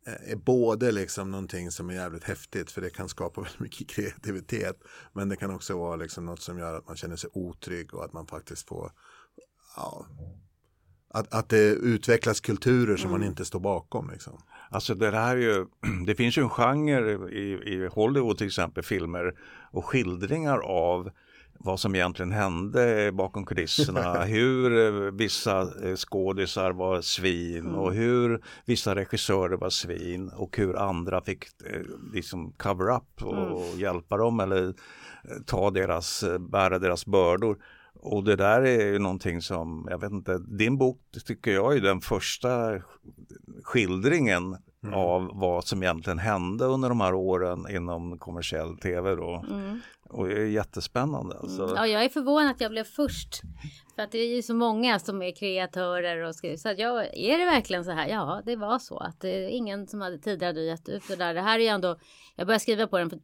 eh, 0.07 0.33
är 0.33 0.37
både 0.37 0.93
liksom 0.93 1.31
någonting 1.31 1.71
som 1.71 1.91
är 1.91 1.95
jävligt 1.95 2.25
häftigt 2.25 2.71
för 2.71 2.81
det 2.81 2.91
kan 2.91 3.09
skapa 3.09 3.41
väldigt 3.43 3.61
mycket 3.61 3.89
kreativitet. 3.89 4.77
Men 5.13 5.29
det 5.29 5.37
kan 5.37 5.51
också 5.55 5.79
vara 5.79 5.97
liksom 5.97 6.25
något 6.27 6.41
som 6.43 6.59
gör 6.59 6.75
att 6.75 6.87
man 6.87 6.97
känner 6.97 7.17
sig 7.17 7.31
otrygg 7.33 7.95
och 7.95 8.05
att 8.05 8.13
man 8.13 8.27
faktiskt 8.27 8.69
får 8.69 8.93
ja, 9.77 10.07
att, 11.11 11.35
att 11.35 11.49
det 11.49 11.69
utvecklas 11.69 12.41
kulturer 12.41 12.97
som 12.97 13.11
man 13.11 13.21
Mm. 13.21 13.31
inte 13.31 13.45
står 13.45 13.61
bakom. 13.61 14.11
Liksom. 14.11 14.43
Alltså 14.71 14.95
det 14.95 15.11
här 15.11 15.37
är 15.37 15.41
ju, 15.41 15.67
det 16.07 16.15
finns 16.15 16.39
ju 16.39 16.43
en 16.43 16.51
genre 16.51 17.31
i, 17.31 17.53
i 17.75 17.89
Hollywood 17.93 18.39
till 18.39 18.47
exempel, 18.47 18.85
filmer 18.85 19.35
och 19.71 19.85
skildringar 19.85 20.59
av 20.59 21.11
vad 21.59 21.81
som 21.81 21.95
egentligen 21.95 22.33
hände 22.33 23.13
bakom 23.13 23.47
kulisserna, 23.47 24.15
hur 24.25 24.79
eh, 24.87 25.13
vissa 25.13 25.61
eh, 25.61 25.97
skådisar 25.97 26.73
var 26.73 27.01
svin 27.01 27.67
och 27.67 27.95
hur 27.95 28.43
vissa 28.65 28.95
regissörer 28.95 29.57
var 29.57 29.71
svin 29.71 30.29
och 30.29 30.57
hur 30.57 30.77
andra 30.77 31.21
fick 31.21 31.45
eh, 31.45 31.83
liksom 32.13 32.53
cover 32.53 32.97
up 32.97 33.23
och 33.23 33.79
hjälpa 33.79 34.17
dem 34.17 34.41
eller 34.41 34.75
ta 35.47 35.71
deras, 35.71 36.25
bära 36.41 36.79
deras 36.79 37.07
bördor. 37.07 37.59
Och 38.07 38.25
det 38.25 38.37
där 38.37 38.63
är 38.63 38.87
ju 38.87 38.99
någonting 38.99 39.43
som, 39.43 39.87
jag 39.91 40.01
vet 40.01 40.13
inte, 40.13 40.39
din 40.39 40.79
bok 40.79 41.01
tycker 41.27 41.51
jag 41.51 41.77
är 41.77 41.81
den 41.81 42.01
första 42.01 42.81
skildringen 43.63 44.57
av 44.95 45.31
vad 45.35 45.65
som 45.65 45.83
egentligen 45.83 46.19
hände 46.19 46.65
under 46.65 46.89
de 46.89 47.01
här 47.01 47.15
åren 47.15 47.67
inom 47.71 48.19
kommersiell 48.19 48.79
tv 48.79 49.15
då. 49.15 49.45
Och 50.09 50.29
det 50.29 50.35
är 50.35 50.47
jättespännande. 50.47 51.37
Alltså. 51.39 51.73
Ja, 51.77 51.87
jag 51.87 52.05
är 52.05 52.09
förvånad 52.09 52.51
att 52.51 52.61
jag 52.61 52.71
blev 52.71 52.85
först. 52.85 53.43
För 53.95 54.03
att 54.03 54.13
det 54.13 54.19
är 54.19 54.37
ju 54.37 54.43
så 54.43 54.55
många 54.55 54.99
som 54.99 55.23
är 55.23 55.37
kreatörer 55.37 56.23
och 56.23 56.35
skriver. 56.35 56.57
Så 56.57 56.69
att 56.69 56.79
jag, 56.79 57.19
är 57.19 57.39
det 57.39 57.45
verkligen 57.45 57.85
så 57.85 57.91
här? 57.91 58.09
Ja, 58.09 58.43
det 58.47 58.57
var 58.57 58.79
så 58.79 58.99
att 58.99 59.21
det 59.21 59.45
är 59.45 59.49
ingen 59.49 59.87
som 59.87 60.01
hade 60.01 60.19
tidigare 60.19 60.49
hade 60.49 60.65
gett 60.65 60.89
ut 60.89 61.03
det 61.09 61.17
där. 61.17 61.35
Det 61.35 61.41
här 61.41 61.59
är 61.59 61.63
ju 61.63 61.69
ändå, 61.69 61.97
jag 62.37 62.47
började 62.47 62.61
skriva 62.61 62.87
på 62.87 62.99
den 62.99 63.11
för 63.11 63.19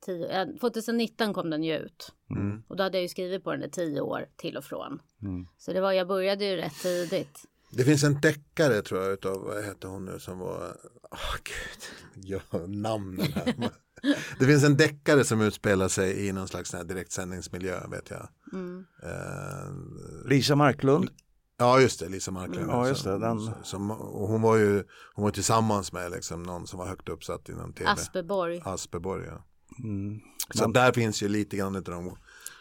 tio, 0.00 0.28
eh, 0.42 0.46
2019 0.60 1.34
kom 1.34 1.50
den 1.50 1.62
ju 1.64 1.76
ut. 1.76 2.12
Mm. 2.30 2.62
Och 2.68 2.76
då 2.76 2.82
hade 2.82 2.96
jag 2.98 3.02
ju 3.02 3.08
skrivit 3.08 3.44
på 3.44 3.52
den 3.52 3.62
i 3.62 3.70
tio 3.70 4.00
år 4.00 4.26
till 4.36 4.56
och 4.56 4.64
från. 4.64 4.98
Mm. 5.22 5.46
Så 5.58 5.72
det 5.72 5.80
var, 5.80 5.92
jag 5.92 6.08
började 6.08 6.44
ju 6.44 6.56
rätt 6.56 6.82
tidigt. 6.82 7.44
Det 7.70 7.84
finns 7.84 8.04
en 8.04 8.20
deckare 8.20 8.82
tror 8.82 9.02
jag 9.02 9.12
utav, 9.12 9.42
vad 9.42 9.64
heter 9.64 9.88
hon 9.88 10.04
nu 10.04 10.18
som 10.18 10.38
var, 10.38 10.76
åh 11.10 11.36
gud, 11.44 11.82
ja, 12.52 12.58
namnen 12.66 13.26
här. 13.32 13.54
Det 14.38 14.44
finns 14.44 14.64
en 14.64 14.76
deckare 14.76 15.24
som 15.24 15.40
utspelar 15.40 15.88
sig 15.88 16.26
i 16.26 16.32
någon 16.32 16.48
slags 16.48 16.70
direktsändningsmiljö 16.70 17.86
vet 17.90 18.10
jag. 18.10 18.28
Mm. 18.52 18.86
Eh, 19.02 20.28
Lisa 20.28 20.56
Marklund. 20.56 21.10
ja 21.58 21.80
just 21.80 22.00
det, 22.00 22.08
Lisa 22.08 22.30
Marklund. 22.30 22.70
Ja, 22.70 22.88
just 22.88 23.04
det, 23.04 23.18
den- 23.18 23.54
som, 23.62 23.90
och 23.90 24.28
hon 24.28 24.42
var 24.42 24.56
ju 24.56 24.84
hon 25.14 25.22
var 25.24 25.30
tillsammans 25.30 25.92
med 25.92 26.10
liksom 26.10 26.42
någon 26.42 26.66
som 26.66 26.78
var 26.78 26.86
högt 26.86 27.08
uppsatt 27.08 27.48
inom 27.48 27.72
tv. 27.72 27.90
Asperborg. 27.90 28.62
Asperborg 28.64 29.26
ja. 29.26 29.44
Mm. 29.84 30.20
Så 30.54 30.66
där 30.66 30.92
finns 30.92 31.22
ju 31.22 31.28
lite 31.28 31.56
grann 31.56 31.76
av 31.76 31.82
de 31.82 32.16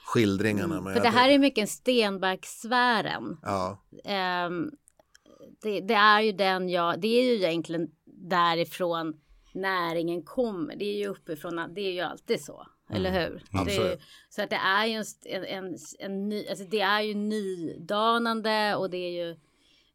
skildringarna. 0.05 0.81
Men 0.81 0.93
För 0.93 1.01
det 1.01 1.09
här 1.09 1.29
är 1.29 1.39
mycket 1.39 1.69
Stenback-sfären. 1.69 3.37
Ja, 3.41 3.83
Ehm, 4.05 4.71
det, 5.61 5.79
det 5.81 5.93
är 5.93 6.21
ju 6.21 6.31
den 6.31 6.69
jag, 6.69 7.01
det 7.01 7.07
är 7.07 7.23
ju 7.23 7.35
egentligen 7.35 7.87
därifrån 8.05 9.13
näringen 9.53 10.23
kommer. 10.23 10.75
Det 10.75 10.85
är 10.85 10.97
ju 10.97 11.07
uppifrån, 11.07 11.73
det 11.75 11.81
är 11.81 11.91
ju 11.91 11.99
alltid 12.01 12.41
så. 12.43 12.67
Eller 12.89 13.11
hur? 13.11 13.43
Det 13.65 13.75
är, 13.75 13.91
ju- 13.91 13.97
så 14.29 14.41
att 14.41 14.49
det 14.49 14.55
är 14.55 14.85
ju 14.85 14.93
en, 15.25 15.45
en, 15.45 15.77
en 15.99 16.29
ny, 16.29 16.47
alltså 16.47 16.65
det 16.65 16.81
är 16.81 17.01
ju 17.01 17.13
nydanande 17.13 18.75
och 18.75 18.89
det 18.89 18.97
är 18.97 19.25
ju 19.27 19.35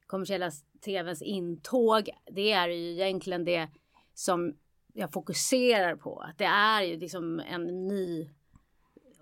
kommersiella 0.06 0.50
tvns 0.84 1.22
intåg. 1.22 2.08
Det 2.32 2.52
är 2.52 2.68
ju 2.68 2.92
egentligen 2.92 3.44
det 3.44 3.68
som 4.14 4.54
jag 4.94 5.12
fokuserar 5.12 5.96
på. 5.96 6.20
Att 6.20 6.38
det 6.38 6.44
är 6.44 6.82
ju 6.82 6.96
liksom 6.96 7.40
en 7.40 7.88
ny 7.88 8.30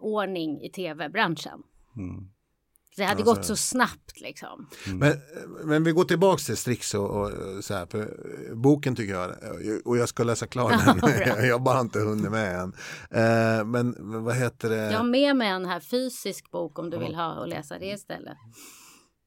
ordning 0.00 0.62
i 0.62 0.70
tv-branschen. 0.70 1.62
Mm. 1.96 2.28
Det 2.96 3.04
hade 3.04 3.20
Ja, 3.20 3.24
så 3.24 3.34
gått 3.34 3.44
så 3.44 3.56
snabbt 3.56 4.20
liksom. 4.20 4.68
Men, 4.86 5.12
men 5.64 5.84
vi 5.84 5.92
går 5.92 6.04
tillbaks 6.04 6.46
till 6.46 6.56
Strix 6.56 6.94
och, 6.94 7.10
och 7.10 7.30
så 7.64 7.74
här, 7.74 7.86
för 7.86 8.14
boken 8.54 8.96
tycker 8.96 9.14
jag, 9.14 9.30
och 9.84 9.96
jag 9.96 10.08
ska 10.08 10.24
läsa 10.24 10.46
klart 10.46 10.72
den, 10.86 11.00
Ja, 11.26 11.40
jag 11.42 11.62
bara 11.62 11.80
inte 11.80 11.98
hunnit 11.98 12.30
med 12.30 12.60
än. 12.60 12.72
Eh, 13.10 13.64
men 13.64 13.90
men 13.90 14.24
vad 14.24 14.36
heter 14.36 14.68
det? 14.68 14.76
Jag 14.76 14.98
har 14.98 15.04
med 15.04 15.36
mig 15.36 15.48
en 15.48 15.66
här 15.66 15.80
fysisk 15.80 16.50
bok 16.50 16.78
om 16.78 16.90
du 16.90 16.98
vill 16.98 17.14
ha 17.14 17.34
och 17.40 17.48
läsa 17.48 17.78
det 17.78 17.86
istället. 17.90 18.36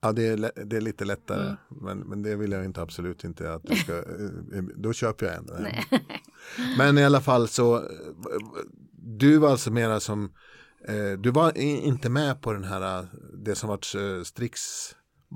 Ja, 0.02 0.12
det 0.12 0.28
är, 0.28 0.66
det 0.66 0.78
är 0.78 0.82
lite 0.82 1.06
lättare, 1.06 1.44
Mm. 1.46 1.58
men, 1.82 2.00
men 2.00 2.24
det 2.24 2.36
vill 2.36 2.52
jag 2.52 2.66
inte 2.66 2.82
absolut 2.82 3.24
inte 3.24 3.54
att 3.54 3.64
du 3.64 3.76
ska, 3.76 3.98
eh, 3.98 4.64
då 4.76 4.94
köper 4.94 5.26
jag 5.26 5.36
en. 5.36 5.48
Nej. 5.60 5.86
Men 6.78 6.98
i 6.98 7.04
alla 7.06 7.22
fall 7.22 7.48
så, 7.48 7.76
eh, 7.76 7.82
du 8.94 9.38
var 9.38 9.50
alltså 9.50 9.72
mera 9.72 10.00
som, 10.00 10.32
eh, 10.88 11.20
du 11.20 11.32
var 11.32 11.58
inte 11.58 12.10
med 12.10 12.42
på 12.42 12.54
den 12.54 12.64
här, 12.64 13.00
eh, 13.00 13.06
det 13.34 13.56
som 13.56 13.70
varit 13.70 13.96
eh, 13.96 14.24
Strix 14.24 14.62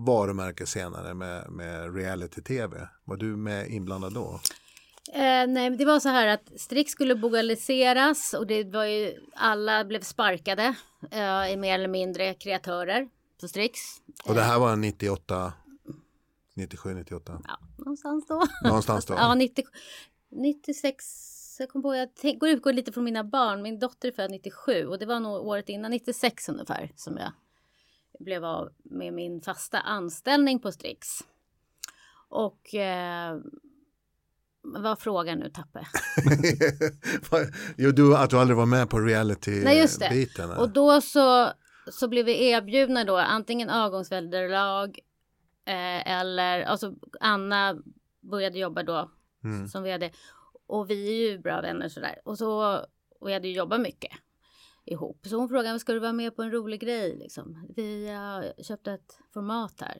varumärke 0.07 0.65
senare 0.65 1.13
med, 1.13 1.51
med 1.51 1.95
reality-tv. 1.95 2.87
Var 3.05 3.17
du 3.17 3.25
med 3.35 3.67
inblandad 3.69 4.13
då? 4.13 4.39
Eh, 5.13 5.21
nej, 5.21 5.47
men 5.69 5.77
det 5.77 5.85
var 5.85 5.99
så 5.99 6.09
här 6.09 6.27
att 6.27 6.51
Strix 6.57 6.91
skulle 6.91 7.15
bolagiseras 7.15 8.33
och 8.33 8.47
det 8.47 8.63
var 8.63 8.85
ju 8.85 9.13
alla 9.35 9.85
blev 9.85 10.01
sparkade 10.01 10.75
eh, 11.11 11.51
i 11.53 11.57
mer 11.57 11.73
eller 11.75 11.87
mindre 11.87 12.33
kreatörer 12.33 13.07
på 13.41 13.47
Strix. 13.47 13.79
Och 14.25 14.35
det 14.35 14.41
här 14.41 14.59
var 14.59 14.75
98, 14.75 15.53
97, 16.53 16.93
98, 16.93 17.41
Ja, 17.47 17.59
någonstans 17.77 18.27
då. 18.27 18.43
någonstans 18.63 19.05
då. 19.07 19.13
ja, 19.13 19.35
90, 19.35 19.63
96. 20.29 21.05
Jag 21.59 21.69
kom 21.69 21.81
på, 21.81 21.95
jag 21.95 22.09
tänk, 22.15 22.39
går 22.39 22.49
utgår 22.49 22.73
lite 22.73 22.91
från 22.91 23.03
mina 23.03 23.23
barn. 23.23 23.61
Min 23.61 23.79
dotter 23.79 24.07
är 24.07 24.11
född 24.11 24.31
97 24.31 24.85
och 24.87 24.99
det 24.99 25.05
var 25.05 25.19
nog 25.19 25.47
året 25.47 25.69
innan 25.69 25.91
96 25.91 26.49
ungefär 26.49 26.91
som 26.95 27.17
jag 27.17 27.31
blev 28.19 28.45
av 28.45 28.69
med 28.83 29.13
min 29.13 29.41
fasta 29.41 29.79
anställning 29.79 30.59
på 30.59 30.71
Strix. 30.71 31.07
Och 32.29 32.75
eh, 32.75 33.37
vad 34.61 34.81
var 34.81 34.95
frågan 34.95 35.39
nu 35.39 35.49
Tappe? 35.49 35.87
jo, 37.77 37.91
du, 37.91 38.17
att 38.17 38.29
du 38.29 38.37
aldrig 38.39 38.57
var 38.57 38.65
med 38.65 38.89
på 38.89 38.99
Nej, 38.99 39.13
just 39.13 39.99
det. 39.99 40.05
reality-biten. 40.05 40.51
Och 40.51 40.69
då 40.69 41.01
så, 41.01 41.51
så 41.91 42.07
blev 42.07 42.25
vi 42.25 42.49
erbjudna 42.49 43.03
då 43.03 43.17
antingen 43.17 43.69
avgångsvederlag 43.69 44.99
eh, 45.65 46.11
eller 46.11 46.63
alltså 46.63 46.93
Anna 47.19 47.75
började 48.21 48.59
jobba 48.59 48.83
då 48.83 49.11
Mm. 49.43 49.67
som 49.67 49.83
vd. 49.83 50.11
Och 50.67 50.89
vi 50.89 51.07
är 51.09 51.13
ju 51.31 51.37
bra 51.39 51.61
vänner 51.61 51.89
sådär. 51.89 52.15
Och 52.25 52.37
så, 52.37 52.75
och 53.19 53.27
vi 53.27 53.33
hade 53.33 53.47
ju 53.47 53.53
jobbat 53.53 53.81
mycket 53.81 54.11
ihop. 54.85 55.25
Så 55.29 55.35
hon 55.37 55.49
frågade, 55.49 55.79
ska 55.79 55.93
du 55.93 55.99
vara 55.99 56.13
med 56.13 56.35
på 56.35 56.41
en 56.43 56.51
rolig 56.51 56.79
grej 56.81 57.15
liksom? 57.17 57.67
Vi 57.75 58.09
har 58.09 58.63
köpt 58.63 58.87
ett 58.87 59.17
format 59.33 59.73
här. 59.81 59.97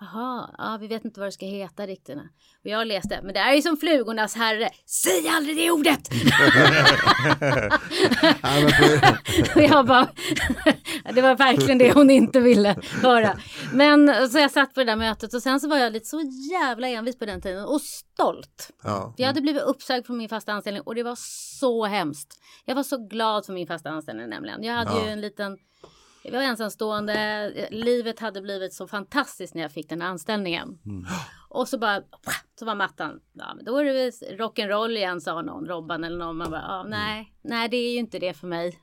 Jaha, 0.00 0.50
ja, 0.58 0.78
vi 0.80 0.86
vet 0.86 1.04
inte 1.04 1.20
vad 1.20 1.26
det 1.28 1.32
ska 1.32 1.46
heta 1.46 1.86
riktigt. 1.86 2.16
Och 2.64 2.70
jag 2.70 2.86
läste, 2.86 3.20
men 3.22 3.34
det 3.34 3.40
är 3.40 3.54
ju 3.54 3.62
som 3.62 3.76
flugornas 3.76 4.34
herre. 4.34 4.70
Säg 4.86 5.28
aldrig 5.28 5.56
det 5.56 5.70
ordet! 5.70 6.08
Och 9.56 9.62
jag 9.62 9.86
bara, 9.86 10.08
det 11.14 11.22
var 11.22 11.34
verkligen 11.36 11.78
det 11.78 11.92
hon 11.92 12.10
inte 12.10 12.40
ville 12.40 12.76
höra. 13.02 13.38
Men 13.72 14.28
så 14.30 14.38
jag 14.38 14.50
satt 14.50 14.74
på 14.74 14.80
det 14.80 14.86
där 14.86 14.96
mötet 14.96 15.34
och 15.34 15.42
sen 15.42 15.60
så 15.60 15.68
var 15.68 15.76
jag 15.78 15.92
lite 15.92 16.06
så 16.06 16.22
jävla 16.52 16.88
envis 16.88 17.18
på 17.18 17.24
den 17.24 17.40
tiden 17.42 17.64
och 17.64 17.80
stolt. 17.80 18.70
ja. 18.82 19.14
Jag 19.16 19.26
hade 19.26 19.40
blivit 19.40 19.62
uppsagd 19.62 20.06
från 20.06 20.18
min 20.18 20.28
fasta 20.28 20.52
anställning 20.52 20.82
och 20.82 20.94
det 20.94 21.02
var 21.02 21.16
så 21.58 21.84
hemskt. 21.84 22.40
Jag 22.64 22.74
var 22.74 22.82
så 22.82 23.06
glad 23.06 23.46
för 23.46 23.52
min 23.52 23.66
fasta 23.66 23.90
anställning 23.90 24.28
nämligen. 24.28 24.62
Jag 24.62 24.74
hade 24.74 24.90
Ja. 24.90 25.04
ju 25.04 25.10
en 25.10 25.20
liten, 25.20 25.58
jag 26.24 26.32
var 26.32 26.40
ensamstående, 26.40 27.50
livet 27.70 28.20
hade 28.20 28.42
blivit 28.42 28.74
så 28.74 28.86
fantastiskt 28.86 29.54
när 29.54 29.62
jag 29.62 29.72
fick 29.72 29.88
den 29.88 30.00
här 30.02 30.08
anställningen. 30.08 30.78
Och 31.48 31.68
så 31.68 31.78
bara, 31.78 32.02
så 32.58 32.64
var 32.64 32.74
mattan, 32.74 33.20
ja 33.32 33.54
men 33.56 33.64
då 33.64 33.76
är 33.78 33.84
det 33.84 34.10
rock'n'roll 34.10 34.90
igen 34.96 35.20
sa 35.20 35.42
någon, 35.42 35.66
Robban 35.66 36.04
eller 36.04 36.18
någon. 36.18 36.36
Man 36.36 36.50
bara, 36.50 36.64
ja, 36.68 36.84
nej, 36.88 37.32
nej 37.42 37.68
det 37.68 37.76
är 37.76 37.92
ju 37.92 37.98
inte 37.98 38.18
det 38.18 38.34
för 38.34 38.46
mig. 38.46 38.78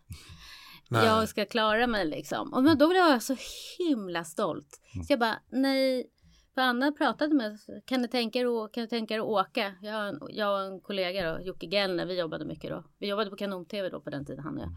Nej. 0.93 1.05
Jag 1.05 1.29
ska 1.29 1.45
klara 1.45 1.87
mig 1.87 2.05
liksom. 2.05 2.53
Och 2.53 2.63
men 2.63 2.77
då 2.77 2.87
blev 2.87 2.99
jag 2.99 3.23
så 3.23 3.35
himla 3.77 4.23
stolt. 4.23 4.81
Så 5.07 5.13
jag 5.13 5.19
bara, 5.19 5.39
nej. 5.49 6.09
För 6.53 6.61
Anna 6.61 6.91
pratade 6.91 7.35
med 7.35 7.59
kan 7.85 8.01
ni 8.01 8.07
tänka 8.07 8.39
er, 8.39 8.73
kan 8.73 8.81
ni 8.83 8.87
tänka 8.87 9.13
er 9.13 9.19
att 9.19 9.25
åka? 9.25 9.75
Jag, 9.81 10.07
en, 10.07 10.19
jag 10.29 10.53
och 10.53 10.65
en 10.65 10.81
kollega 10.81 11.33
då, 11.33 11.41
Jocke 11.43 11.65
Gellner, 11.65 12.05
vi 12.05 12.19
jobbade 12.19 12.45
mycket 12.45 12.69
då. 12.69 12.83
Vi 12.99 13.07
jobbade 13.07 13.29
på 13.29 13.35
Kanon-TV 13.35 13.89
då 13.89 14.01
på 14.01 14.09
den 14.09 14.25
tiden, 14.25 14.43
han 14.43 14.57
och 14.57 14.63
jag. 14.63 14.69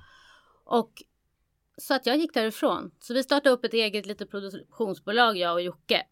Och 0.65 1.03
så 1.77 1.95
att 1.95 2.07
jag 2.07 2.17
gick 2.17 2.35
därifrån. 2.35 2.91
Så 3.01 3.15
vi 3.15 3.23
startade 3.23 3.55
upp 3.55 3.65
ett 3.65 3.75
eget 3.75 4.07
litet 4.07 4.31
produktionsbolag, 4.31 5.37
jag 5.37 5.53
och 5.53 5.63
Jocke. 5.63 6.07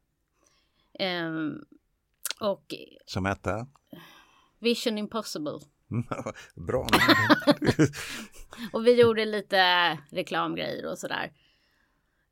Ehm, 0.99 1.65
och 2.41 2.75
Som 3.07 3.25
hette? 3.25 3.67
Vision 4.59 4.99
Impossible. 4.99 5.59
Bra. 6.67 6.87
Och 8.73 8.87
vi 8.87 9.01
gjorde 9.01 9.25
lite 9.25 9.63
reklamgrejer 10.11 10.87
och 10.91 10.99
sådär. 10.99 11.33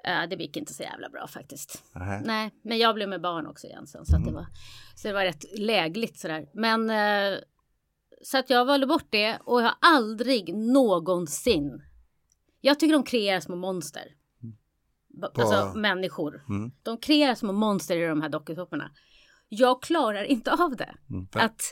Eh, 0.04 0.28
det 0.28 0.36
gick 0.36 0.56
inte 0.56 0.74
så 0.74 0.82
jävla 0.82 1.08
bra 1.08 1.26
faktiskt. 1.26 1.82
Nej. 1.94 2.22
Nej, 2.24 2.50
men 2.62 2.78
jag 2.78 2.94
blev 2.94 3.08
med 3.08 3.20
barn 3.20 3.46
också 3.46 3.66
igen 3.66 3.86
sen. 3.86 4.06
Så, 4.06 4.16
att 4.16 4.24
det, 4.24 4.32
var, 4.32 4.46
så 4.96 5.08
det 5.08 5.14
var 5.14 5.24
rätt 5.24 5.58
lägligt 5.58 6.18
sådär. 6.18 6.46
Men 6.54 6.90
eh, 6.90 7.38
så 8.22 8.38
att 8.38 8.50
jag 8.50 8.64
valde 8.64 8.86
bort 8.86 9.06
det 9.10 9.38
och 9.44 9.60
jag 9.60 9.64
har 9.66 9.76
aldrig 9.80 10.54
någonsin. 10.56 11.82
Jag 12.60 12.80
tycker 12.80 12.92
de 12.92 13.02
kreerar 13.02 13.40
små 13.40 13.56
monster. 13.56 14.04
På- 15.20 15.42
Alltså 15.42 15.78
människor. 15.78 16.44
Mm. 16.48 16.70
De 16.82 16.98
kreerar 16.98 17.34
små 17.34 17.52
monster 17.52 17.96
i 17.96 18.06
de 18.06 18.22
här 18.22 18.28
dokusåporna. 18.28 18.90
Jag 19.48 19.82
klarar 19.82 20.24
inte 20.24 20.52
av 20.52 20.76
det. 20.76 20.94
Att, 21.40 21.62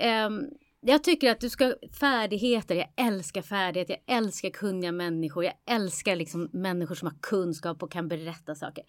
ehm, 0.00 0.42
jag 0.80 1.04
tycker 1.04 1.30
att 1.30 1.40
du 1.40 1.50
ska 1.50 1.74
färdigheter. 2.00 2.74
Jag 2.74 2.88
älskar 3.06 3.42
färdigheter. 3.42 3.96
Jag 4.06 4.16
älskar 4.16 4.50
kunniga 4.50 4.92
människor. 4.92 5.44
Jag 5.44 5.54
älskar 5.70 6.16
liksom 6.16 6.48
människor 6.52 6.94
som 6.94 7.06
har 7.08 7.16
kunskap 7.22 7.82
och 7.82 7.92
kan 7.92 8.08
berätta 8.08 8.54
saker. 8.54 8.84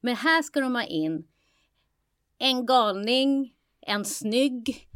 Men 0.00 0.16
här 0.16 0.42
ska 0.42 0.60
de 0.60 0.74
ha 0.74 0.84
in 0.84 1.24
en 2.38 2.66
galning, 2.66 3.52
en 3.86 4.04
snygg, 4.04 4.88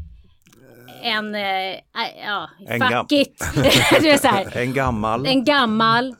en, 1.02 1.34
äh, 1.34 1.42
ja, 2.24 2.50
En 2.66 2.80
gam- 2.82 3.02
fuck 3.02 3.12
it. 3.12 3.38
så 4.20 4.28
här, 4.28 4.56
En 4.62 4.72
gammal. 4.74 5.26
en 5.26 5.44
gammal, 5.44 6.16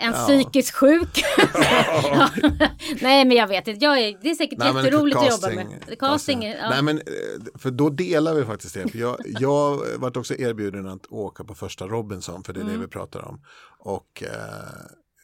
en 0.00 0.12
psykiskt 0.12 0.74
sjuk. 0.76 1.24
Ja. 2.02 2.28
Nej 3.00 3.24
men 3.24 3.36
jag 3.36 3.46
vet 3.48 3.68
inte, 3.68 3.84
jag 3.84 3.98
är, 4.00 4.18
det 4.22 4.30
är 4.30 4.34
säkert 4.34 4.58
Nej, 4.58 4.72
men 4.74 4.84
jätteroligt 4.84 5.16
att 5.18 5.24
casting- 5.24 5.50
jobba 5.58 5.70
med. 5.88 5.98
Casting, 5.98 6.42
ja. 6.42 6.68
Nej 6.70 6.82
men 6.82 6.98
eh, 6.98 7.04
för 7.58 7.70
då 7.70 7.88
delar 7.90 8.34
vi 8.34 8.44
faktiskt 8.44 8.74
det. 8.74 8.88
För 8.88 8.98
jag, 8.98 9.16
jag 9.24 9.80
vart 9.98 10.16
också 10.16 10.34
erbjuden 10.34 10.86
att 10.88 11.06
åka 11.06 11.44
på 11.44 11.54
första 11.54 11.86
Robinson 11.86 12.44
för 12.44 12.52
det 12.52 12.60
är 12.60 12.64
Mm. 12.64 12.74
det 12.74 12.80
vi 12.80 12.86
pratar 12.90 13.24
om. 13.28 13.40
Och 13.78 14.22
eh, 14.26 14.30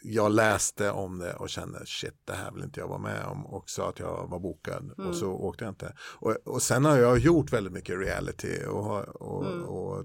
jag 0.03 0.33
läste 0.33 0.91
om 0.91 1.18
det 1.18 1.35
och 1.35 1.49
kände 1.49 1.87
shit 1.87 2.14
det 2.24 2.33
här 2.33 2.53
vill 2.53 2.64
inte 2.64 2.81
jag 2.81 2.89
vara 2.89 2.99
med 2.99 3.24
om 3.27 3.47
och 3.47 3.70
sa 3.70 3.89
att 3.89 3.99
jag 3.99 4.27
var 4.31 4.39
bokad 4.41 4.93
Mm. 4.99 5.11
och 5.11 5.16
så 5.16 5.27
åkte 5.33 5.64
jag 5.64 5.70
inte. 5.70 5.95
Och, 6.01 6.37
och 6.45 6.62
sen 6.62 6.85
har 6.85 6.99
jag 6.99 7.18
gjort 7.18 7.53
väldigt 7.53 7.72
mycket 7.72 7.99
reality 8.01 8.64
och, 8.68 9.09
och, 9.09 9.47
Mm. 9.47 9.64
och 9.64 10.05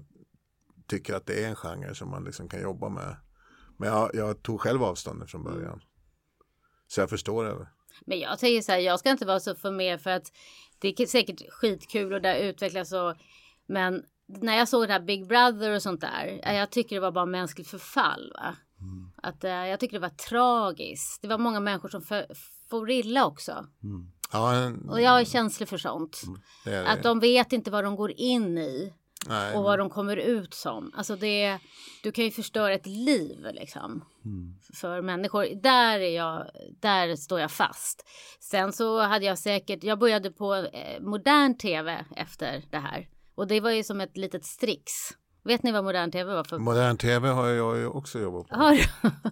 tycker 0.88 1.14
att 1.14 1.26
det 1.26 1.44
är 1.44 1.48
en 1.48 1.54
genre 1.56 1.94
som 1.94 2.10
man 2.10 2.24
liksom 2.24 2.48
kan 2.48 2.60
jobba 2.62 2.88
med. 2.88 3.16
Men 3.82 3.90
jag, 3.92 4.10
jag 4.14 4.42
tog 4.42 4.60
själv 4.60 4.82
avstånd 4.82 5.28
från 5.30 5.40
Mm. 5.46 5.54
början. 5.54 5.80
Så 6.88 7.00
jag 7.00 7.10
förstår 7.10 7.44
det. 7.44 7.66
Men 8.06 8.18
jag 8.20 8.38
tänker 8.38 8.62
så 8.62 8.72
här, 8.72 8.78
jag 8.78 8.98
ska 8.98 9.10
inte 9.10 9.26
vara 9.26 9.40
så 9.40 9.54
för 9.54 9.70
med 9.70 10.00
för 10.00 10.10
att 10.10 10.32
det 10.78 11.00
är 11.00 11.06
säkert 11.06 11.42
skitkul 11.52 12.12
och 12.12 12.22
det 12.22 12.40
utvecklas 12.42 12.92
och 12.92 13.14
men 13.66 14.02
när 14.26 14.56
jag 14.56 14.68
såg 14.68 14.88
det 14.88 14.92
här 14.92 15.00
Big 15.00 15.26
Brother 15.26 15.74
och 15.74 15.82
sånt 15.82 16.00
där, 16.00 16.40
jag 16.54 16.70
tycker 16.70 16.96
det 16.96 17.00
var 17.00 17.10
bara 17.12 17.26
mänskligt 17.26 17.68
förfall. 17.68 18.32
Va? 18.34 18.56
Att, 19.22 19.44
eh, 19.44 19.50
jag 19.50 19.80
tycker 19.80 19.92
det 19.96 20.00
var 20.08 20.08
tragiskt. 20.08 21.22
Det 21.22 21.28
var 21.28 21.38
många 21.38 21.60
människor 21.60 21.88
som 21.88 22.02
för, 22.02 22.26
for 22.70 22.90
illa 22.90 23.26
också. 23.26 23.66
Ja, 24.32 24.54
en, 24.54 24.88
Och 24.88 25.00
jag 25.00 25.20
är 25.20 25.24
känslig 25.24 25.68
för 25.68 25.78
sånt. 25.78 26.22
det 26.64 26.74
är 26.74 26.82
det. 26.82 26.88
Att 26.90 27.02
de 27.02 27.20
vet 27.20 27.52
inte 27.52 27.70
vad 27.70 27.84
de 27.84 27.96
går 27.96 28.12
in 28.16 28.58
i 28.58 28.94
Nej, 29.28 29.56
och 29.56 29.62
vad 29.62 29.78
de 29.78 29.90
kommer 29.90 30.16
ut 30.16 30.54
som. 30.54 30.92
Alltså 30.96 31.16
det, 31.16 31.58
du 32.02 32.12
kan 32.12 32.24
ju 32.24 32.30
förstöra 32.30 32.72
ett 32.74 32.86
liv 32.86 33.46
liksom. 33.52 34.04
För 34.74 35.02
människor. 35.02 35.46
Där 35.62 36.00
är 36.00 36.16
jag, 36.16 36.46
där 36.80 37.16
står 37.16 37.40
jag 37.40 37.50
fast. 37.50 38.04
Sen 38.40 38.72
så 38.72 39.00
hade 39.00 39.24
jag 39.24 39.38
säkert, 39.38 39.84
jag 39.84 39.98
började 39.98 40.30
på 40.30 40.54
eh, 40.54 41.00
modern 41.00 41.56
tv 41.58 42.04
efter 42.16 42.62
det 42.70 42.78
här. 42.78 43.08
Och 43.34 43.46
det 43.46 43.60
var 43.60 43.70
ju 43.70 43.84
som 43.84 44.00
ett 44.00 44.16
litet 44.16 44.44
strix. 44.44 44.92
Vet 45.44 45.62
ni 45.62 45.72
vad 45.72 45.84
modern 45.84 46.10
tv 46.10 46.34
var 46.34 46.44
för? 46.44 46.58
Modern 46.58 46.96
tv 46.96 47.28
har 47.28 47.48
jag 47.48 47.76
ju 47.78 47.86
också 47.86 48.18
jobbat 48.18 48.48
på. 48.48 48.54
Har, 48.56 48.78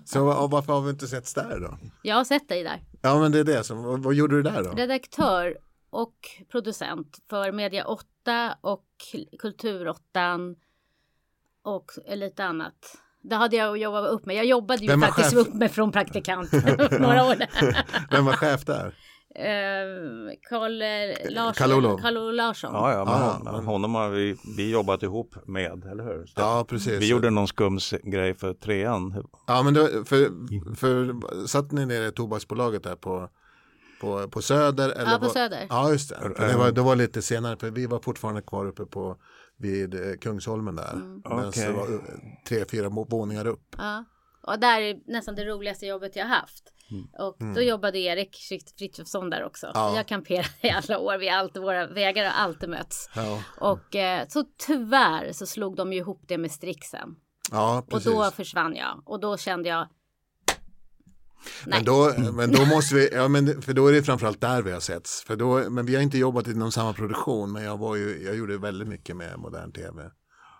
Så 0.04 0.24
vad- 0.24 0.50
varför 0.50 0.72
har 0.72 0.80
vi 0.80 0.90
inte 0.90 1.06
sett 1.08 1.34
där 1.34 1.60
då? 1.60 1.78
jag 2.02 2.16
har 2.16 2.24
sett 2.24 2.48
dig 2.48 2.62
där. 2.62 2.82
Ja 3.02 3.18
men 3.18 3.32
det 3.32 3.38
är 3.38 3.44
det 3.44 3.64
som, 3.64 3.82
vad, 3.82 4.02
vad 4.02 4.14
gjorde 4.14 4.36
du 4.36 4.42
där 4.42 4.62
då? 4.64 4.70
Redaktör 4.70 5.56
och 5.90 6.14
producent 6.50 7.18
för 7.30 7.52
Media 7.52 7.84
8 7.86 8.04
och 8.60 8.84
Kulturottan 9.38 10.56
och 11.62 11.90
lite 12.14 12.44
annat. 12.44 12.96
Det 13.22 13.34
hade 13.36 13.56
jag 13.56 13.72
att 13.72 13.80
jobba 13.80 14.06
upp 14.06 14.26
med. 14.26 14.36
Jag 14.36 14.44
jobbade 14.44 14.84
ju 14.84 15.00
faktiskt 15.00 15.30
chef? 15.30 15.38
upp 15.48 15.54
med 15.54 15.70
från 15.70 15.92
praktikant 15.92 16.52
några 17.00 17.24
år. 17.26 17.36
Vem 18.10 18.24
var 18.24 18.32
chef 18.32 18.64
där? 18.64 18.94
Eh, 19.34 20.32
Karl 20.48 20.82
eh, 20.82 21.32
Larsson. 21.34 21.54
Karl-Olof 21.54 22.34
Larsson. 22.34 22.70
Ja, 22.74 22.92
ja, 22.92 23.04
men 23.04 23.14
Ah, 23.14 23.32
hon, 23.32 23.44
men- 23.56 23.64
honom 23.64 23.94
har 23.94 24.08
vi, 24.10 24.36
vi 24.56 24.70
jobbat 24.70 25.02
ihop 25.02 25.34
med, 25.46 25.84
eller 25.84 26.04
hur? 26.04 26.32
Ja 26.36 26.64
precis. 26.68 27.00
Vi 27.00 27.08
gjorde 27.08 27.30
någon 27.30 27.48
skum 27.48 27.78
grej 28.02 28.34
för 28.34 28.54
trean. 28.54 29.24
Ja 29.46 29.62
men 29.62 29.74
då, 29.74 29.86
för, 29.86 30.16
för 30.76 31.14
satt 31.46 31.72
ni 31.72 31.86
nere 31.86 32.06
i 32.06 32.12
tobaksbolaget 32.12 32.82
där 32.82 32.96
på, 32.96 33.28
på, 34.00 34.28
på 34.28 34.42
Söder? 34.42 34.88
Eller 34.88 35.12
Ja, 35.12 35.18
på 35.18 35.24
var- 35.24 35.32
Söder. 35.32 35.66
Ja 35.70 35.90
just 35.90 36.08
det. 36.08 36.16
För 36.36 36.48
det, 36.48 36.56
var, 36.56 36.72
det 36.72 36.80
var 36.80 36.96
lite 36.96 37.22
senare 37.22 37.56
för 37.56 37.70
vi 37.70 37.86
var 37.86 37.98
fortfarande 37.98 38.42
kvar 38.42 38.66
uppe 38.66 38.84
på 38.84 39.16
vid 39.56 39.94
eh, 39.94 40.00
Kungsholmen 40.20 40.76
där. 40.76 40.92
Mm. 40.92 41.22
Men 41.24 41.48
Okej. 41.48 41.66
så 41.66 41.72
var 41.72 41.88
det 41.88 42.00
tre, 42.48 42.64
fyra 42.70 42.88
våningar 42.88 43.46
upp. 43.46 43.74
Ja. 43.78 44.04
Och 44.46 44.58
där 44.58 44.80
är 44.80 44.96
nästan 45.06 45.34
det 45.34 45.44
roligaste 45.44 45.86
jobbet 45.86 46.16
jag 46.16 46.26
haft. 46.26 46.64
Och 47.18 47.36
då 47.54 47.60
jobbade 47.60 47.98
Erik 47.98 48.36
Frithiofsson 48.78 49.30
där 49.30 49.44
också. 49.44 49.66
Mm. 49.66 49.76
Ja. 49.78 49.96
Jag 49.96 50.06
kamperade 50.06 50.48
i 50.60 50.70
alla 50.70 50.98
år. 50.98 51.18
Vi 51.18 51.28
alltid, 51.30 51.62
våra 51.62 51.86
vägar 51.86 52.24
har 52.24 52.44
alltid 52.44 52.68
mötts. 52.68 53.10
Ja, 53.14 53.42
Och 53.58 53.96
eh, 53.96 54.26
så 54.28 54.44
tyvärr 54.66 55.32
så 55.32 55.46
slog 55.46 55.76
de 55.76 55.92
ju 55.92 55.98
ihop 55.98 56.22
det 56.28 56.38
med 56.38 56.50
Strixen. 56.50 57.08
ja 57.50 57.78
Och 57.78 57.88
precis. 57.90 58.12
då 58.12 58.30
försvann 58.30 58.76
jag. 58.76 59.02
Och 59.06 59.20
då 59.20 59.36
kände 59.36 59.68
jag, 59.68 59.88
Men 61.66 61.84
då, 61.84 62.12
men 62.32 62.52
då 62.52 62.64
måste 62.64 62.94
vi, 62.94 63.08
ja 63.12 63.28
men 63.28 63.62
för 63.62 63.72
då 63.72 63.86
är 63.86 63.92
det 63.92 64.02
framförallt 64.02 64.40
där 64.40 64.62
vi 64.62 64.72
har 64.72 64.80
setts. 64.80 65.22
För 65.24 65.36
då, 65.36 65.70
men 65.70 65.86
vi 65.86 65.94
har 65.94 66.02
inte 66.02 66.18
jobbat 66.18 66.46
inom 66.48 66.72
samma 66.72 66.92
produktion 66.92 67.52
men 67.52 67.62
jag 67.64 67.78
var 67.78 67.96
ju, 67.96 68.22
jag 68.24 68.36
gjorde 68.36 68.58
väldigt 68.58 68.88
mycket 68.88 69.16
med 69.16 69.38
modern 69.38 69.72
tv. 69.72 70.10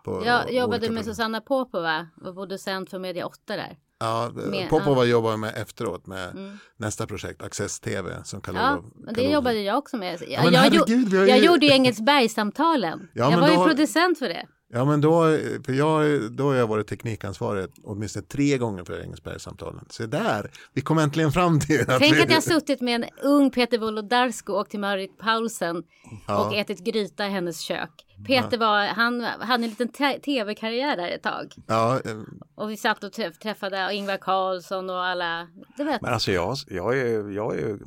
På 0.04 0.22
jag 0.26 0.52
jobbade 0.52 0.90
med. 0.90 1.04
Susanna 1.04 1.40
Popova. 1.40 2.06
Var 2.16 2.32
producent 2.32 2.90
för 2.90 2.98
Media 2.98 3.26
8 3.26 3.38
där. 3.46 3.76
Ja, 3.98 4.30
med- 4.34 4.68
Popova 4.70 5.04
jobbar 5.04 5.36
med 5.36 5.54
efteråt 5.56 6.06
med 6.06 6.58
nästa 6.76 7.06
projekt, 7.06 7.42
Access 7.42 7.80
TV 7.80 8.24
som 8.24 8.40
Mm. 8.48 8.56
Ja, 8.56 8.82
det 9.14 9.22
jobbade 9.22 9.60
jag 9.60 9.78
också 9.78 9.96
med. 9.96 10.22
Jag, 10.28 10.44
men 10.44 10.52
jag, 10.52 10.60
herregud, 10.60 11.12
jag 11.12 11.38
ju- 11.38 11.44
gjorde 11.46 11.66
ju 11.66 11.72
Engelsbergssamtalen. 11.72 13.08
Ja, 13.14 13.30
jag 13.30 13.40
var 13.40 13.48
ju 13.48 13.56
producent 13.68 14.18
för 14.18 14.28
det. 14.28 14.46
Ja 14.72 14.84
men 14.84 15.00
då, 15.00 15.22
för 15.66 15.72
jag, 15.72 16.22
då 16.32 16.44
har 16.44 16.54
jag 16.54 16.66
varit 16.66 16.86
teknikansvarig 16.86 17.66
åtminstone 17.84 18.26
tre 18.26 18.58
gånger 18.58 18.84
för 18.84 19.00
Engelsbergssamtalen. 19.00 19.84
Så 19.90 20.06
där, 20.06 20.50
vi 20.72 20.80
kom 20.80 20.98
äntligen 20.98 21.32
fram 21.32 21.60
till 21.60 21.80
att 21.80 21.98
Tänk 21.98 22.16
vi, 22.16 22.22
att 22.22 22.28
jag 22.28 22.36
har 22.36 22.40
suttit 22.40 22.80
med 22.80 22.94
en 22.94 23.04
ung 23.22 23.50
Peter 23.50 23.78
Wolodarsko 23.78 24.52
och 24.52 24.68
till 24.68 24.80
Marit 24.80 25.18
Paulsen 25.18 25.82
Ja. 26.26 26.46
och 26.46 26.54
ätit 26.54 26.84
gryta 26.84 27.26
i 27.26 27.30
hennes 27.30 27.60
kök. 27.60 27.90
Peter 28.26 28.58
var, 28.58 28.86
han 28.86 29.20
hade 29.20 29.64
en 29.64 29.70
liten 29.70 29.88
te- 29.88 30.18
tv-karriär 30.18 30.96
där 30.96 31.08
ett 31.08 31.22
tag. 31.22 31.52
Ja, 31.66 31.94
eh, 32.04 32.16
Och 32.54 32.70
vi 32.70 32.76
satt 32.76 33.04
och 33.04 33.12
träff- 33.12 33.38
träffade 33.38 33.88
Ingvar 33.94 34.16
Carlsson 34.16 34.90
och 34.90 35.04
alla, 35.04 35.48
du 35.76 35.84
vet. 35.84 36.02
Men 36.02 36.12
alltså 36.14 36.32
jag, 36.32 36.56
jag, 36.66 36.98
är, 36.98 37.30
jag 37.30 37.58
är 37.58 37.78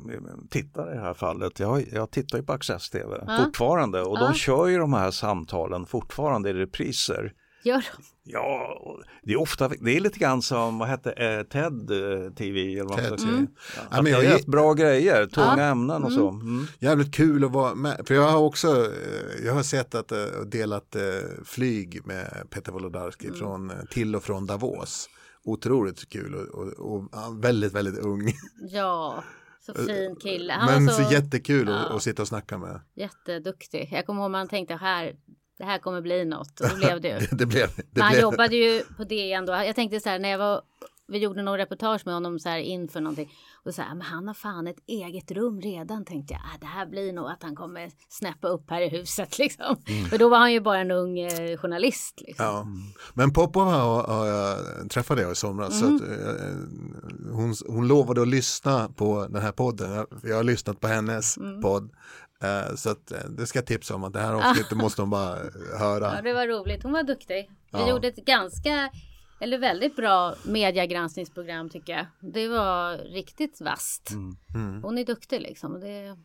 tittare 0.50 0.92
i 0.92 0.94
det 0.96 1.02
här 1.02 1.14
fallet. 1.14 1.60
Jag, 1.60 1.84
jag 1.92 2.10
tittar 2.10 2.38
ju 2.38 2.44
på 2.44 2.52
Access 2.52 2.90
TV 2.90 3.24
Ja. 3.26 3.38
fortfarande 3.44 4.02
och 4.02 4.18
Ja. 4.18 4.26
de 4.26 4.34
kör 4.34 4.66
ju 4.66 4.78
de 4.78 4.92
här 4.92 5.10
samtalen 5.10 5.86
fortfarande 5.86 6.50
i 6.50 6.52
repriser. 6.52 7.32
Gör 7.64 7.84
Ja, 8.26 8.80
det 9.22 9.32
är 9.32 9.40
ofta, 9.40 9.68
det 9.68 9.96
är 9.96 10.00
lite 10.00 10.18
grann 10.18 10.42
som, 10.42 10.78
vad 10.78 10.88
hette 10.88 11.12
eh, 11.12 11.42
TED 11.42 11.90
eh, 11.90 12.30
TV 12.32 12.72
eller 12.78 12.88
vad 12.88 12.98
TED. 12.98 13.20
Mm. 13.20 13.46
Ja, 13.76 13.82
Ja, 13.82 13.82
att 13.82 13.92
men 13.92 14.04
det 14.04 14.10
är 14.10 14.22
jag- 14.22 14.34
rätt 14.34 14.46
bra 14.46 14.72
grejer, 14.74 15.26
tunga 15.26 15.54
Ja. 15.58 15.62
ämnen 15.62 16.04
och 16.04 16.12
så. 16.12 16.28
Mm. 16.28 16.66
jävligt 16.78 17.14
kul 17.14 17.44
att 17.44 17.52
vara 17.52 17.74
med. 17.74 18.00
För 18.06 18.14
jag 18.14 18.28
har 18.28 18.38
också, 18.38 18.68
eh, 18.68 19.44
jag 19.46 19.54
har 19.54 19.62
sett 19.62 19.94
att 19.94 20.12
eh, 20.12 20.24
och 20.40 20.46
delat 20.46 20.96
flyg 21.44 22.06
med 22.06 22.46
Peter 22.50 22.72
Wolodarski 22.72 23.26
Mm. 23.26 23.38
från, 23.38 23.72
till 23.90 24.16
och 24.16 24.22
från 24.24 24.46
Davos. 24.46 25.08
Otroligt 25.44 26.08
kul 26.08 26.34
och, 26.34 26.48
och, 26.78 26.94
och 27.14 27.44
väldigt, 27.44 27.72
väldigt 27.72 27.98
ung. 27.98 28.32
Ja, 28.70 29.24
så 29.66 29.74
fin 29.74 30.16
kille. 30.22 30.52
Han 30.52 30.82
Men 30.84 30.94
så, 30.94 31.02
så 31.04 31.12
jättekul 31.12 31.68
att, 31.68 31.86
Ja. 31.90 31.96
att 31.96 32.02
sitta 32.02 32.22
och 32.22 32.28
snacka 32.28 32.58
med. 32.58 32.80
jätteduktig. 32.94 33.88
Jag 33.92 34.06
kommer 34.06 34.22
ihåg 34.22 34.30
man 34.30 34.48
tänkte 34.48 34.74
här, 34.74 35.12
det 35.58 35.64
här 35.64 35.78
kommer 35.78 36.00
bli 36.00 36.24
något. 36.24 36.60
Och 36.60 36.68
det 36.68 36.76
blev 36.76 37.00
det 37.00 37.08
ju. 37.08 37.18
Det, 37.30 37.36
det 37.36 37.46
blev, 37.46 37.68
det 37.90 38.00
han 38.02 38.10
blev. 38.12 38.22
jobbade 38.22 38.56
ju 38.56 38.82
på 38.96 39.04
DN 39.04 39.46
då. 39.46 39.52
Jag 39.52 39.76
tänkte 39.76 40.00
så 40.00 40.08
här 40.08 40.18
när 40.18 40.28
jag 40.28 40.38
var 40.38 40.62
vi 41.06 41.18
gjorde 41.18 41.42
någon 41.42 41.58
reportage 41.58 42.02
med 42.04 42.14
honom 42.14 42.38
så 42.38 42.48
här 42.48 42.58
inför 42.58 43.00
någonting. 43.00 43.32
Och 43.64 43.74
så 43.74 43.82
här, 43.82 43.88
men 43.94 44.00
han 44.02 44.26
har 44.26 44.34
fan 44.34 44.66
ett 44.66 44.78
eget 44.86 45.30
rum 45.30 45.60
redan 45.60 46.04
tänkte 46.04 46.34
jag. 46.34 46.40
Ah, 46.40 46.58
det 46.60 46.66
här 46.66 46.86
blir 46.86 47.12
nog 47.12 47.30
att 47.30 47.42
han 47.42 47.56
kommer 47.56 47.90
snäppa 48.08 48.48
upp 48.48 48.70
här 48.70 48.80
i 48.80 48.88
huset 48.88 49.38
liksom. 49.38 49.76
För 50.10 50.18
då 50.18 50.28
var 50.28 50.38
han 50.38 50.52
ju 50.52 50.60
bara 50.60 50.78
en 50.78 50.90
ung 50.90 51.18
eh, 51.18 51.56
journalist. 51.58 52.20
Liksom. 52.26 52.46
Ja. 52.46 52.66
Men 53.14 53.32
Popov 53.32 53.64
har, 53.64 54.02
har 54.02 54.26
jag 54.26 54.58
träffade 54.90 55.22
jag 55.22 55.32
i 55.32 55.34
somras. 55.34 55.82
Mm. 55.82 55.98
Så 55.98 56.04
att, 56.04 56.10
eh, 56.10 56.46
hon, 57.32 57.54
hon 57.66 57.88
lovade 57.88 58.22
att 58.22 58.28
lyssna 58.28 58.88
på 58.88 59.26
den 59.30 59.42
här 59.42 59.52
podden. 59.52 59.92
Jag, 59.92 60.06
jag 60.22 60.36
har 60.36 60.44
lyssnat 60.44 60.80
på 60.80 60.86
hennes 60.88 61.36
Mm. 61.36 61.60
podd. 61.62 61.90
Eh, 62.44 62.74
så 62.74 62.90
att, 62.90 63.12
eh, 63.12 63.18
det 63.28 63.46
ska 63.46 63.58
jag 63.58 63.66
tipsa 63.66 63.94
om 63.94 64.04
att 64.04 64.12
det 64.12 64.20
här 64.20 64.34
avsnittet 64.34 64.76
måste 64.78 65.02
hon 65.02 65.10
bara 65.10 65.36
eh, 65.36 65.78
höra. 65.78 66.14
Ja, 66.16 66.22
det 66.22 66.32
var 66.32 66.46
roligt. 66.46 66.82
Hon 66.82 66.92
var 66.92 67.02
duktig. 67.02 67.50
Vi 67.72 67.78
Ja. 67.78 67.90
gjorde 67.90 68.08
ett 68.08 68.16
ganska, 68.24 68.90
eller 69.40 69.58
väldigt 69.58 69.96
bra 69.96 70.34
mediegranskningsprogram 70.44 71.70
tycker 71.70 71.92
jag. 71.92 72.06
Det 72.32 72.48
var 72.48 72.96
riktigt 72.96 73.60
vasst. 73.60 74.10
Mm. 74.54 74.82
Hon 74.82 74.98
är 74.98 75.04
duktig 75.04 75.40
liksom. 75.40 75.80
Det, 75.80 76.16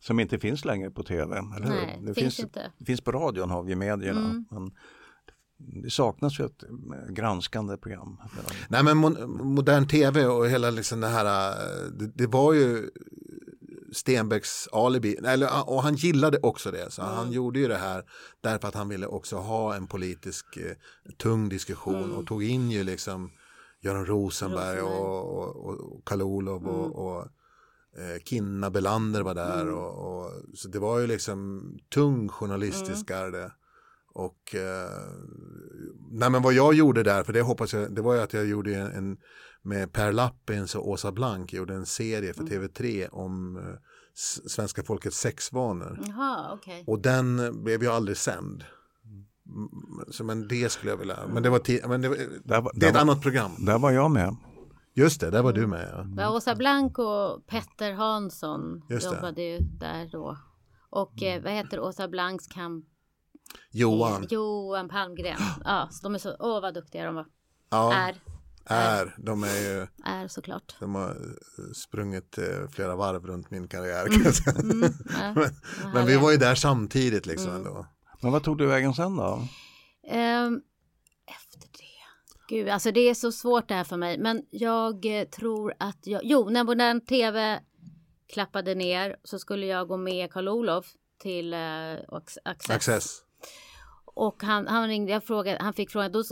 Som 0.00 0.20
inte 0.20 0.38
finns 0.38 0.64
längre 0.64 0.90
på 0.90 1.02
tv, 1.02 1.36
eller 1.36 1.66
hur? 1.66 1.74
Nej, 1.86 1.98
det 2.06 2.14
finns 2.14 2.40
inte. 2.40 2.72
Det 2.78 2.84
finns 2.84 3.00
på 3.00 3.12
radion 3.12 3.50
har 3.50 3.62
vi 3.62 3.74
medierna. 3.74 4.20
Mm. 4.20 4.44
Men 4.50 4.70
det 5.82 5.90
saknas 5.90 6.40
ju 6.40 6.44
ett 6.44 6.64
granskande 7.10 7.76
program. 7.76 8.16
Nej 8.68 8.82
men 8.82 8.96
modern 9.54 9.86
tv 9.88 10.26
och 10.26 10.48
hela 10.48 10.70
liksom 10.70 11.00
det 11.00 11.08
här, 11.08 11.24
det, 11.98 12.06
det 12.14 12.26
var 12.26 12.52
ju 12.52 12.90
Stenbecks 13.92 14.68
alibi, 14.72 15.16
eller, 15.24 15.70
och 15.70 15.82
han 15.82 15.94
gillade 15.94 16.38
också 16.42 16.70
det. 16.70 16.90
Så 16.90 17.02
han 17.02 17.32
gjorde 17.32 17.58
ju 17.58 17.68
det 17.68 17.76
här 17.76 18.04
därför 18.40 18.68
att 18.68 18.74
han 18.74 18.88
ville 18.88 19.06
också 19.06 19.36
ha 19.36 19.74
en 19.74 19.86
politisk 19.86 20.56
eh, 20.56 20.72
tung 21.16 21.48
diskussion 21.48 22.12
och 22.12 22.26
tog 22.26 22.44
in 22.44 22.70
ju 22.70 22.84
liksom 22.84 23.30
Göran 23.80 24.06
Rosenberg 24.06 24.78
Rosenberg. 24.78 24.80
och, 24.80 25.38
och, 25.38 25.56
och, 25.56 25.92
och 25.92 26.04
Karl-Olof 26.04 26.62
och, 26.62 27.06
och 27.06 27.22
eh, 27.98 28.22
Kinna 28.24 28.70
Belander 28.70 29.22
var 29.22 29.34
där. 29.34 29.70
Och, 29.70 30.20
och, 30.22 30.32
så 30.54 30.68
det 30.68 30.78
var 30.78 30.98
ju 30.98 31.06
liksom 31.06 31.62
tung 31.94 32.28
journalistisk 32.28 33.06
garde. 33.06 33.52
Och 34.18 34.54
eh, 34.54 34.90
nej 36.10 36.30
men 36.30 36.42
vad 36.42 36.52
jag 36.52 36.74
gjorde 36.74 37.02
där, 37.02 37.22
för 37.24 37.32
det 37.32 37.40
hoppas 37.42 37.72
jag, 37.74 37.94
det 37.94 38.02
var 38.02 38.14
ju 38.14 38.20
att 38.20 38.32
jag 38.32 38.46
gjorde 38.46 38.74
en, 38.76 38.92
en 38.92 39.16
med 39.62 39.92
Per 39.92 40.12
Lappins 40.12 40.74
och 40.74 40.88
Åsa 40.88 41.12
Blank 41.12 41.52
gjorde 41.52 41.74
en 41.74 41.86
serie 41.86 42.32
för 42.34 42.42
TV3 42.44 43.08
om 43.12 43.56
eh, 43.56 43.62
svenska 44.48 44.82
folkets 44.82 45.18
sexvanor. 45.18 45.98
jaha, 46.06 46.52
okej. 46.54 46.84
Och 46.86 46.98
den 47.00 47.50
blev 47.64 47.82
ju 47.82 47.88
aldrig 47.88 48.16
sänd. 48.16 48.64
Mm, 49.46 49.68
Så 50.10 50.24
men 50.24 50.48
det 50.48 50.72
skulle 50.72 50.92
jag 50.92 50.96
vilja, 50.98 51.18
men 51.32 51.42
det 51.42 51.50
var, 51.50 51.88
men 51.88 52.00
det, 52.02 52.08
var- 52.08 52.16
Där 52.44 52.60
var- 52.60 52.72
det 52.74 52.86
är 52.86 52.90
ett 52.90 52.94
var- 52.94 53.02
annat 53.02 53.22
program. 53.22 53.50
Där 53.58 53.78
var 53.78 53.90
jag 53.90 54.10
med. 54.10 54.36
Just 54.94 55.20
det, 55.20 55.30
där 55.30 55.42
var 55.42 55.52
du 55.52 55.66
med. 55.66 55.88
Ja. 55.92 56.22
Ja, 56.22 56.36
Åsa 56.36 56.54
Blank 56.54 56.98
och 56.98 57.46
Petter 57.46 57.92
Hansson 57.92 58.82
Just 58.88 59.10
det. 59.10 59.14
jobbade 59.16 59.42
ju 59.42 59.58
där 59.58 60.08
då. 60.12 60.36
Och 60.90 61.22
eh, 61.22 61.42
vad 61.42 61.52
heter 61.52 61.80
Åsa 61.80 62.08
Blanks 62.08 62.46
kamp? 62.46 62.84
Johan, 63.70 64.26
Johan 64.30 64.88
Palmgren. 64.88 65.38
Ja, 65.64 65.88
så 65.92 66.02
de 66.02 66.14
är 66.14 66.18
så, 66.18 66.36
åh 66.38 66.60
vad 66.60 66.74
duktiga 66.74 67.04
de 67.04 67.14
var. 67.14 67.26
ja, 67.70 67.94
Är, 67.94 68.14
är, 68.66 69.14
de 69.18 69.42
är 69.44 69.56
ju, 69.60 69.86
är 70.04 70.28
såklart. 70.28 70.76
de 70.80 70.94
har 70.94 71.08
eh, 71.10 71.72
sprungit 71.74 72.38
eh, 72.38 72.68
flera 72.70 72.96
varv 72.96 73.26
runt 73.26 73.50
min 73.50 73.68
karriär. 73.68 74.06
Mm, 74.06 74.82
ja, 75.18 75.32
men, 75.34 75.92
men 75.94 76.06
vi 76.06 76.16
var 76.16 76.30
ju 76.30 76.36
där 76.36 76.54
samtidigt 76.54 77.26
liksom 77.26 77.54
ändå. 77.54 77.86
Men 78.20 78.32
vad 78.32 78.44
tog 78.44 78.58
du 78.58 78.66
vägen 78.66 78.94
sen 78.94 79.16
då? 79.16 79.42
Ehm, 80.08 80.60
efter 81.26 81.60
det. 81.60 81.84
Gud, 82.48 82.68
alltså 82.68 82.90
det 82.92 83.00
är 83.00 83.14
så 83.14 83.32
svårt 83.32 83.68
det 83.68 83.74
här 83.74 83.84
för 83.84 83.96
mig. 83.96 84.18
Men 84.18 84.42
jag 84.50 85.20
eh, 85.20 85.24
tror 85.24 85.74
att 85.78 85.98
jag, 86.06 86.20
jo, 86.24 86.50
när 86.50 86.64
modern 86.64 87.00
tv 87.00 87.60
klappade 88.32 88.74
ner 88.74 89.16
så 89.24 89.38
skulle 89.38 89.66
jag 89.66 89.88
gå 89.88 89.96
med 89.96 90.32
Karl-Olof 90.32 90.86
till 91.22 91.54
eh, 91.54 91.58
Ax- 92.08 92.38
Access. 92.44 92.70
Access. 92.76 93.18
Och 94.18 94.42
han, 94.42 94.66
han 94.66 94.88
ringde, 94.88 95.12
jag 95.12 95.24
frågade, 95.24 95.58
han 95.60 95.72
fick 95.72 95.90
frågan, 95.90 96.12
då, 96.12 96.22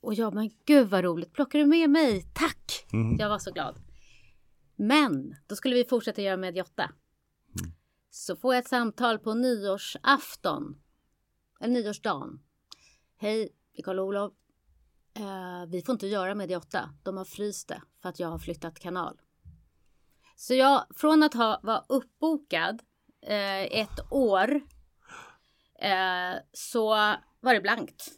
och 0.00 0.14
jag, 0.14 0.34
men 0.34 0.50
gud 0.64 0.88
vad 0.88 1.04
roligt, 1.04 1.32
plockar 1.32 1.58
du 1.58 1.66
med 1.66 1.90
mig? 1.90 2.22
Tack! 2.34 2.86
Jag 3.18 3.28
var 3.28 3.38
så 3.38 3.52
glad. 3.52 3.76
Men 4.76 5.36
då 5.46 5.56
skulle 5.56 5.74
vi 5.74 5.84
fortsätta 5.84 6.22
göra 6.22 6.36
Mediotta. 6.36 6.90
Så 8.10 8.36
får 8.36 8.54
jag 8.54 8.62
ett 8.62 8.68
samtal 8.68 9.18
på 9.18 9.34
nyårsafton, 9.34 10.82
eller 11.60 11.74
nyårsdagen. 11.74 12.40
Hej, 13.16 13.48
det 13.72 13.80
är 13.80 13.84
Karl-Olof. 13.84 14.32
Eh, 15.14 15.66
vi 15.68 15.82
får 15.82 15.92
inte 15.92 16.06
göra 16.06 16.34
Mediotta. 16.34 16.90
De 17.02 17.16
har 17.16 17.24
fryst 17.24 17.68
det 17.68 17.82
för 18.02 18.08
att 18.08 18.20
jag 18.20 18.28
har 18.28 18.38
flyttat 18.38 18.78
kanal. 18.78 19.20
Så 20.36 20.54
jag, 20.54 20.84
från 20.96 21.22
att 21.22 21.34
ha 21.34 21.60
vara 21.62 21.84
uppbokad 21.88 22.82
eh, 23.22 23.62
ett 23.62 24.00
år 24.10 24.60
eh, 25.82 26.38
så 26.52 26.88
var 27.40 27.54
det 27.54 27.60
blankt. 27.60 28.08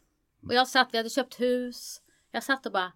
Och 0.48 0.54
jag 0.54 0.68
satt, 0.68 0.88
vi 0.92 0.96
hade 0.96 1.10
köpt 1.10 1.40
hus. 1.40 2.00
Jag 2.30 2.42
satt 2.42 2.66
och 2.66 2.72
bara 2.72 2.92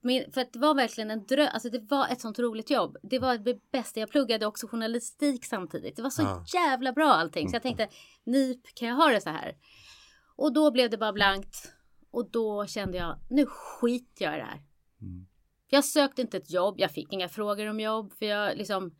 min, 0.00 0.32
för 0.32 0.40
att 0.40 0.52
det 0.52 0.58
var 0.58 0.74
verkligen 0.74 1.10
en 1.10 1.26
dröm, 1.26 1.48
alltså 1.52 1.70
det 1.70 1.78
var 1.90 2.08
ett 2.08 2.20
sånt 2.20 2.38
roligt 2.38 2.70
jobb. 2.70 2.96
Det 3.02 3.18
var 3.18 3.38
det 3.38 3.70
bästa, 3.70 4.00
jag 4.00 4.10
pluggade 4.10 4.46
också 4.46 4.66
journalistik 4.68 5.44
samtidigt. 5.44 5.96
Det 5.96 6.02
var 6.02 6.10
så 6.10 6.22
Ja. 6.22 6.44
jävla 6.54 6.92
bra 6.92 7.12
allting. 7.12 7.48
Så 7.48 7.54
jag 7.54 7.62
tänkte, 7.62 7.88
NIP, 8.24 8.74
kan 8.74 8.88
jag 8.88 8.94
ha 8.96 9.08
det 9.08 9.20
så 9.20 9.30
här? 9.30 9.56
Och 10.36 10.52
då 10.52 10.70
blev 10.70 10.90
det 10.90 10.98
bara 10.98 11.12
blankt. 11.12 11.72
Och 12.10 12.30
då 12.30 12.66
kände 12.66 12.98
jag, 12.98 13.18
nu 13.30 13.46
skiter 13.46 14.24
jag 14.24 14.34
i 14.34 14.38
det 14.38 14.44
här. 14.44 14.62
Jag 15.68 15.84
sökte 15.84 16.22
inte 16.22 16.36
ett 16.36 16.50
jobb, 16.50 16.74
jag 16.78 16.90
fick 16.90 17.12
inga 17.12 17.28
frågor 17.28 17.66
om 17.66 17.80
jobb. 17.80 18.12
För 18.12 18.26
jag 18.26 18.56
liksom, 18.56 18.94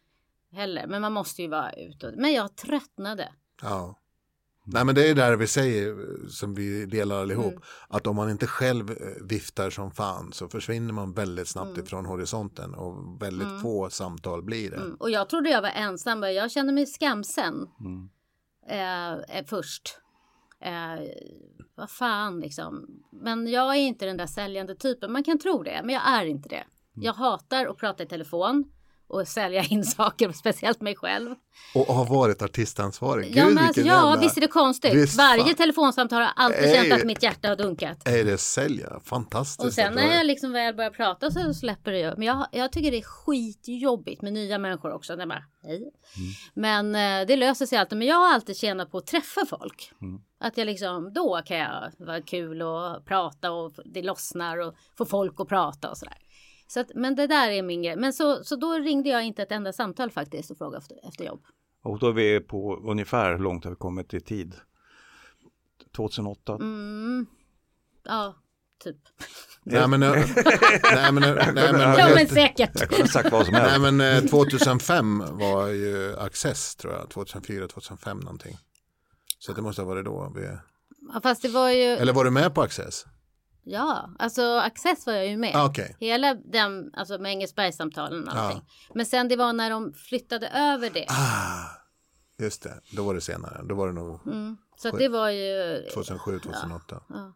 heller, 0.53 0.87
men 0.87 1.03
man 1.03 1.13
måste 1.13 1.43
ju 1.43 1.49
vara 1.49 1.73
ute. 1.73 2.15
Men 2.17 2.33
jag 2.33 2.57
tröttnade. 2.57 3.33
Ja. 3.63 3.99
Nej 4.69 4.85
men 4.85 4.95
det 4.95 5.09
är 5.11 5.15
där 5.15 5.37
vi 5.37 5.47
säger 5.47 5.89
eh, 5.91 6.29
som 6.29 6.55
vi 6.55 6.87
delar 6.87 7.21
allihop. 7.21 7.53
Mm. 7.53 7.63
Att 7.89 8.07
om 8.07 8.17
man 8.17 8.31
inte 8.31 8.47
själv 8.47 8.91
eh, 8.91 8.97
viftar 9.25 9.71
som 9.71 9.91
fan 9.91 10.33
så 10.33 10.49
försvinner 10.49 10.93
man 10.93 11.13
väldigt 11.13 11.49
snabbt 11.49 11.71
Mm. 11.71 11.85
ifrån 11.85 12.07
horisonten 12.07 12.75
och 12.75 13.23
väldigt 13.23 13.63
få 13.63 13.91
samtal 13.91 14.43
blir 14.43 14.71
det. 14.71 14.77
Mm. 14.77 14.95
Och 15.01 15.11
jag 15.11 15.29
trodde 15.29 15.51
jag 15.51 15.63
var 15.63 15.69
ensam. 15.75 16.21
men 16.21 16.35
Jag 16.35 16.51
kände 16.51 16.73
mig 16.73 16.87
skamsen. 16.87 17.55
Mm. 17.81 18.09
Eh, 18.69 19.37
eh, 19.39 19.45
först. 19.47 19.99
Eh, 20.61 21.05
vad 21.75 21.91
fan 21.91 22.41
liksom. 22.41 22.87
Men 23.23 23.47
jag 23.47 23.71
är 23.77 23.81
inte 23.81 24.07
den 24.07 24.17
där 24.17 24.27
säljande 24.27 24.75
typen. 24.75 25.13
Man 25.13 25.25
kan 25.25 25.39
tro 25.39 25.63
det, 25.63 25.81
men 25.85 25.95
jag 25.95 26.03
är 26.07 26.25
inte 26.25 26.49
det. 26.49 26.65
Jag 26.95 27.13
hatar 27.13 27.67
att 27.67 27.77
prata 27.79 28.03
i 28.03 28.07
telefon. 28.07 28.65
Och 29.09 29.29
sälja 29.29 29.63
in 29.65 29.85
saker, 29.99 30.33
speciellt 30.33 30.81
mig 30.81 30.97
själv. 30.97 31.35
Och 31.75 31.95
har 31.95 32.05
varit 32.05 32.43
artistansvarig. 32.43 33.37
Ja, 33.37 33.45
Gud, 33.45 33.55
men 33.55 33.65
alltså, 33.65 33.81
ja 33.81 33.87
jävla- 33.87 34.21
visst 34.21 34.37
är 34.37 34.41
det 34.41 34.49
konstigt. 34.49 34.95
Visst 34.95 35.19
Varje 35.19 35.45
fan. 35.45 35.55
telefonsamtal 35.55 36.23
har 36.23 36.33
alltid 36.37 36.65
Ej. 36.65 36.75
känt 36.75 36.93
att 37.01 37.07
mitt 37.07 37.23
hjärta 37.23 37.49
har 37.49 37.57
dunkat. 37.57 38.09
Är 38.09 38.25
det 38.25 38.39
sälja? 38.39 39.01
Fantastiskt. 39.05 39.65
Och 39.67 39.73
sen 39.73 39.95
när 39.95 40.17
jag 40.17 40.27
liksom 40.27 40.53
väl 40.53 40.75
börjar 40.75 40.91
prata 40.91 41.31
så 41.31 41.55
släpper 41.55 41.93
det 41.93 41.99
ju. 41.99 42.11
Men 42.17 42.23
jag, 42.23 42.47
jag 42.53 42.73
tycker 42.73 42.91
det 42.91 42.99
är 42.99 43.03
skitjobbigt 43.03 44.23
med 44.23 44.33
nya 44.33 44.59
människor 44.59 44.93
också. 44.93 45.17
När 45.17 45.27
bara, 45.27 45.45
hej. 45.63 45.91
Men 46.55 46.95
eh, 46.95 47.27
det 47.27 47.37
löser 47.37 47.67
sig 47.67 47.79
alltid. 47.79 47.99
Men 47.99 48.07
jag 48.09 48.17
har 48.17 48.35
alltid 48.35 48.57
tjänat 48.57 48.91
på 48.91 48.99
att 48.99 49.07
träffa 49.07 49.47
folk. 49.47 49.91
Att 50.41 50.57
jag 50.59 50.67
liksom, 50.67 51.13
då 51.13 51.43
kan 51.47 51.57
jag 51.57 51.91
vara 51.99 52.23
kul 52.23 52.63
och 52.63 53.05
prata 53.05 53.53
och 53.53 53.73
det 53.85 54.03
lossnar 54.03 54.59
och 54.59 54.75
få 54.99 55.05
folk 55.05 55.41
att 55.41 55.49
prata 55.49 55.91
och 55.91 55.99
sådär. 55.99 56.17
Så 56.67 56.81
att, 56.81 56.91
men 56.95 57.15
det 57.15 57.27
där 57.27 57.51
är 57.51 57.63
min 57.63 57.83
grej. 57.83 57.97
Men 57.97 58.13
så, 58.13 58.45
så 58.45 58.57
då 58.57 58.73
ringde 58.73 59.09
jag 59.09 59.25
inte 59.25 59.43
ett 59.43 59.53
enda 59.53 59.73
samtal 59.73 60.11
faktiskt 60.11 60.51
och 60.51 60.59
frågade 60.59 60.79
efter, 60.79 61.09
efter 61.09 61.25
jobb. 61.25 61.43
Och 61.83 61.99
då 61.99 62.09
är 62.09 62.13
vi 62.13 62.41
på 62.41 62.77
ungefär 62.77 63.33
hur 63.33 63.39
långt 63.39 63.65
har 63.65 63.71
vi 63.71 63.77
kommit 63.77 64.15
i 64.15 64.21
tid? 64.21 64.55
2008? 65.97 66.55
Mm. 66.55 67.27
Ja, 68.05 68.35
typ. 68.85 68.97
Nej 69.63 69.89
men, 69.89 70.03
eh, 70.03 70.11
nej, 70.11 71.13
men, 71.13 71.23
eh, 71.23 71.35
nej, 71.55 71.73
men, 71.73 71.81
Ja 71.81 72.09
men 72.15 72.29
säkert. 72.29 72.71
Jag 72.81 72.89
kunde 72.89 73.09
sagt 73.09 73.33
vad 73.33 73.45
som 73.45 73.53
nej, 73.53 73.63
helst. 73.63 73.81
men 73.81 74.01
eh, 74.01 74.31
2005 74.31 75.25
var 75.31 75.67
ju 75.67 76.17
Access 76.19 76.77
tror 76.77 76.93
jag. 76.93 77.11
2004, 77.11 77.69
2005 77.69 78.19
någonting. 78.19 78.57
Så 79.39 79.53
det 79.53 79.63
måste 79.63 79.83
ha 79.83 79.89
varit 79.89 80.05
då. 80.05 80.33
Vi... 80.37 80.49
Ja, 81.13 81.21
fast 81.23 81.43
det 81.43 81.49
var 81.49 81.71
ju, 81.71 81.83
Eller 81.83 82.13
var 82.13 82.25
du 82.25 82.31
med 82.31 82.55
på 82.55 82.63
Access? 82.63 83.07
Ja, 83.67 84.11
alltså 84.19 84.59
Access 84.59 85.07
var 85.07 85.13
jag 85.13 85.27
ju 85.27 85.37
med. 85.37 85.57
Ah, 85.57 85.67
Okej. 85.67 85.97
Hela 86.01 86.35
den, 86.35 86.91
alltså 86.95 87.19
med 87.19 87.31
Engelsbergssamtalen 87.31 88.29
och 88.29 88.35
allting. 88.37 88.63
Men 88.95 89.07
sen 89.07 89.29
det 89.29 89.37
var 89.37 89.53
när 89.53 89.71
de 89.71 89.93
flyttade 89.93 90.49
över 90.49 90.91
det. 90.91 91.07
Ah, 91.09 91.65
just 92.39 92.63
det, 92.63 92.81
då 92.93 93.03
var 93.03 93.15
det 93.15 93.21
senare. 93.21 93.61
Då 93.65 93.75
var 93.75 93.87
det 93.87 93.93
nog 93.93 94.27
Mm. 94.27 94.57
Så 94.77 94.91
det 94.97 95.09
var 95.09 95.31
ju, 95.31 95.83
2007, 95.95 96.39
2008. 96.41 97.01
ja 97.09 97.33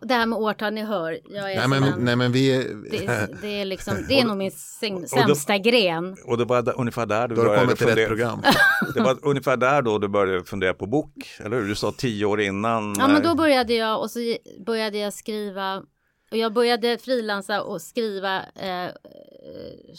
det 0.00 0.14
här 0.14 0.26
med 0.26 0.38
årtal 0.38 0.72
ni 0.74 0.82
hör. 0.84 1.20
Jag 1.30 1.52
är 1.52 1.56
Nej, 1.56 1.68
men, 1.68 1.82
en, 1.82 2.04
nej 2.04 2.16
men 2.16 2.32
vi 2.32 2.54
är... 2.56 2.58
det, 2.90 3.28
det 3.42 3.60
är 3.60 3.64
liksom, 3.64 4.04
det 4.08 4.20
är 4.20 4.24
nog 4.24 4.36
min 4.36 4.50
säng- 4.50 5.06
sämsta 5.06 5.58
gren. 5.58 6.16
Och 6.26 6.38
det 6.38 6.44
var 6.44 6.62
där- 6.62 6.80
ungefär 6.80 7.06
där 7.06 7.28
du 7.28 7.34
Då 7.34 7.42
började 7.42 7.60
kommit 7.64 7.78
till 7.78 7.86
rätt 7.86 7.94
fundera. 7.94 8.08
program. 8.08 8.42
Det 8.94 9.00
var 9.00 9.18
ungefär 9.22 9.56
där 9.56 9.82
då 9.82 9.98
du 9.98 10.08
började 10.08 10.44
fundera 10.44 10.74
på 10.74 10.86
bok, 10.86 11.12
eller 11.44 11.56
hur? 11.56 11.68
Du 11.68 11.74
sa 11.74 11.92
tio 11.92 12.26
år 12.26 12.40
innan. 12.40 12.94
Ja 12.98 13.08
men 13.08 13.22
då 13.22 13.34
började 13.34 13.74
jag 13.74 14.00
och 14.00 14.10
så 14.10 14.18
började 14.66 14.98
jag 14.98 15.12
skriva 15.12 15.82
och 16.30 16.36
jag 16.36 16.52
började 16.52 16.98
frilansa 16.98 17.62
och 17.62 17.82
skriva 17.82 18.36
eh, 18.38 18.90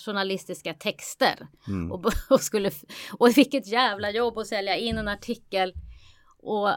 journalistiska 0.05 0.73
texter. 0.73 1.47
Mm. 1.67 1.91
Och, 1.91 2.05
och, 2.29 2.41
skulle, 2.41 2.71
och 3.19 3.31
fick 3.31 3.53
ett 3.53 3.67
jävla 3.67 4.11
jobb 4.11 4.37
att 4.37 4.47
sälja 4.47 4.77
in 4.77 4.97
en 4.97 5.07
artikel. 5.07 5.73
Och 6.43 6.69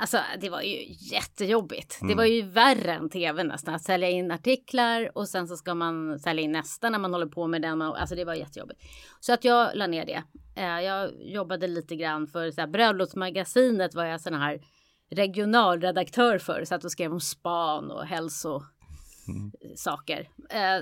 alltså 0.00 0.18
det 0.40 0.50
var 0.50 0.62
ju 0.62 0.84
jättejobbigt. 0.88 1.98
Det 2.08 2.14
var 2.14 2.24
ju 2.24 2.42
värre 2.42 2.92
än 2.92 3.10
tv 3.10 3.44
nästan. 3.44 3.74
Att 3.74 3.82
sälja 3.82 4.10
in 4.10 4.30
artiklar 4.30 5.18
och 5.18 5.28
sen 5.28 5.48
så 5.48 5.56
ska 5.56 5.74
man 5.74 6.18
sälja 6.18 6.42
in 6.42 6.52
nästa 6.52 6.90
när 6.90 6.98
man 6.98 7.12
håller 7.12 7.26
på 7.26 7.46
med 7.46 7.62
den. 7.62 7.82
Alltså 7.82 8.14
det 8.14 8.24
var 8.24 8.34
jättejobbigt. 8.34 8.80
Så 9.20 9.32
att 9.32 9.44
jag 9.44 9.70
la 9.74 9.86
ner 9.86 10.06
det. 10.06 10.22
Eh, 10.56 10.80
jag 10.80 11.10
jobbade 11.20 11.66
lite 11.66 11.96
grann 11.96 12.26
för 12.26 12.50
så 12.50 12.60
här, 12.60 12.68
Bröllopsmagasinet 12.68 13.94
var 13.94 14.04
jag 14.04 14.20
sån 14.20 14.34
här 14.34 14.60
regionalredaktör 15.10 16.38
för. 16.38 16.64
Så 16.64 16.74
att 16.74 16.84
och 16.84 16.92
skrev 16.92 17.12
om 17.12 17.20
span 17.20 17.90
och 17.90 18.06
hälsosaker. 18.06 18.68
Eh, 20.50 20.80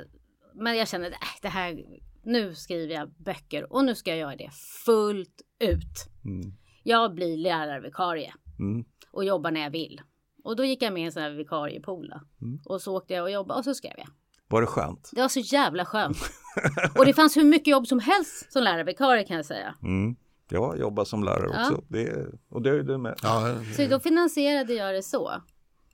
men 0.54 0.76
jag 0.76 0.88
kände, 0.88 1.08
äh, 1.08 1.14
det 1.42 1.48
här, 1.48 1.84
nu 2.24 2.54
skriver 2.54 2.94
jag 2.94 3.10
böcker 3.10 3.72
och 3.72 3.84
nu 3.84 3.94
ska 3.94 4.10
jag 4.10 4.18
göra 4.18 4.36
det 4.36 4.50
fullt 4.84 5.42
ut. 5.58 6.08
Mm. 6.24 6.52
Jag 6.82 7.14
blir 7.14 7.36
lärarvikarie 7.36 8.34
Mm. 8.60 8.84
Och 9.10 9.24
jobbar 9.24 9.50
när 9.50 9.60
jag 9.60 9.70
vill. 9.70 10.00
Och 10.44 10.56
då 10.56 10.64
gick 10.64 10.82
jag 10.82 10.92
med 10.92 11.02
i 11.02 11.06
en 11.06 11.12
sån 11.12 11.22
här 11.22 11.30
vikariepool. 11.30 12.12
Mm. 12.42 12.60
Och 12.64 12.82
så 12.82 12.96
åkte 12.96 13.14
jag 13.14 13.22
och 13.22 13.30
jobbade 13.30 13.58
och 13.58 13.64
så 13.64 13.74
skrev 13.74 13.94
jag. 13.96 14.08
Var 14.48 14.60
det 14.60 14.66
skönt? 14.66 15.10
Det 15.12 15.20
var 15.20 15.28
så 15.28 15.40
jävla 15.40 15.84
skönt. 15.84 16.18
och 16.98 17.06
det 17.06 17.14
fanns 17.14 17.36
hur 17.36 17.44
mycket 17.44 17.66
jobb 17.66 17.86
som 17.86 17.98
helst 17.98 18.52
som 18.52 18.62
lärarvikarie 18.62 19.24
kan 19.24 19.36
jag 19.36 19.46
säga. 19.46 19.74
Mm. 19.82 20.16
Jag 20.50 20.78
jobbar 20.78 21.04
som 21.04 21.24
lärare 21.24 21.50
Ja. 21.52 21.60
också. 21.70 21.84
Det 21.88 22.02
är, 22.02 22.38
och 22.48 22.62
det 22.62 22.70
är 22.70 22.82
du 22.82 22.98
med. 22.98 23.14
Ja, 23.22 23.54
Så 23.76 23.86
då 23.86 24.00
finansierade 24.00 24.74
jag 24.74 24.94
det 24.94 25.02
så. 25.02 25.32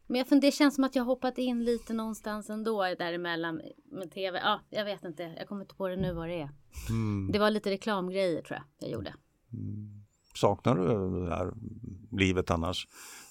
Men 0.06 0.18
jag 0.18 0.28
funderar, 0.28 0.50
det 0.50 0.56
känns 0.56 0.74
som 0.74 0.84
att 0.84 0.96
jag 0.96 1.04
hoppat 1.04 1.38
in 1.38 1.64
lite 1.64 1.92
någonstans 1.92 2.50
ändå 2.50 2.82
däremellan 2.98 3.60
med 3.92 4.10
tv. 4.10 4.40
Ja, 4.44 4.60
jag 4.70 4.84
vet 4.84 5.04
inte. 5.04 5.22
Jag 5.22 5.48
kommer 5.48 5.62
inte 5.62 5.74
på 5.74 5.88
det 5.88 5.96
nu 5.96 6.12
vad 6.12 6.28
det 6.28 6.40
är. 6.40 6.50
Mm. 6.88 7.32
Det 7.32 7.38
var 7.38 7.50
lite 7.50 7.70
reklamgrejer 7.70 8.42
tror 8.42 8.58
jag 8.58 8.88
jag 8.88 8.90
gjorde. 8.90 9.14
Saknar 10.34 10.74
du 10.74 11.24
det 11.24 11.34
här 11.34 11.52
livet 12.10 12.50
annars 12.50 12.86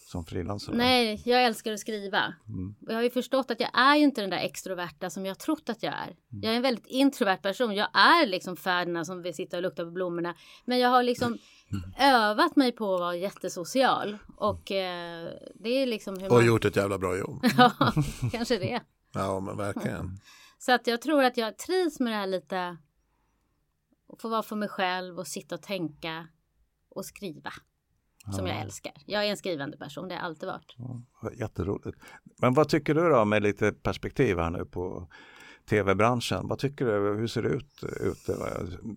som 0.06 0.26
frilansare? 0.26 0.76
Nej, 0.76 1.22
jag 1.26 1.44
älskar 1.44 1.74
att 1.74 1.80
skriva. 1.80 2.34
Mm. 2.48 2.76
Och 2.82 2.92
Jag 2.92 2.96
har 2.96 3.04
ju 3.04 3.10
förstått 3.10 3.52
att 3.52 3.60
jag 3.60 3.70
är 3.74 3.96
ju 3.96 4.04
inte 4.04 4.22
den 4.22 4.30
där 4.30 4.38
extroverta 4.38 5.10
som 5.10 5.26
jag 5.26 5.40
trott 5.40 5.70
att 5.70 5.84
jag 5.84 5.94
är. 5.94 6.16
Jag 6.42 6.54
är 6.54 6.56
en 6.56 6.62
väldigt 6.62 6.88
introvert 6.88 7.38
person. 7.38 7.76
Jag 7.76 7.90
är 7.94 8.28
liksom 8.28 8.58
färderna 8.58 9.06
som 9.06 9.22
vill 9.22 9.34
sitta 9.34 9.58
och 9.58 9.64
lukta 9.64 9.86
på 9.86 9.92
blommorna. 9.92 10.36
Men 10.66 10.80
jag 10.80 10.90
har 10.90 11.04
liksom 11.04 11.38
övat 12.00 12.56
mig 12.56 12.72
på 12.72 12.94
att 12.94 13.00
vara 13.00 13.16
jättesocial. 13.16 14.18
Och 14.38 14.72
eh, 14.72 15.30
det 15.56 15.70
är 15.70 15.86
liksom 15.86 16.18
hur 16.18 16.28
och 16.28 16.34
man... 16.34 16.46
gjort 16.46 16.66
ett 16.66 16.76
jävla 16.76 16.98
bra 16.98 17.18
jobb. 17.18 17.46
Ja, 17.58 17.72
kanske 18.32 18.58
det. 18.58 18.82
Ja, 19.14 19.40
men 19.40 19.58
verkligen. 19.58 20.20
Så 20.60 20.72
att 20.72 20.88
jag 20.88 21.02
tror 21.02 21.24
att 21.24 21.38
jag 21.38 21.58
trivs 21.58 22.00
med 22.00 22.14
det 22.14 22.18
här 22.18 22.28
lite. 22.28 22.78
Och 24.08 24.22
få 24.22 24.30
vara 24.30 24.44
för 24.44 24.56
mig 24.56 24.70
själv 24.70 25.20
och 25.20 25.28
sitta 25.28 25.56
och 25.56 25.62
tänka 25.62 26.28
och 26.90 27.06
skriva. 27.06 27.54
Som 28.32 28.48
jag 28.48 28.62
älskar. 28.62 28.94
Jag 29.06 29.26
är 29.26 29.30
en 29.30 29.38
skrivande 29.38 29.78
person, 29.78 30.08
det 30.08 30.14
har 30.14 30.20
jag 30.20 30.26
alltid 30.26 30.50
varit. 30.50 30.76
Ja, 31.22 31.32
Jätteroligt. 31.40 31.98
Men 32.42 32.54
vad 32.54 32.70
tycker 32.70 32.94
du 32.94 33.10
då 33.10 33.26
med 33.26 33.44
lite 33.44 33.72
perspektiv 33.72 34.38
här 34.38 34.50
nu 34.50 34.66
på 34.66 35.08
tv-branschen? 35.70 36.48
Vad 36.48 36.60
tycker 36.60 36.86
du? 36.86 36.92
Hur 36.92 37.28
ser 37.28 37.42
det 37.42 37.50
ut 37.50 37.84
ute? 37.84 38.38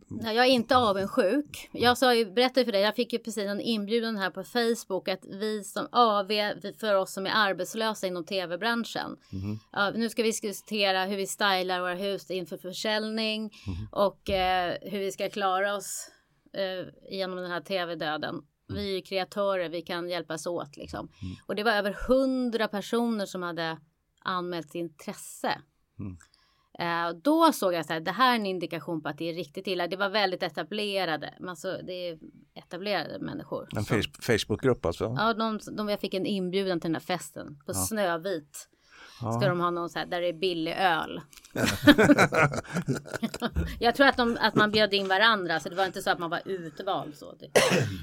Ja, 0.09 0.33
jag 0.33 0.47
är 0.47 0.51
inte 0.51 0.77
avundsjuk. 0.77 1.69
Jag 1.73 1.99
sa 1.99 2.15
ju, 2.15 2.33
berättade 2.33 2.65
för 2.65 2.73
dig, 2.73 2.81
jag 2.81 2.95
fick 2.95 3.13
ju 3.13 3.19
precis 3.19 3.47
en 3.47 3.61
inbjudan 3.61 4.17
här 4.17 4.31
på 4.31 4.45
Facebook 4.45 5.09
att 5.09 5.25
vi 5.25 5.65
som 5.65 5.89
AV, 5.93 6.29
för 6.81 6.95
oss 6.95 7.13
som 7.13 7.27
är 7.27 7.33
arbetslösa 7.35 8.07
inom 8.07 8.25
tv-branschen. 8.25 9.17
Ja, 9.73 9.91
nu 9.91 10.09
ska 10.09 10.23
vi 10.23 10.29
diskutera 10.29 11.05
hur 11.05 11.17
vi 11.17 11.27
stylar 11.27 11.81
våra 11.81 11.95
hus 11.95 12.31
inför 12.31 12.57
försäljning 12.57 13.51
och 13.91 14.31
eh, 14.31 14.75
hur 14.83 14.99
vi 14.99 15.13
ska 15.13 15.31
klara 15.31 15.77
oss 15.77 16.11
eh, 16.53 17.11
genom 17.11 17.37
den 17.39 17.51
här 17.51 17.61
tv-döden. 17.61 18.43
Vi 18.69 18.97
är 18.97 19.01
kreatörer, 19.01 19.69
vi 19.69 19.83
kan 19.83 20.09
hjälpas 20.09 20.47
åt 20.47 20.77
liksom. 20.77 21.09
Och 21.47 21.55
det 21.55 21.63
var 21.63 21.73
över 21.73 21.97
hundra 22.09 22.69
personer 22.69 23.27
som 23.27 23.43
hade 23.43 23.79
anmält 24.21 24.75
intresse. 24.75 25.61
Eh, 26.79 27.11
då 27.25 27.53
såg 27.53 27.75
jag 27.75 27.87
så 27.87 27.93
här, 27.93 28.01
det 28.01 28.11
här 28.13 28.33
är 28.33 28.37
en 28.37 28.47
indikation 28.47 29.03
på 29.03 29.09
att 29.09 29.19
det 29.19 29.31
är 29.31 29.35
riktigt 29.35 29.67
illa. 29.67 29.87
Det 29.89 29.97
var 29.97 30.09
väldigt 30.09 30.43
etablerade, 30.43 31.35
alltså, 31.49 31.81
det 31.87 31.93
är 31.93 32.19
etablerade 32.55 33.19
människor. 33.19 33.69
En 33.77 33.85
Facebookgrupp 34.39 34.87
alltså? 34.87 35.05
Ja, 35.05 35.35
de, 35.35 35.59
de, 35.77 35.89
jag 35.89 36.01
fick 36.01 36.15
en 36.15 36.27
inbjudan 36.27 36.81
till 36.81 36.89
den 36.89 36.95
här 36.95 37.01
festen 37.01 37.63
på 37.67 37.75
Snövit. 37.75 38.69
Ska 39.19 39.49
de 39.49 39.61
ha 39.61 39.71
någon 39.71 39.91
så 39.91 39.99
här 39.99 40.07
där 40.07 40.21
det 40.21 40.29
är 40.29 40.33
billig 40.33 40.75
öl. 40.79 41.21
jag 43.79 43.95
tror 43.95 44.07
att, 44.07 44.17
de, 44.17 44.37
att 44.41 44.55
man 44.55 44.71
bjöd 44.71 44.95
in 44.95 45.09
varandra 45.09 45.61
så 45.61 45.69
det 45.69 45.77
var 45.77 45.87
inte 45.87 46.03
så 46.03 46.11
att 46.11 46.19
man 46.19 46.31
var 46.31 46.41
utvald. 46.45 47.17
Så. 47.17 47.33
typ. 47.33 47.51